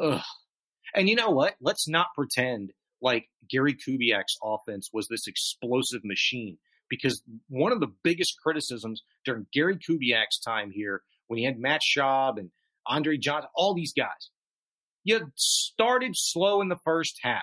ugh. 0.00 0.22
And 0.94 1.08
you 1.08 1.16
know 1.16 1.30
what? 1.30 1.56
Let's 1.60 1.88
not 1.88 2.08
pretend 2.14 2.72
like 3.02 3.28
Gary 3.50 3.74
Kubiak's 3.74 4.36
offense 4.42 4.90
was 4.92 5.08
this 5.08 5.26
explosive 5.26 6.04
machine. 6.04 6.58
Because 6.88 7.20
one 7.48 7.72
of 7.72 7.80
the 7.80 7.92
biggest 8.04 8.36
criticisms 8.40 9.02
during 9.24 9.46
Gary 9.52 9.76
Kubiak's 9.76 10.38
time 10.38 10.70
here, 10.70 11.02
when 11.26 11.38
he 11.38 11.44
had 11.44 11.58
Matt 11.58 11.80
Schaub 11.82 12.38
and 12.38 12.50
Andre 12.86 13.18
Johnson, 13.18 13.50
all 13.56 13.74
these 13.74 13.92
guys, 13.92 14.30
you 15.02 15.20
started 15.34 16.12
slow 16.14 16.60
in 16.60 16.68
the 16.68 16.78
first 16.84 17.18
half. 17.22 17.42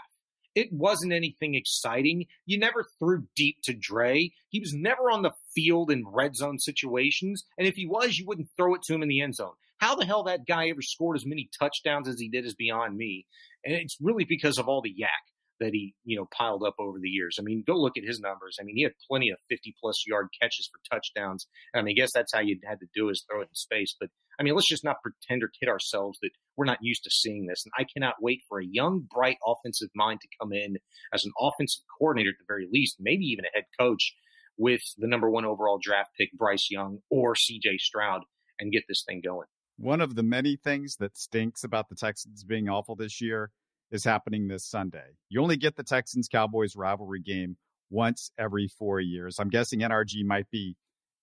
It 0.56 0.72
wasn't 0.72 1.14
anything 1.14 1.56
exciting. 1.56 2.26
You 2.46 2.60
never 2.60 2.86
threw 3.00 3.28
deep 3.36 3.58
to 3.64 3.74
Dre. 3.74 4.32
He 4.50 4.60
was 4.60 4.74
never 4.74 5.10
on 5.10 5.24
the 5.24 5.32
field 5.56 5.90
in 5.92 6.06
red 6.08 6.36
zone 6.36 6.60
situations. 6.60 7.44
And 7.58 7.68
if 7.68 7.76
he 7.76 7.88
was, 7.88 8.18
you 8.18 8.26
wouldn't 8.26 8.50
throw 8.56 8.76
it 8.76 8.84
to 8.84 8.94
him 8.94 9.02
in 9.02 9.10
the 9.10 9.22
end 9.22 9.36
zone. 9.36 9.54
How 9.78 9.96
the 9.96 10.06
hell 10.06 10.24
that 10.24 10.46
guy 10.48 10.70
ever 10.70 10.82
scored 10.82 11.18
as 11.18 11.26
many 11.26 11.50
touchdowns 11.60 12.08
as 12.08 12.20
he 12.20 12.30
did 12.30 12.46
is 12.46 12.56
beyond 12.56 12.96
me. 12.96 13.26
And 13.66 13.76
it's 13.76 13.98
really 14.00 14.26
because 14.26 14.58
of 14.58 14.68
all 14.68 14.82
the 14.82 14.94
YAC 14.94 15.33
that 15.64 15.74
he, 15.74 15.96
you 16.04 16.18
know, 16.18 16.28
piled 16.38 16.64
up 16.64 16.76
over 16.78 17.00
the 17.00 17.10
years. 17.10 17.38
I 17.40 17.44
mean, 17.44 17.64
go 17.66 17.76
look 17.76 17.98
at 17.98 18.04
his 18.04 18.20
numbers. 18.20 18.58
I 18.60 18.64
mean, 18.64 18.76
he 18.76 18.84
had 18.84 18.92
plenty 19.10 19.30
of 19.30 19.38
50 19.50 19.74
plus 19.80 20.04
yard 20.06 20.28
catches 20.40 20.70
for 20.70 20.80
touchdowns. 20.94 21.48
I 21.74 21.82
mean, 21.82 21.96
I 21.98 22.02
guess 22.02 22.12
that's 22.14 22.34
how 22.34 22.42
you 22.42 22.60
had 22.66 22.80
to 22.82 22.88
do 22.94 23.10
is 23.10 23.24
throw 23.30 23.42
it 23.42 23.50
in 23.50 23.56
space. 23.56 23.96
But 24.00 24.10
I 24.40 24.44
mean, 24.44 24.56
let's 24.56 24.68
just 24.68 24.84
not 24.84 24.98
pretend 25.02 25.42
or 25.42 25.50
kid 25.60 25.70
ourselves 25.70 26.20
that 26.22 26.32
we're 26.58 26.66
not 26.66 26.80
used 26.82 27.04
to 27.04 27.10
seeing 27.10 27.46
this. 27.48 27.64
And 27.66 27.72
I 27.78 27.86
cannot 27.92 28.16
wait 28.22 28.42
for 28.50 28.60
a 28.60 28.66
young, 28.66 29.08
bright 29.10 29.38
offensive 29.46 29.90
mind 29.96 30.20
to 30.22 30.28
come 30.40 30.52
in 30.52 30.76
as 31.14 31.24
an 31.24 31.32
offensive 31.40 31.84
coordinator 31.98 32.32
at 32.32 32.36
the 32.40 32.46
very 32.48 32.68
least, 32.72 32.98
maybe 33.00 33.26
even 33.26 33.46
a 33.46 33.56
head 33.56 33.66
coach 33.80 34.14
with 34.58 34.82
the 34.98 35.08
number 35.08 35.30
one 35.30 35.46
overall 35.46 35.80
draft 35.82 36.10
pick, 36.20 36.32
Bryce 36.34 36.68
Young 36.70 37.00
or 37.10 37.36
CJ 37.36 37.80
Stroud, 37.80 38.22
and 38.60 38.72
get 38.72 38.84
this 38.88 39.04
thing 39.08 39.22
going. 39.24 39.48
One 39.78 40.02
of 40.02 40.16
the 40.16 40.24
many 40.24 40.58
things 40.58 40.98
that 40.98 41.18
stinks 41.18 41.64
about 41.64 41.90
the 41.90 41.96
Texans 41.96 42.44
being 42.44 42.70
awful 42.70 42.96
this 42.96 43.22
year 43.22 43.52
is 43.94 44.04
happening 44.04 44.48
this 44.48 44.66
Sunday. 44.66 45.06
You 45.30 45.42
only 45.42 45.56
get 45.56 45.76
the 45.76 45.84
Texans 45.84 46.28
Cowboys 46.28 46.76
rivalry 46.76 47.22
game 47.22 47.56
once 47.90 48.32
every 48.38 48.68
four 48.68 49.00
years. 49.00 49.38
I'm 49.40 49.50
guessing 49.50 49.80
NRG 49.80 50.26
might 50.26 50.50
be 50.52 50.76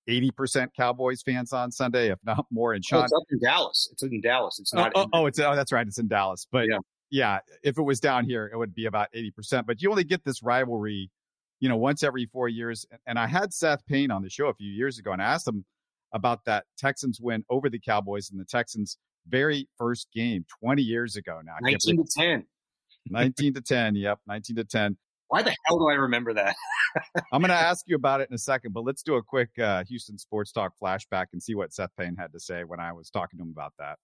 80% 0.08 0.68
Cowboys 0.76 1.20
fans 1.22 1.52
on 1.52 1.72
Sunday, 1.72 2.10
if 2.10 2.18
not 2.24 2.46
more. 2.50 2.72
And 2.72 2.84
Sean, 2.84 3.00
oh, 3.00 3.04
it's 3.04 3.12
up 3.12 3.22
in 3.30 3.40
Dallas. 3.40 3.88
It's 3.92 4.02
in 4.04 4.20
Dallas. 4.20 4.58
It's 4.60 4.72
oh, 4.72 4.78
not. 4.78 4.92
Oh, 4.94 5.02
oh, 5.02 5.08
oh, 5.12 5.26
it's 5.26 5.38
oh, 5.40 5.54
that's 5.54 5.72
right. 5.72 5.86
It's 5.86 5.98
in 5.98 6.08
Dallas. 6.08 6.46
But 6.50 6.66
yeah. 6.70 6.78
yeah, 7.10 7.38
if 7.62 7.76
it 7.76 7.82
was 7.82 7.98
down 8.00 8.24
here, 8.24 8.48
it 8.50 8.56
would 8.56 8.74
be 8.74 8.86
about 8.86 9.08
80%. 9.14 9.66
But 9.66 9.82
you 9.82 9.90
only 9.90 10.04
get 10.04 10.24
this 10.24 10.42
rivalry, 10.42 11.10
you 11.58 11.68
know, 11.68 11.76
once 11.76 12.04
every 12.04 12.26
four 12.26 12.48
years. 12.48 12.86
And 13.04 13.18
I 13.18 13.26
had 13.26 13.52
Seth 13.52 13.84
Payne 13.86 14.12
on 14.12 14.22
the 14.22 14.30
show 14.30 14.46
a 14.46 14.54
few 14.54 14.70
years 14.70 14.98
ago, 14.98 15.12
and 15.12 15.20
I 15.20 15.26
asked 15.26 15.48
him 15.48 15.64
about 16.12 16.44
that 16.44 16.64
Texans 16.78 17.18
win 17.20 17.44
over 17.50 17.68
the 17.68 17.80
Cowboys 17.80 18.30
and 18.30 18.40
the 18.40 18.44
Texans' 18.44 18.96
very 19.28 19.68
first 19.76 20.08
game 20.14 20.44
20 20.62 20.82
years 20.82 21.16
ago 21.16 21.40
now. 21.44 21.54
19 21.62 21.98
to 21.98 22.04
10. 22.16 22.46
19 23.08 23.54
to 23.54 23.60
10. 23.60 23.96
Yep, 23.96 24.20
19 24.26 24.56
to 24.56 24.64
10. 24.64 24.96
Why 25.28 25.42
the 25.42 25.54
hell 25.66 25.78
do 25.78 25.88
I 25.88 25.94
remember 25.94 26.34
that? 26.34 26.56
I'm 27.32 27.40
going 27.40 27.48
to 27.50 27.54
ask 27.54 27.84
you 27.86 27.94
about 27.94 28.20
it 28.20 28.28
in 28.28 28.34
a 28.34 28.38
second, 28.38 28.72
but 28.72 28.84
let's 28.84 29.02
do 29.02 29.14
a 29.14 29.22
quick 29.22 29.50
uh, 29.58 29.84
Houston 29.84 30.18
Sports 30.18 30.50
Talk 30.50 30.72
flashback 30.82 31.26
and 31.32 31.40
see 31.40 31.54
what 31.54 31.72
Seth 31.72 31.90
Payne 31.96 32.16
had 32.16 32.32
to 32.32 32.40
say 32.40 32.64
when 32.64 32.80
I 32.80 32.92
was 32.92 33.10
talking 33.10 33.38
to 33.38 33.44
him 33.44 33.50
about 33.50 33.72
that. 33.78 33.98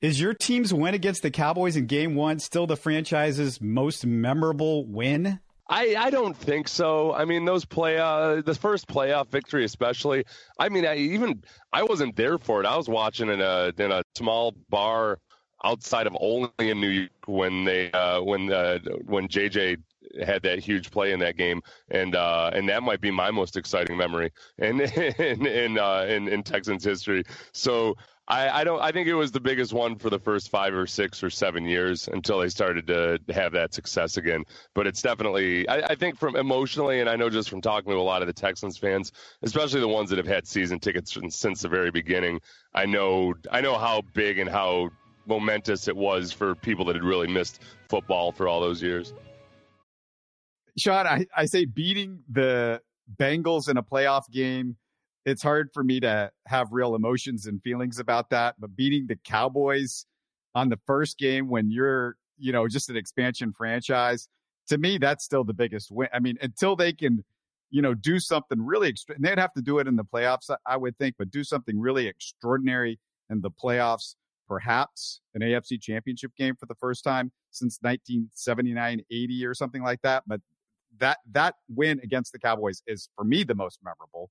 Is 0.00 0.20
your 0.20 0.34
team's 0.34 0.72
win 0.72 0.94
against 0.94 1.22
the 1.22 1.30
Cowboys 1.30 1.76
in 1.76 1.86
game 1.86 2.14
one 2.14 2.40
still 2.40 2.66
the 2.66 2.76
franchise's 2.76 3.60
most 3.60 4.04
memorable 4.04 4.86
win? 4.86 5.40
I, 5.68 5.94
I 5.96 6.10
don't 6.10 6.36
think 6.36 6.68
so. 6.68 7.12
I 7.12 7.24
mean, 7.24 7.44
those 7.44 7.64
play 7.64 7.98
uh, 7.98 8.42
the 8.42 8.54
first 8.54 8.88
playoff 8.88 9.28
victory, 9.30 9.64
especially. 9.64 10.24
I 10.58 10.70
mean, 10.70 10.84
I 10.84 10.96
even 10.96 11.44
I 11.72 11.84
wasn't 11.84 12.16
there 12.16 12.38
for 12.38 12.60
it. 12.60 12.66
I 12.66 12.76
was 12.76 12.88
watching 12.88 13.28
in 13.28 13.40
a 13.40 13.72
in 13.78 13.92
a 13.92 14.02
small 14.16 14.54
bar 14.68 15.18
outside 15.64 16.06
of 16.06 16.16
only 16.20 16.50
in 16.58 16.80
New 16.80 16.88
York 16.88 17.10
when 17.26 17.64
they 17.64 17.90
uh, 17.92 18.22
when 18.22 18.52
uh, 18.52 18.78
when 19.06 19.28
JJ 19.28 19.78
had 20.24 20.42
that 20.42 20.58
huge 20.58 20.90
play 20.90 21.12
in 21.12 21.20
that 21.20 21.36
game, 21.36 21.62
and 21.90 22.14
uh, 22.14 22.50
and 22.52 22.68
that 22.68 22.82
might 22.82 23.00
be 23.00 23.10
my 23.10 23.30
most 23.30 23.56
exciting 23.56 23.96
memory 23.96 24.32
in 24.58 24.80
in 24.80 25.46
in, 25.46 25.78
uh, 25.78 26.06
in, 26.08 26.28
in 26.28 26.42
Texans 26.42 26.84
history. 26.84 27.24
So 27.52 27.96
I, 28.28 28.60
I 28.60 28.64
don't 28.64 28.80
I 28.80 28.92
think 28.92 29.08
it 29.08 29.14
was 29.14 29.32
the 29.32 29.40
biggest 29.40 29.72
one 29.72 29.96
for 29.96 30.08
the 30.08 30.18
first 30.18 30.48
five 30.48 30.74
or 30.74 30.86
six 30.86 31.22
or 31.22 31.30
seven 31.30 31.64
years 31.64 32.08
until 32.08 32.38
they 32.38 32.48
started 32.48 32.86
to 32.86 33.18
have 33.32 33.52
that 33.52 33.74
success 33.74 34.16
again. 34.16 34.44
But 34.74 34.86
it's 34.86 35.02
definitely 35.02 35.68
I, 35.68 35.88
I 35.88 35.94
think 35.94 36.18
from 36.18 36.36
emotionally, 36.36 37.00
and 37.00 37.08
I 37.08 37.16
know 37.16 37.30
just 37.30 37.50
from 37.50 37.60
talking 37.60 37.90
to 37.90 37.98
a 37.98 38.00
lot 38.00 38.22
of 38.22 38.28
the 38.28 38.32
Texans 38.32 38.78
fans, 38.78 39.12
especially 39.42 39.80
the 39.80 39.88
ones 39.88 40.10
that 40.10 40.18
have 40.18 40.26
had 40.26 40.46
season 40.46 40.78
tickets 40.78 41.16
since 41.30 41.62
the 41.62 41.68
very 41.68 41.90
beginning, 41.90 42.40
I 42.74 42.86
know 42.86 43.34
I 43.50 43.60
know 43.60 43.76
how 43.76 44.02
big 44.14 44.38
and 44.38 44.48
how 44.48 44.90
momentous 45.26 45.88
it 45.88 45.96
was 45.96 46.32
for 46.32 46.54
people 46.54 46.84
that 46.86 46.96
had 46.96 47.04
really 47.04 47.28
missed 47.28 47.62
football 47.88 48.32
for 48.32 48.48
all 48.48 48.60
those 48.60 48.82
years. 48.82 49.14
Sean, 50.78 51.06
I, 51.06 51.26
I 51.36 51.44
say 51.44 51.64
beating 51.64 52.20
the 52.30 52.80
Bengals 53.16 53.68
in 53.68 53.76
a 53.76 53.82
playoff 53.82 54.30
game, 54.30 54.76
it's 55.24 55.42
hard 55.42 55.70
for 55.72 55.84
me 55.84 56.00
to 56.00 56.30
have 56.46 56.68
real 56.72 56.94
emotions 56.94 57.46
and 57.46 57.62
feelings 57.62 57.98
about 57.98 58.30
that. 58.30 58.56
But 58.58 58.74
beating 58.74 59.06
the 59.06 59.16
Cowboys 59.16 60.06
on 60.54 60.68
the 60.68 60.78
first 60.86 61.18
game 61.18 61.48
when 61.48 61.70
you're, 61.70 62.16
you 62.38 62.52
know, 62.52 62.66
just 62.66 62.90
an 62.90 62.96
expansion 62.96 63.52
franchise, 63.56 64.28
to 64.68 64.78
me, 64.78 64.98
that's 64.98 65.24
still 65.24 65.44
the 65.44 65.54
biggest 65.54 65.90
win. 65.90 66.08
I 66.12 66.20
mean, 66.20 66.38
until 66.40 66.74
they 66.74 66.92
can, 66.92 67.24
you 67.70 67.82
know, 67.82 67.94
do 67.94 68.18
something 68.18 68.60
really 68.60 68.88
extra, 68.88 69.16
they'd 69.18 69.38
have 69.38 69.52
to 69.54 69.62
do 69.62 69.78
it 69.78 69.86
in 69.86 69.96
the 69.96 70.04
playoffs, 70.04 70.54
I 70.66 70.76
would 70.76 70.96
think, 70.98 71.16
but 71.18 71.30
do 71.30 71.44
something 71.44 71.78
really 71.78 72.06
extraordinary 72.06 72.98
in 73.30 73.40
the 73.40 73.50
playoffs, 73.50 74.14
perhaps 74.52 75.22
an 75.34 75.40
AFC 75.40 75.80
championship 75.80 76.30
game 76.36 76.54
for 76.60 76.66
the 76.66 76.74
first 76.74 77.02
time 77.02 77.32
since 77.52 77.78
1979, 77.80 79.00
80 79.10 79.46
or 79.46 79.54
something 79.54 79.82
like 79.82 80.02
that. 80.02 80.24
But 80.26 80.42
that, 80.98 81.18
that 81.30 81.54
win 81.70 82.00
against 82.02 82.32
the 82.32 82.38
Cowboys 82.38 82.82
is 82.86 83.08
for 83.16 83.24
me 83.24 83.44
the 83.44 83.54
most 83.54 83.78
memorable. 83.82 84.28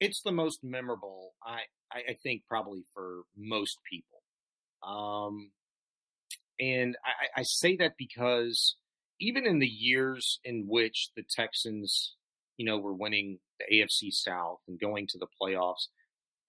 It's 0.00 0.22
the 0.22 0.32
most 0.32 0.58
memorable, 0.64 1.34
I, 1.44 1.60
I 1.92 2.16
think, 2.20 2.42
probably 2.48 2.82
for 2.92 3.20
most 3.36 3.78
people. 3.88 4.22
Um, 4.82 5.52
and 6.58 6.96
I, 7.04 7.40
I 7.40 7.44
say 7.44 7.76
that 7.76 7.92
because 7.96 8.74
even 9.20 9.46
in 9.46 9.60
the 9.60 9.68
years 9.68 10.40
in 10.42 10.64
which 10.66 11.10
the 11.14 11.22
Texans, 11.30 12.16
you 12.56 12.66
know, 12.66 12.78
were 12.78 12.94
winning 12.94 13.38
the 13.60 13.76
AFC 13.76 14.10
South 14.10 14.58
and 14.66 14.80
going 14.80 15.06
to 15.10 15.18
the 15.18 15.28
playoffs, 15.40 15.86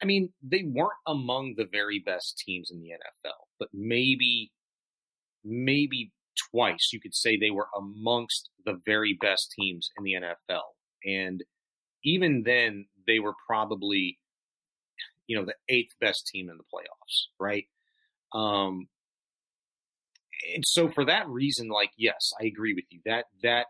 I 0.01 0.05
mean, 0.05 0.29
they 0.41 0.63
weren't 0.65 0.91
among 1.07 1.55
the 1.57 1.67
very 1.71 1.99
best 1.99 2.37
teams 2.37 2.71
in 2.71 2.81
the 2.81 2.89
NFL, 2.89 3.47
but 3.59 3.69
maybe, 3.73 4.51
maybe 5.43 6.11
twice 6.51 6.89
you 6.91 6.99
could 6.99 7.13
say 7.13 7.37
they 7.37 7.51
were 7.51 7.67
amongst 7.77 8.49
the 8.65 8.79
very 8.85 9.17
best 9.19 9.51
teams 9.51 9.89
in 9.97 10.03
the 10.03 10.13
NFL. 10.13 10.61
And 11.05 11.43
even 12.03 12.43
then, 12.43 12.85
they 13.07 13.19
were 13.19 13.33
probably, 13.47 14.17
you 15.27 15.37
know, 15.37 15.45
the 15.45 15.55
eighth 15.69 15.93
best 15.99 16.27
team 16.27 16.49
in 16.49 16.57
the 16.57 16.63
playoffs, 16.63 17.27
right? 17.39 17.65
Um, 18.33 18.87
and 20.55 20.65
so 20.65 20.89
for 20.89 21.05
that 21.05 21.27
reason, 21.27 21.69
like, 21.69 21.91
yes, 21.97 22.33
I 22.41 22.45
agree 22.45 22.73
with 22.73 22.85
you. 22.89 23.01
That 23.05 23.25
that 23.43 23.67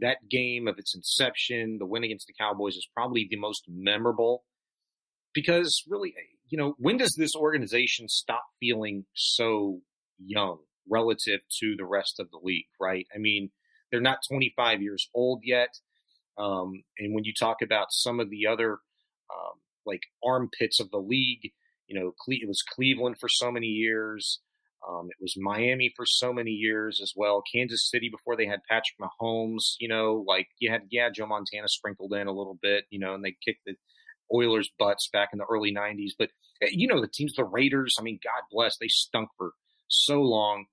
that 0.00 0.28
game 0.28 0.68
of 0.68 0.78
its 0.78 0.94
inception, 0.94 1.78
the 1.78 1.86
win 1.86 2.04
against 2.04 2.26
the 2.26 2.34
Cowboys 2.38 2.76
is 2.76 2.88
probably 2.94 3.26
the 3.30 3.36
most 3.36 3.64
memorable 3.68 4.44
because 5.36 5.84
really, 5.86 6.14
you 6.48 6.56
know, 6.56 6.74
when 6.78 6.96
does 6.96 7.14
this 7.16 7.36
organization 7.36 8.08
stop 8.08 8.42
feeling 8.58 9.04
so 9.14 9.80
young 10.18 10.60
relative 10.90 11.40
to 11.60 11.74
the 11.76 11.84
rest 11.84 12.18
of 12.18 12.30
the 12.30 12.40
league, 12.42 12.70
right? 12.80 13.06
I 13.14 13.18
mean, 13.18 13.50
they're 13.92 14.00
not 14.00 14.20
25 14.26 14.80
years 14.80 15.10
old 15.14 15.42
yet. 15.44 15.68
Um, 16.38 16.84
and 16.98 17.14
when 17.14 17.24
you 17.24 17.34
talk 17.38 17.58
about 17.62 17.88
some 17.90 18.18
of 18.18 18.30
the 18.30 18.46
other 18.50 18.78
um, 19.30 19.60
like 19.84 20.04
armpits 20.24 20.80
of 20.80 20.90
the 20.90 20.98
league, 20.98 21.52
you 21.86 22.00
know, 22.00 22.14
it 22.28 22.48
was 22.48 22.64
Cleveland 22.74 23.16
for 23.20 23.28
so 23.28 23.52
many 23.52 23.66
years. 23.66 24.40
Um, 24.88 25.08
it 25.10 25.16
was 25.20 25.34
Miami 25.36 25.92
for 25.94 26.06
so 26.06 26.32
many 26.32 26.52
years 26.52 27.00
as 27.02 27.12
well. 27.14 27.42
Kansas 27.52 27.90
City 27.90 28.08
before 28.08 28.36
they 28.36 28.46
had 28.46 28.60
Patrick 28.68 28.96
Mahomes. 29.00 29.74
You 29.80 29.88
know, 29.88 30.24
like 30.26 30.48
you 30.58 30.70
had 30.70 30.82
yeah 30.90 31.10
Joe 31.10 31.26
Montana 31.26 31.68
sprinkled 31.68 32.14
in 32.14 32.26
a 32.26 32.32
little 32.32 32.58
bit. 32.60 32.84
You 32.90 33.00
know, 33.00 33.14
and 33.14 33.24
they 33.24 33.36
kicked 33.44 33.64
the 33.66 33.74
Oilers' 34.32 34.70
butts 34.78 35.08
back 35.12 35.30
in 35.32 35.38
the 35.38 35.46
early 35.50 35.72
'90s. 35.72 36.12
But 36.18 36.30
eh, 36.62 36.68
you 36.70 36.86
know 36.86 37.00
the 37.00 37.08
teams, 37.08 37.34
the 37.34 37.44
Raiders. 37.44 37.94
I 37.98 38.02
mean, 38.02 38.18
God 38.22 38.42
bless, 38.50 38.76
they 38.78 38.88
stunk 38.88 39.28
for 39.36 39.52
so 39.88 40.20
long. 40.20 40.66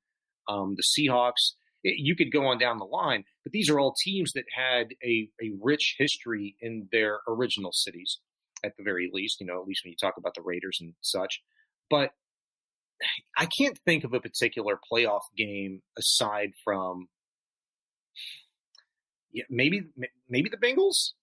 Um, 0.48 0.76
the 0.76 0.84
Seahawks. 0.84 1.54
It, 1.84 1.90
eh, 1.90 1.96
you 1.98 2.16
could 2.16 2.32
go 2.32 2.46
on 2.46 2.58
down 2.58 2.78
the 2.78 2.86
line, 2.86 3.24
but 3.44 3.52
these 3.52 3.70
are 3.70 3.80
all 3.80 3.96
teams 4.04 4.34
that 4.34 4.46
had 4.56 4.88
a, 5.04 5.30
a 5.42 5.52
rich 5.62 5.96
history 5.98 6.56
in 6.62 6.88
their 6.92 7.20
original 7.28 7.72
cities, 7.74 8.20
at 8.64 8.78
the 8.78 8.84
very 8.84 9.10
least. 9.12 9.40
You 9.40 9.48
know, 9.48 9.62
at 9.62 9.68
least 9.68 9.82
when 9.84 9.92
you 9.92 9.98
talk 10.00 10.16
about 10.18 10.36
the 10.36 10.42
Raiders 10.42 10.78
and 10.82 10.94
such. 11.02 11.42
But 11.90 12.12
I 13.38 13.48
can't 13.58 13.78
think 13.86 14.04
of 14.04 14.14
a 14.14 14.20
particular 14.20 14.80
playoff 14.92 15.22
game 15.38 15.82
aside 15.98 16.52
from 16.64 17.08
yeah, 19.34 19.44
maybe 19.50 19.84
maybe 20.30 20.50
the 20.50 20.58
Bengals, 20.58 21.14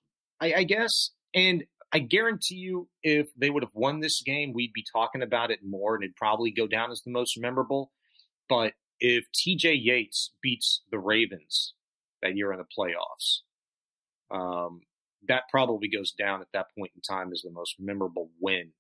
I, 0.41 0.55
I 0.55 0.65
guess. 0.65 1.11
And 1.35 1.65
I 1.93 1.99
guarantee 1.99 2.57
you, 2.57 2.89
if 3.03 3.29
they 3.37 3.51
would 3.51 3.63
have 3.63 3.75
won 3.75 4.01
this 4.01 4.23
game, 4.23 4.53
we'd 4.53 4.73
be 4.73 4.85
talking 4.93 5.23
about 5.23 5.51
it 5.51 5.61
more, 5.65 5.95
and 5.95 6.05
it'd 6.05 6.17
probably 6.17 6.53
go 6.53 6.67
down 6.67 6.91
as 6.91 7.03
the 7.03 7.11
most 7.11 7.39
memorable. 7.39 7.91
But 8.49 8.75
if 9.01 9.25
TJ 9.35 9.79
Yates 9.83 10.33
beats 10.43 10.83
the 10.91 10.99
Ravens 10.99 11.75
that 12.23 12.37
year 12.37 12.53
in 12.53 12.59
the 12.59 12.65
playoffs, 12.65 13.41
um, 14.31 14.83
that 15.29 15.45
probably 15.51 15.89
goes 15.89 16.13
down 16.13 16.41
at 16.41 16.49
that 16.53 16.67
point 16.79 16.93
in 16.95 17.03
time 17.03 17.33
as 17.33 17.43
the 17.43 17.51
most 17.51 17.77
memorable 17.79 18.31
win 18.41 18.73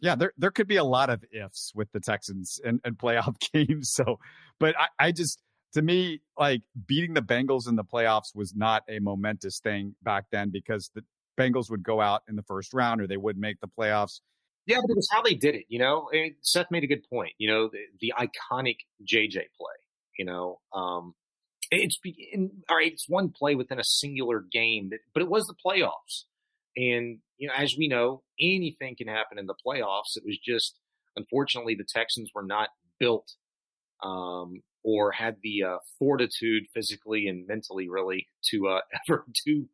yeah, 0.00 0.14
there 0.14 0.32
there 0.38 0.50
could 0.50 0.68
be 0.68 0.76
a 0.76 0.84
lot 0.84 1.10
of 1.10 1.24
ifs 1.32 1.72
with 1.74 1.90
the 1.92 2.00
Texans 2.00 2.60
and, 2.64 2.80
and 2.84 2.96
playoff 2.96 3.36
games. 3.52 3.90
So, 3.92 4.18
but 4.60 4.74
I, 4.78 5.06
I 5.06 5.12
just 5.12 5.40
to 5.74 5.82
me 5.82 6.20
like 6.38 6.62
beating 6.86 7.14
the 7.14 7.22
Bengals 7.22 7.68
in 7.68 7.76
the 7.76 7.84
playoffs 7.84 8.34
was 8.34 8.54
not 8.54 8.82
a 8.88 9.00
momentous 9.00 9.60
thing 9.60 9.94
back 10.02 10.24
then 10.30 10.50
because 10.50 10.90
the 10.94 11.02
Bengals 11.38 11.70
would 11.70 11.82
go 11.82 12.00
out 12.00 12.22
in 12.28 12.36
the 12.36 12.42
first 12.42 12.74
round 12.74 13.00
or 13.00 13.06
they 13.06 13.16
would 13.16 13.38
make 13.38 13.60
the 13.60 13.68
playoffs. 13.68 14.20
Yeah, 14.66 14.80
but 14.82 14.90
it 14.90 14.96
was 14.96 15.08
how 15.10 15.22
they 15.22 15.34
did 15.34 15.54
it. 15.54 15.64
You 15.68 15.78
know, 15.78 16.10
Seth 16.42 16.70
made 16.70 16.84
a 16.84 16.86
good 16.86 17.08
point. 17.08 17.32
You 17.38 17.50
know, 17.50 17.70
the, 17.72 17.78
the 18.00 18.12
iconic 18.18 18.76
JJ 19.02 19.32
play. 19.32 19.76
You 20.18 20.24
know, 20.26 20.58
um, 20.74 21.14
it's 21.70 21.98
in, 22.32 22.50
all 22.68 22.76
right. 22.76 22.92
It's 22.92 23.08
one 23.08 23.30
play 23.30 23.54
within 23.54 23.78
a 23.78 23.84
singular 23.84 24.44
game, 24.52 24.90
but, 24.90 24.98
but 25.14 25.22
it 25.22 25.28
was 25.30 25.46
the 25.46 25.54
playoffs. 25.54 26.24
And, 26.76 27.18
you 27.38 27.48
know, 27.48 27.54
as 27.56 27.76
we 27.78 27.88
know, 27.88 28.22
anything 28.40 28.94
can 28.96 29.08
happen 29.08 29.38
in 29.38 29.46
the 29.46 29.54
playoffs. 29.66 30.16
It 30.16 30.24
was 30.26 30.38
just, 30.38 30.76
unfortunately, 31.16 31.74
the 31.74 31.86
Texans 31.88 32.30
were 32.34 32.44
not 32.44 32.68
built 32.98 33.32
um, 34.02 34.62
or 34.84 35.12
had 35.12 35.36
the 35.42 35.64
uh, 35.64 35.76
fortitude 35.98 36.64
physically 36.74 37.26
and 37.26 37.46
mentally, 37.46 37.88
really, 37.88 38.28
to 38.50 38.68
uh, 38.68 38.80
ever 39.08 39.24
do 39.46 39.68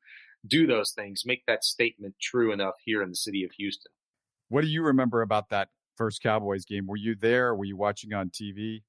do 0.46 0.66
those 0.66 0.92
things, 0.92 1.22
make 1.24 1.44
that 1.46 1.64
statement 1.64 2.14
true 2.20 2.52
enough 2.52 2.74
here 2.84 3.02
in 3.02 3.08
the 3.10 3.16
city 3.16 3.44
of 3.44 3.52
Houston. 3.52 3.92
What 4.48 4.62
do 4.62 4.68
you 4.68 4.82
remember 4.82 5.22
about 5.22 5.48
that 5.50 5.68
first 5.96 6.22
Cowboys 6.22 6.64
game? 6.64 6.86
Were 6.86 6.96
you 6.96 7.14
there? 7.14 7.54
Were 7.54 7.64
you 7.64 7.76
watching 7.76 8.12
on 8.12 8.30
TV? 8.30 8.82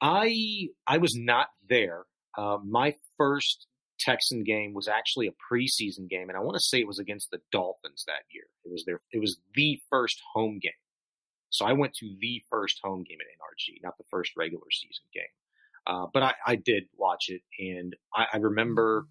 I 0.00 0.68
I 0.86 0.98
was 0.98 1.16
not 1.16 1.48
there. 1.68 2.04
Uh, 2.36 2.58
my 2.64 2.94
first 3.16 3.66
Texan 3.98 4.44
game 4.44 4.74
was 4.74 4.88
actually 4.88 5.26
a 5.26 5.32
preseason 5.52 6.08
game, 6.08 6.28
and 6.28 6.36
I 6.36 6.40
want 6.40 6.54
to 6.54 6.60
say 6.60 6.78
it 6.78 6.86
was 6.86 7.00
against 7.00 7.30
the 7.30 7.40
Dolphins 7.50 8.04
that 8.06 8.22
year. 8.30 8.44
It 8.64 8.70
was 8.70 8.84
their 8.84 9.00
it 9.12 9.20
was 9.20 9.38
the 9.54 9.80
first 9.90 10.20
home 10.34 10.58
game. 10.62 10.72
So 11.50 11.64
I 11.64 11.72
went 11.72 11.94
to 11.94 12.14
the 12.20 12.42
first 12.50 12.78
home 12.82 13.04
game 13.04 13.18
at 13.20 13.26
NRG, 13.26 13.82
not 13.82 13.96
the 13.98 14.04
first 14.10 14.32
regular 14.36 14.70
season 14.70 15.04
game. 15.12 15.24
Uh, 15.86 16.06
but 16.12 16.22
I, 16.22 16.34
I, 16.46 16.56
did 16.56 16.84
watch 16.98 17.30
it, 17.30 17.40
and 17.58 17.96
I, 18.14 18.26
I 18.34 18.36
remember, 18.36 19.06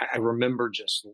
I, 0.00 0.18
remember 0.18 0.70
just 0.70 1.06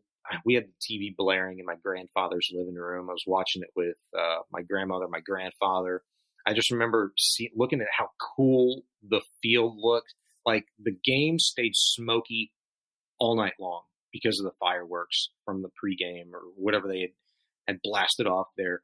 we 0.45 0.55
had 0.55 0.64
the 0.64 0.97
TV 0.97 1.14
blaring 1.16 1.59
in 1.59 1.64
my 1.64 1.76
grandfather's 1.82 2.51
living 2.53 2.74
room. 2.74 3.09
I 3.09 3.12
was 3.12 3.24
watching 3.26 3.62
it 3.62 3.70
with 3.76 3.97
uh, 4.16 4.39
my 4.53 4.62
grandmother, 4.62 5.09
my 5.09 5.20
grandfather. 5.20 6.03
I 6.47 6.53
just 6.53 6.70
remember 6.70 7.12
see, 7.18 7.51
looking 7.55 7.80
at 7.80 7.89
how 7.97 8.09
cool 8.37 8.82
the 9.09 9.20
field 9.43 9.76
looked. 9.78 10.14
Like 10.45 10.66
the 10.78 10.97
game 11.05 11.39
stayed 11.39 11.74
smoky 11.74 12.53
all 13.18 13.37
night 13.37 13.55
long 13.59 13.82
because 14.12 14.39
of 14.39 14.45
the 14.45 14.57
fireworks 14.61 15.30
from 15.45 15.62
the 15.62 15.68
pregame 15.68 16.32
or 16.32 16.43
whatever 16.57 16.87
they 16.87 17.01
had, 17.01 17.11
had 17.66 17.78
blasted 17.82 18.26
off 18.26 18.49
there. 18.57 18.82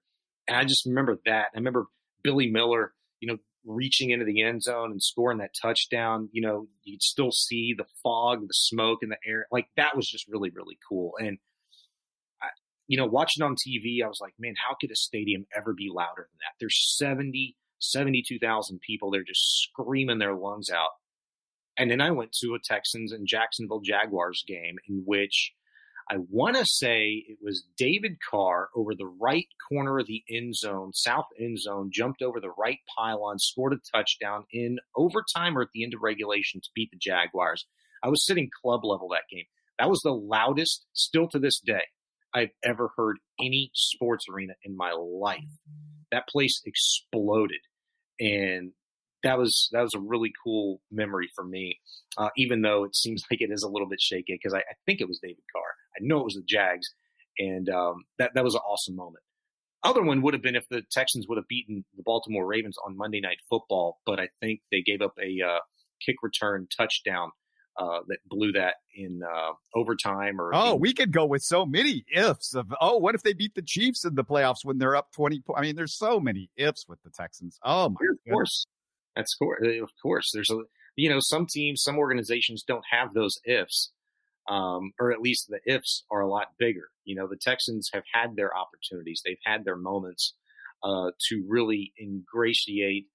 And 0.48 0.56
I 0.56 0.64
just 0.64 0.86
remember 0.86 1.18
that. 1.26 1.48
I 1.54 1.58
remember 1.58 1.86
Billy 2.22 2.50
Miller, 2.50 2.92
you 3.20 3.28
know, 3.28 3.38
reaching 3.64 4.10
into 4.10 4.24
the 4.24 4.42
end 4.42 4.62
zone 4.62 4.90
and 4.90 5.02
scoring 5.02 5.38
that 5.38 5.54
touchdown. 5.60 6.28
You 6.32 6.42
know, 6.42 6.66
you'd 6.84 7.02
still 7.02 7.32
see 7.32 7.74
the 7.76 7.86
fog, 8.02 8.42
the 8.42 8.54
smoke 8.54 9.00
in 9.02 9.08
the 9.10 9.18
air. 9.26 9.46
Like 9.50 9.66
that 9.76 9.96
was 9.96 10.08
just 10.08 10.26
really, 10.28 10.50
really 10.50 10.78
cool. 10.88 11.12
And, 11.18 11.38
I, 12.42 12.48
you 12.86 12.96
know, 12.96 13.06
watching 13.06 13.42
on 13.42 13.54
TV, 13.54 14.02
I 14.04 14.08
was 14.08 14.20
like, 14.20 14.34
man, 14.38 14.54
how 14.56 14.76
could 14.80 14.90
a 14.90 14.96
stadium 14.96 15.46
ever 15.56 15.74
be 15.74 15.90
louder 15.92 16.28
than 16.30 16.38
that? 16.40 16.54
There's 16.58 16.96
70, 16.96 17.56
72,000 17.78 18.80
people. 18.80 19.10
They're 19.10 19.22
just 19.22 19.62
screaming 19.62 20.18
their 20.18 20.34
lungs 20.34 20.70
out 20.70 20.90
and 21.80 21.90
then 21.90 22.02
I 22.02 22.10
went 22.10 22.32
to 22.42 22.54
a 22.54 22.58
Texans 22.62 23.10
and 23.10 23.26
Jacksonville 23.26 23.80
Jaguars 23.80 24.44
game 24.46 24.76
in 24.86 25.02
which 25.06 25.52
I 26.10 26.16
want 26.28 26.56
to 26.56 26.64
say 26.66 27.24
it 27.28 27.38
was 27.40 27.64
David 27.76 28.18
Carr 28.28 28.68
over 28.74 28.96
the 28.96 29.06
right 29.06 29.46
corner 29.70 30.00
of 30.00 30.08
the 30.08 30.24
end 30.28 30.56
zone, 30.56 30.92
south 30.92 31.26
end 31.38 31.60
zone, 31.60 31.90
jumped 31.92 32.20
over 32.20 32.40
the 32.40 32.52
right 32.58 32.78
pylon, 32.96 33.38
scored 33.38 33.74
a 33.74 33.96
touchdown 33.96 34.44
in 34.52 34.78
overtime 34.96 35.56
or 35.56 35.62
at 35.62 35.68
the 35.72 35.84
end 35.84 35.94
of 35.94 36.02
regulation 36.02 36.60
to 36.60 36.70
beat 36.74 36.90
the 36.90 36.98
Jaguars. 36.98 37.64
I 38.02 38.08
was 38.08 38.26
sitting 38.26 38.50
club 38.60 38.84
level 38.84 39.08
that 39.10 39.30
game. 39.30 39.44
That 39.78 39.88
was 39.88 40.00
the 40.00 40.10
loudest, 40.10 40.84
still 40.94 41.28
to 41.28 41.38
this 41.38 41.60
day, 41.60 41.84
I've 42.34 42.50
ever 42.64 42.90
heard 42.96 43.18
any 43.38 43.70
sports 43.74 44.26
arena 44.32 44.54
in 44.64 44.76
my 44.76 44.92
life. 44.92 45.38
That 46.10 46.28
place 46.28 46.60
exploded. 46.66 47.60
And 48.18 48.72
that 49.22 49.38
was 49.38 49.68
that 49.72 49.82
was 49.82 49.94
a 49.94 50.00
really 50.00 50.32
cool 50.44 50.80
memory 50.90 51.30
for 51.34 51.44
me. 51.44 51.78
Uh, 52.16 52.30
even 52.36 52.62
though 52.62 52.84
it 52.84 52.96
seems 52.96 53.22
like 53.30 53.40
it 53.40 53.50
is 53.52 53.62
a 53.62 53.68
little 53.68 53.88
bit 53.88 54.00
shaky 54.00 54.34
because 54.34 54.54
I, 54.54 54.58
I, 54.58 54.74
think 54.86 55.00
it 55.00 55.08
was 55.08 55.20
David 55.22 55.42
Carr. 55.54 55.62
I 55.96 55.98
know 56.00 56.20
it 56.20 56.24
was 56.24 56.34
the 56.34 56.42
Jags, 56.46 56.86
and 57.38 57.68
um, 57.68 58.04
that 58.18 58.32
that 58.34 58.44
was 58.44 58.54
an 58.54 58.60
awesome 58.60 58.96
moment. 58.96 59.24
other 59.82 60.02
one 60.02 60.22
would 60.22 60.34
have 60.34 60.42
been 60.42 60.56
if 60.56 60.68
the 60.68 60.82
Texans 60.90 61.26
would 61.28 61.38
have 61.38 61.48
beaten 61.48 61.84
the 61.96 62.02
Baltimore 62.02 62.46
Ravens 62.46 62.76
on 62.84 62.96
Monday 62.96 63.20
Night 63.20 63.38
Football, 63.48 63.98
but 64.06 64.20
I 64.20 64.28
think 64.40 64.60
they 64.70 64.82
gave 64.82 65.00
up 65.00 65.14
a 65.18 65.44
uh, 65.46 65.58
kick 66.04 66.16
return 66.22 66.66
touchdown 66.76 67.30
uh, 67.78 68.00
that 68.08 68.18
blew 68.26 68.52
that 68.52 68.74
in 68.94 69.22
uh, 69.22 69.52
overtime. 69.74 70.40
Or 70.40 70.54
oh, 70.54 70.74
in- 70.74 70.80
we 70.80 70.92
could 70.92 71.12
go 71.12 71.24
with 71.24 71.42
so 71.42 71.64
many 71.64 72.04
ifs 72.14 72.54
of 72.54 72.66
oh, 72.80 72.98
what 72.98 73.14
if 73.14 73.22
they 73.22 73.32
beat 73.32 73.54
the 73.54 73.62
Chiefs 73.62 74.04
in 74.04 74.14
the 74.14 74.24
playoffs 74.24 74.64
when 74.64 74.78
they're 74.78 74.96
up 74.96 75.12
twenty? 75.12 75.40
Po- 75.40 75.54
I 75.56 75.62
mean, 75.62 75.76
there's 75.76 75.96
so 75.96 76.20
many 76.20 76.50
ifs 76.56 76.86
with 76.88 77.02
the 77.02 77.10
Texans. 77.10 77.58
Oh 77.64 77.88
my, 77.88 77.96
of 78.10 78.18
course, 78.30 78.66
that's 79.16 79.34
course. 79.34 79.60
Of 79.82 79.90
course, 80.02 80.30
there's 80.34 80.50
a 80.50 80.58
you 80.96 81.08
know 81.08 81.20
some 81.20 81.46
teams, 81.46 81.82
some 81.82 81.96
organizations 81.96 82.62
don't 82.66 82.84
have 82.90 83.14
those 83.14 83.38
ifs. 83.44 83.92
Um, 84.50 84.90
or 84.98 85.12
at 85.12 85.20
least 85.20 85.48
the 85.48 85.60
ifs 85.64 86.04
are 86.10 86.20
a 86.20 86.28
lot 86.28 86.48
bigger. 86.58 86.88
You 87.04 87.14
know, 87.14 87.28
the 87.28 87.38
Texans 87.40 87.88
have 87.94 88.02
had 88.12 88.34
their 88.34 88.50
opportunities, 88.54 89.22
they've 89.24 89.36
had 89.44 89.64
their 89.64 89.76
moments 89.76 90.34
uh, 90.82 91.12
to 91.28 91.44
really 91.48 91.92
ingratiate 91.98 93.06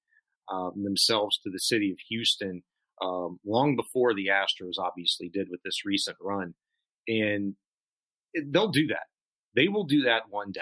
um, 0.52 0.84
themselves 0.84 1.38
to 1.44 1.50
the 1.50 1.60
city 1.60 1.92
of 1.92 1.98
Houston 2.10 2.64
um, 3.02 3.40
long 3.46 3.76
before 3.76 4.14
the 4.14 4.28
Astros 4.28 4.80
obviously 4.80 5.30
did 5.30 5.48
with 5.50 5.62
this 5.64 5.86
recent 5.86 6.18
run. 6.22 6.54
And 7.08 7.56
they'll 8.50 8.70
do 8.70 8.88
that. 8.88 9.08
They 9.56 9.68
will 9.68 9.86
do 9.86 10.04
that 10.04 10.24
one 10.30 10.52
day. 10.52 10.62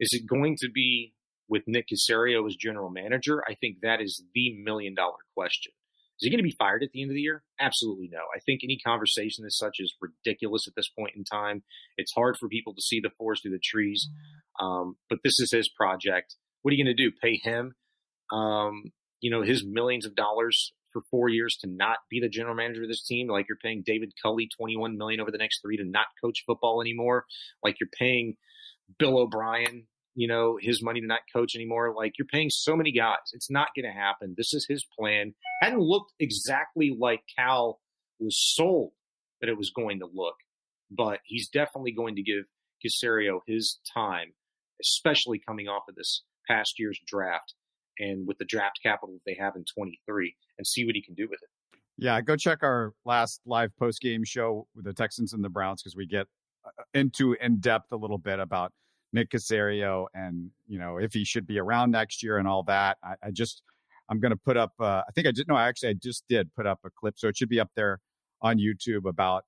Is 0.00 0.12
it 0.12 0.26
going 0.26 0.56
to 0.60 0.70
be 0.70 1.12
with 1.48 1.64
Nick 1.66 1.86
Caserio 1.88 2.46
as 2.46 2.56
general 2.56 2.90
manager? 2.90 3.42
I 3.48 3.54
think 3.54 3.78
that 3.82 4.00
is 4.00 4.22
the 4.34 4.54
million 4.54 4.94
dollar 4.94 5.16
question. 5.36 5.72
Is 6.20 6.26
he 6.26 6.30
going 6.30 6.38
to 6.38 6.48
be 6.48 6.56
fired 6.58 6.82
at 6.82 6.90
the 6.92 7.00
end 7.00 7.12
of 7.12 7.14
the 7.14 7.20
year? 7.20 7.44
Absolutely 7.60 8.08
no. 8.10 8.18
I 8.34 8.40
think 8.44 8.60
any 8.64 8.78
conversation 8.84 9.44
as 9.44 9.56
such 9.56 9.76
is 9.78 9.94
ridiculous 10.00 10.66
at 10.66 10.74
this 10.74 10.88
point 10.88 11.12
in 11.14 11.22
time. 11.22 11.62
It's 11.96 12.12
hard 12.12 12.36
for 12.38 12.48
people 12.48 12.74
to 12.74 12.82
see 12.82 13.00
the 13.00 13.10
forest 13.16 13.42
through 13.42 13.52
the 13.52 13.60
trees. 13.62 14.08
Um, 14.60 14.96
but 15.08 15.20
this 15.22 15.38
is 15.38 15.52
his 15.52 15.68
project. 15.68 16.34
What 16.62 16.72
are 16.72 16.74
you 16.74 16.84
going 16.84 16.96
to 16.96 17.02
do? 17.02 17.12
Pay 17.22 17.40
him, 17.42 17.74
um, 18.32 18.90
you 19.20 19.30
know, 19.30 19.42
his 19.42 19.64
millions 19.64 20.04
of 20.04 20.16
dollars 20.16 20.72
for 20.92 21.02
four 21.10 21.28
years 21.28 21.56
to 21.60 21.68
not 21.68 21.98
be 22.10 22.18
the 22.20 22.28
general 22.28 22.56
manager 22.56 22.82
of 22.82 22.88
this 22.88 23.04
team? 23.04 23.28
Like 23.28 23.46
you're 23.48 23.58
paying 23.62 23.84
David 23.86 24.12
Culley 24.20 24.48
21 24.58 24.98
million 24.98 25.20
over 25.20 25.30
the 25.30 25.38
next 25.38 25.60
three 25.62 25.76
to 25.76 25.84
not 25.84 26.06
coach 26.22 26.42
football 26.46 26.80
anymore? 26.80 27.26
Like 27.62 27.76
you're 27.78 27.90
paying 27.96 28.34
Bill 28.98 29.18
O'Brien 29.18 29.86
you 30.18 30.26
know, 30.26 30.58
his 30.60 30.82
money 30.82 31.00
to 31.00 31.06
not 31.06 31.20
coach 31.32 31.54
anymore. 31.54 31.94
Like 31.96 32.18
you're 32.18 32.26
paying 32.26 32.50
so 32.50 32.74
many 32.74 32.90
guys. 32.90 33.30
It's 33.32 33.48
not 33.48 33.68
going 33.76 33.84
to 33.84 33.96
happen. 33.96 34.34
This 34.36 34.52
is 34.52 34.66
his 34.68 34.84
plan. 34.98 35.32
Hadn't 35.62 35.78
looked 35.78 36.12
exactly 36.18 36.96
like 36.98 37.20
Cal 37.38 37.78
was 38.18 38.36
sold 38.36 38.90
that 39.40 39.48
it 39.48 39.56
was 39.56 39.70
going 39.70 40.00
to 40.00 40.08
look, 40.12 40.34
but 40.90 41.20
he's 41.24 41.48
definitely 41.48 41.92
going 41.92 42.16
to 42.16 42.22
give 42.24 42.46
Caserio 42.84 43.42
his 43.46 43.78
time, 43.94 44.32
especially 44.82 45.40
coming 45.46 45.68
off 45.68 45.84
of 45.88 45.94
this 45.94 46.24
past 46.48 46.80
year's 46.80 46.98
draft 47.06 47.54
and 48.00 48.26
with 48.26 48.38
the 48.38 48.44
draft 48.44 48.80
capital 48.82 49.14
that 49.14 49.22
they 49.24 49.36
have 49.40 49.54
in 49.54 49.64
23 49.72 50.34
and 50.58 50.66
see 50.66 50.84
what 50.84 50.96
he 50.96 51.02
can 51.02 51.14
do 51.14 51.28
with 51.30 51.38
it. 51.42 51.78
Yeah, 51.96 52.20
go 52.22 52.34
check 52.34 52.64
our 52.64 52.92
last 53.04 53.40
live 53.46 53.70
post 53.78 54.00
game 54.00 54.24
show 54.24 54.66
with 54.74 54.84
the 54.84 54.92
Texans 54.92 55.32
and 55.32 55.44
the 55.44 55.48
Browns 55.48 55.80
because 55.80 55.94
we 55.94 56.06
get 56.06 56.26
uh, 56.64 56.82
into 56.92 57.36
in 57.40 57.60
depth 57.60 57.92
a 57.92 57.96
little 57.96 58.18
bit 58.18 58.40
about 58.40 58.72
Nick 59.12 59.30
Caserio 59.30 60.06
and 60.14 60.50
you 60.66 60.78
know 60.78 60.98
if 60.98 61.12
he 61.12 61.24
should 61.24 61.46
be 61.46 61.58
around 61.58 61.90
next 61.90 62.22
year 62.22 62.38
and 62.38 62.46
all 62.46 62.62
that. 62.64 62.98
I, 63.02 63.14
I 63.22 63.30
just 63.30 63.62
I'm 64.08 64.20
going 64.20 64.30
to 64.30 64.36
put 64.36 64.56
up. 64.56 64.72
Uh, 64.80 65.02
I 65.06 65.12
think 65.14 65.26
I 65.26 65.32
did. 65.32 65.48
No, 65.48 65.56
actually, 65.56 65.90
I 65.90 65.94
just 65.94 66.24
did 66.28 66.54
put 66.54 66.66
up 66.66 66.80
a 66.84 66.90
clip, 66.90 67.18
so 67.18 67.28
it 67.28 67.36
should 67.36 67.48
be 67.48 67.60
up 67.60 67.70
there 67.76 68.00
on 68.40 68.58
YouTube 68.58 69.06
about 69.06 69.44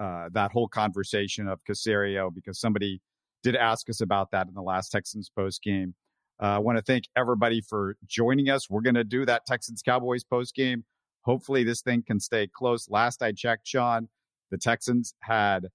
uh, 0.00 0.28
that 0.32 0.50
whole 0.50 0.68
conversation 0.68 1.46
of 1.48 1.60
Caserio 1.68 2.34
because 2.34 2.58
somebody 2.58 3.00
did 3.42 3.56
ask 3.56 3.88
us 3.88 4.00
about 4.00 4.30
that 4.32 4.48
in 4.48 4.54
the 4.54 4.62
last 4.62 4.90
Texans 4.90 5.30
post 5.34 5.62
game. 5.62 5.94
Uh, 6.42 6.46
I 6.46 6.58
want 6.58 6.78
to 6.78 6.82
thank 6.82 7.04
everybody 7.16 7.60
for 7.60 7.96
joining 8.06 8.48
us. 8.48 8.70
We're 8.70 8.80
going 8.80 8.94
to 8.94 9.04
do 9.04 9.26
that 9.26 9.46
Texans 9.46 9.82
Cowboys 9.82 10.24
post 10.24 10.54
game. 10.54 10.84
Hopefully, 11.22 11.64
this 11.64 11.82
thing 11.82 12.02
can 12.06 12.18
stay 12.18 12.48
close. 12.52 12.88
Last 12.88 13.22
I 13.22 13.32
checked, 13.32 13.66
Sean, 13.68 14.08
the 14.50 14.58
Texans 14.58 15.14
had 15.20 15.68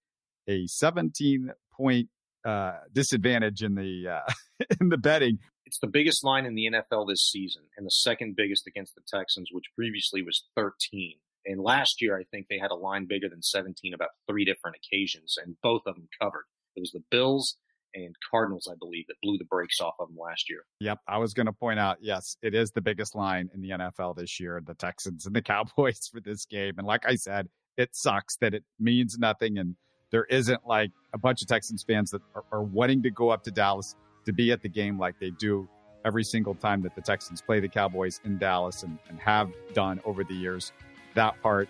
a 0.47 0.65
17 0.67 1.51
point 1.71 2.09
uh, 2.45 2.73
disadvantage 2.93 3.63
in 3.63 3.75
the 3.75 4.07
uh, 4.07 4.31
in 4.79 4.89
the 4.89 4.97
betting. 4.97 5.39
It's 5.65 5.79
the 5.79 5.87
biggest 5.87 6.23
line 6.23 6.45
in 6.45 6.53
the 6.53 6.69
NFL 6.71 7.07
this 7.07 7.27
season, 7.29 7.63
and 7.75 7.85
the 7.85 7.91
second 7.91 8.35
biggest 8.35 8.67
against 8.67 8.93
the 8.95 9.01
Texans, 9.07 9.49
which 9.51 9.65
previously 9.75 10.21
was 10.21 10.43
13. 10.55 11.15
And 11.47 11.61
last 11.61 12.01
year, 12.01 12.17
I 12.17 12.23
think 12.23 12.47
they 12.49 12.59
had 12.59 12.71
a 12.71 12.75
line 12.75 13.05
bigger 13.07 13.29
than 13.29 13.41
17 13.41 13.93
about 13.93 14.09
three 14.29 14.45
different 14.45 14.77
occasions, 14.77 15.35
and 15.43 15.55
both 15.61 15.81
of 15.85 15.95
them 15.95 16.07
covered. 16.21 16.45
It 16.75 16.81
was 16.81 16.91
the 16.91 17.03
Bills 17.09 17.57
and 17.95 18.15
Cardinals, 18.29 18.67
I 18.71 18.75
believe, 18.77 19.05
that 19.07 19.15
blew 19.21 19.37
the 19.37 19.45
brakes 19.45 19.79
off 19.79 19.95
of 19.99 20.09
them 20.09 20.17
last 20.17 20.49
year. 20.49 20.65
Yep, 20.81 20.99
I 21.07 21.17
was 21.17 21.33
going 21.33 21.45
to 21.45 21.53
point 21.53 21.79
out, 21.79 21.97
yes, 22.01 22.35
it 22.41 22.53
is 22.53 22.71
the 22.71 22.81
biggest 22.81 23.15
line 23.15 23.49
in 23.53 23.61
the 23.61 23.69
NFL 23.69 24.17
this 24.17 24.39
year, 24.39 24.61
the 24.63 24.75
Texans 24.75 25.25
and 25.25 25.35
the 25.35 25.41
Cowboys 25.43 26.07
for 26.11 26.19
this 26.19 26.45
game. 26.45 26.73
And 26.77 26.85
like 26.85 27.05
I 27.07 27.15
said, 27.15 27.47
it 27.77 27.89
sucks 27.93 28.37
that 28.37 28.53
it 28.53 28.63
means 28.79 29.17
nothing 29.17 29.57
and 29.57 29.75
there 30.11 30.25
isn't 30.25 30.65
like 30.65 30.91
a 31.13 31.17
bunch 31.17 31.41
of 31.41 31.47
Texans 31.47 31.83
fans 31.83 32.11
that 32.11 32.21
are, 32.35 32.43
are 32.51 32.63
wanting 32.63 33.03
to 33.03 33.11
go 33.11 33.29
up 33.29 33.43
to 33.43 33.51
Dallas 33.51 33.95
to 34.25 34.33
be 34.33 34.51
at 34.51 34.61
the 34.61 34.69
game 34.69 34.99
like 34.99 35.19
they 35.19 35.31
do 35.31 35.67
every 36.03 36.23
single 36.23 36.55
time 36.55 36.83
that 36.83 36.95
the 36.95 37.01
Texans 37.01 37.41
play 37.41 37.59
the 37.59 37.67
Cowboys 37.67 38.21
in 38.23 38.37
Dallas 38.37 38.83
and, 38.83 38.97
and 39.09 39.19
have 39.19 39.51
done 39.73 39.99
over 40.05 40.23
the 40.23 40.35
years. 40.35 40.71
That 41.15 41.41
part 41.41 41.67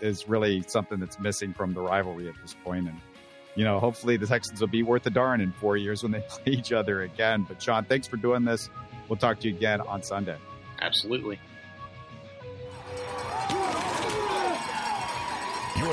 is 0.00 0.28
really 0.28 0.64
something 0.66 0.98
that's 0.98 1.18
missing 1.18 1.52
from 1.52 1.74
the 1.74 1.80
rivalry 1.80 2.28
at 2.28 2.34
this 2.42 2.56
point. 2.64 2.88
And, 2.88 2.98
you 3.54 3.64
know, 3.64 3.78
hopefully 3.78 4.16
the 4.16 4.26
Texans 4.26 4.60
will 4.60 4.68
be 4.68 4.82
worth 4.82 5.06
a 5.06 5.10
darn 5.10 5.40
in 5.40 5.52
four 5.52 5.76
years 5.76 6.02
when 6.02 6.12
they 6.12 6.20
play 6.28 6.52
each 6.52 6.72
other 6.72 7.02
again. 7.02 7.44
But, 7.46 7.62
Sean, 7.62 7.84
thanks 7.84 8.06
for 8.06 8.16
doing 8.16 8.44
this. 8.44 8.70
We'll 9.08 9.18
talk 9.18 9.40
to 9.40 9.48
you 9.48 9.54
again 9.54 9.80
on 9.82 10.02
Sunday. 10.02 10.36
Absolutely. 10.80 11.38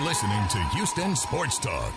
Listening 0.03 0.45
to 0.49 0.57
Houston 0.75 1.15
Sports 1.15 1.57
Talk. 1.57 1.93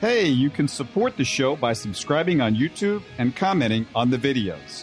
Hey, 0.00 0.26
you 0.26 0.50
can 0.50 0.66
support 0.66 1.16
the 1.16 1.24
show 1.24 1.54
by 1.54 1.72
subscribing 1.72 2.40
on 2.40 2.56
YouTube 2.56 3.04
and 3.16 3.34
commenting 3.36 3.86
on 3.94 4.10
the 4.10 4.18
videos. 4.18 4.82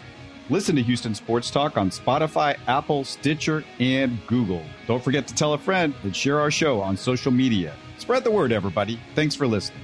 Listen 0.50 0.78
to 0.78 0.82
Houston 0.84 1.14
Sports 1.14 1.52
Talk 1.52 1.76
on 1.76 1.90
Spotify, 1.90 2.58
Apple, 2.66 3.04
Stitcher, 3.04 3.66
and 3.82 4.26
Google. 4.26 4.64
Don't 4.88 5.04
forget 5.04 5.28
to 5.28 5.36
tell 5.36 5.52
a 5.52 5.58
friend 5.58 5.94
and 6.04 6.16
share 6.16 6.40
our 6.40 6.50
show 6.50 6.80
on 6.80 6.96
social 6.96 7.32
media. 7.32 7.76
Spread 7.98 8.24
the 8.24 8.32
word, 8.32 8.54
everybody. 8.54 8.98
Thanks 9.14 9.36
for 9.36 9.46
listening. 9.46 9.84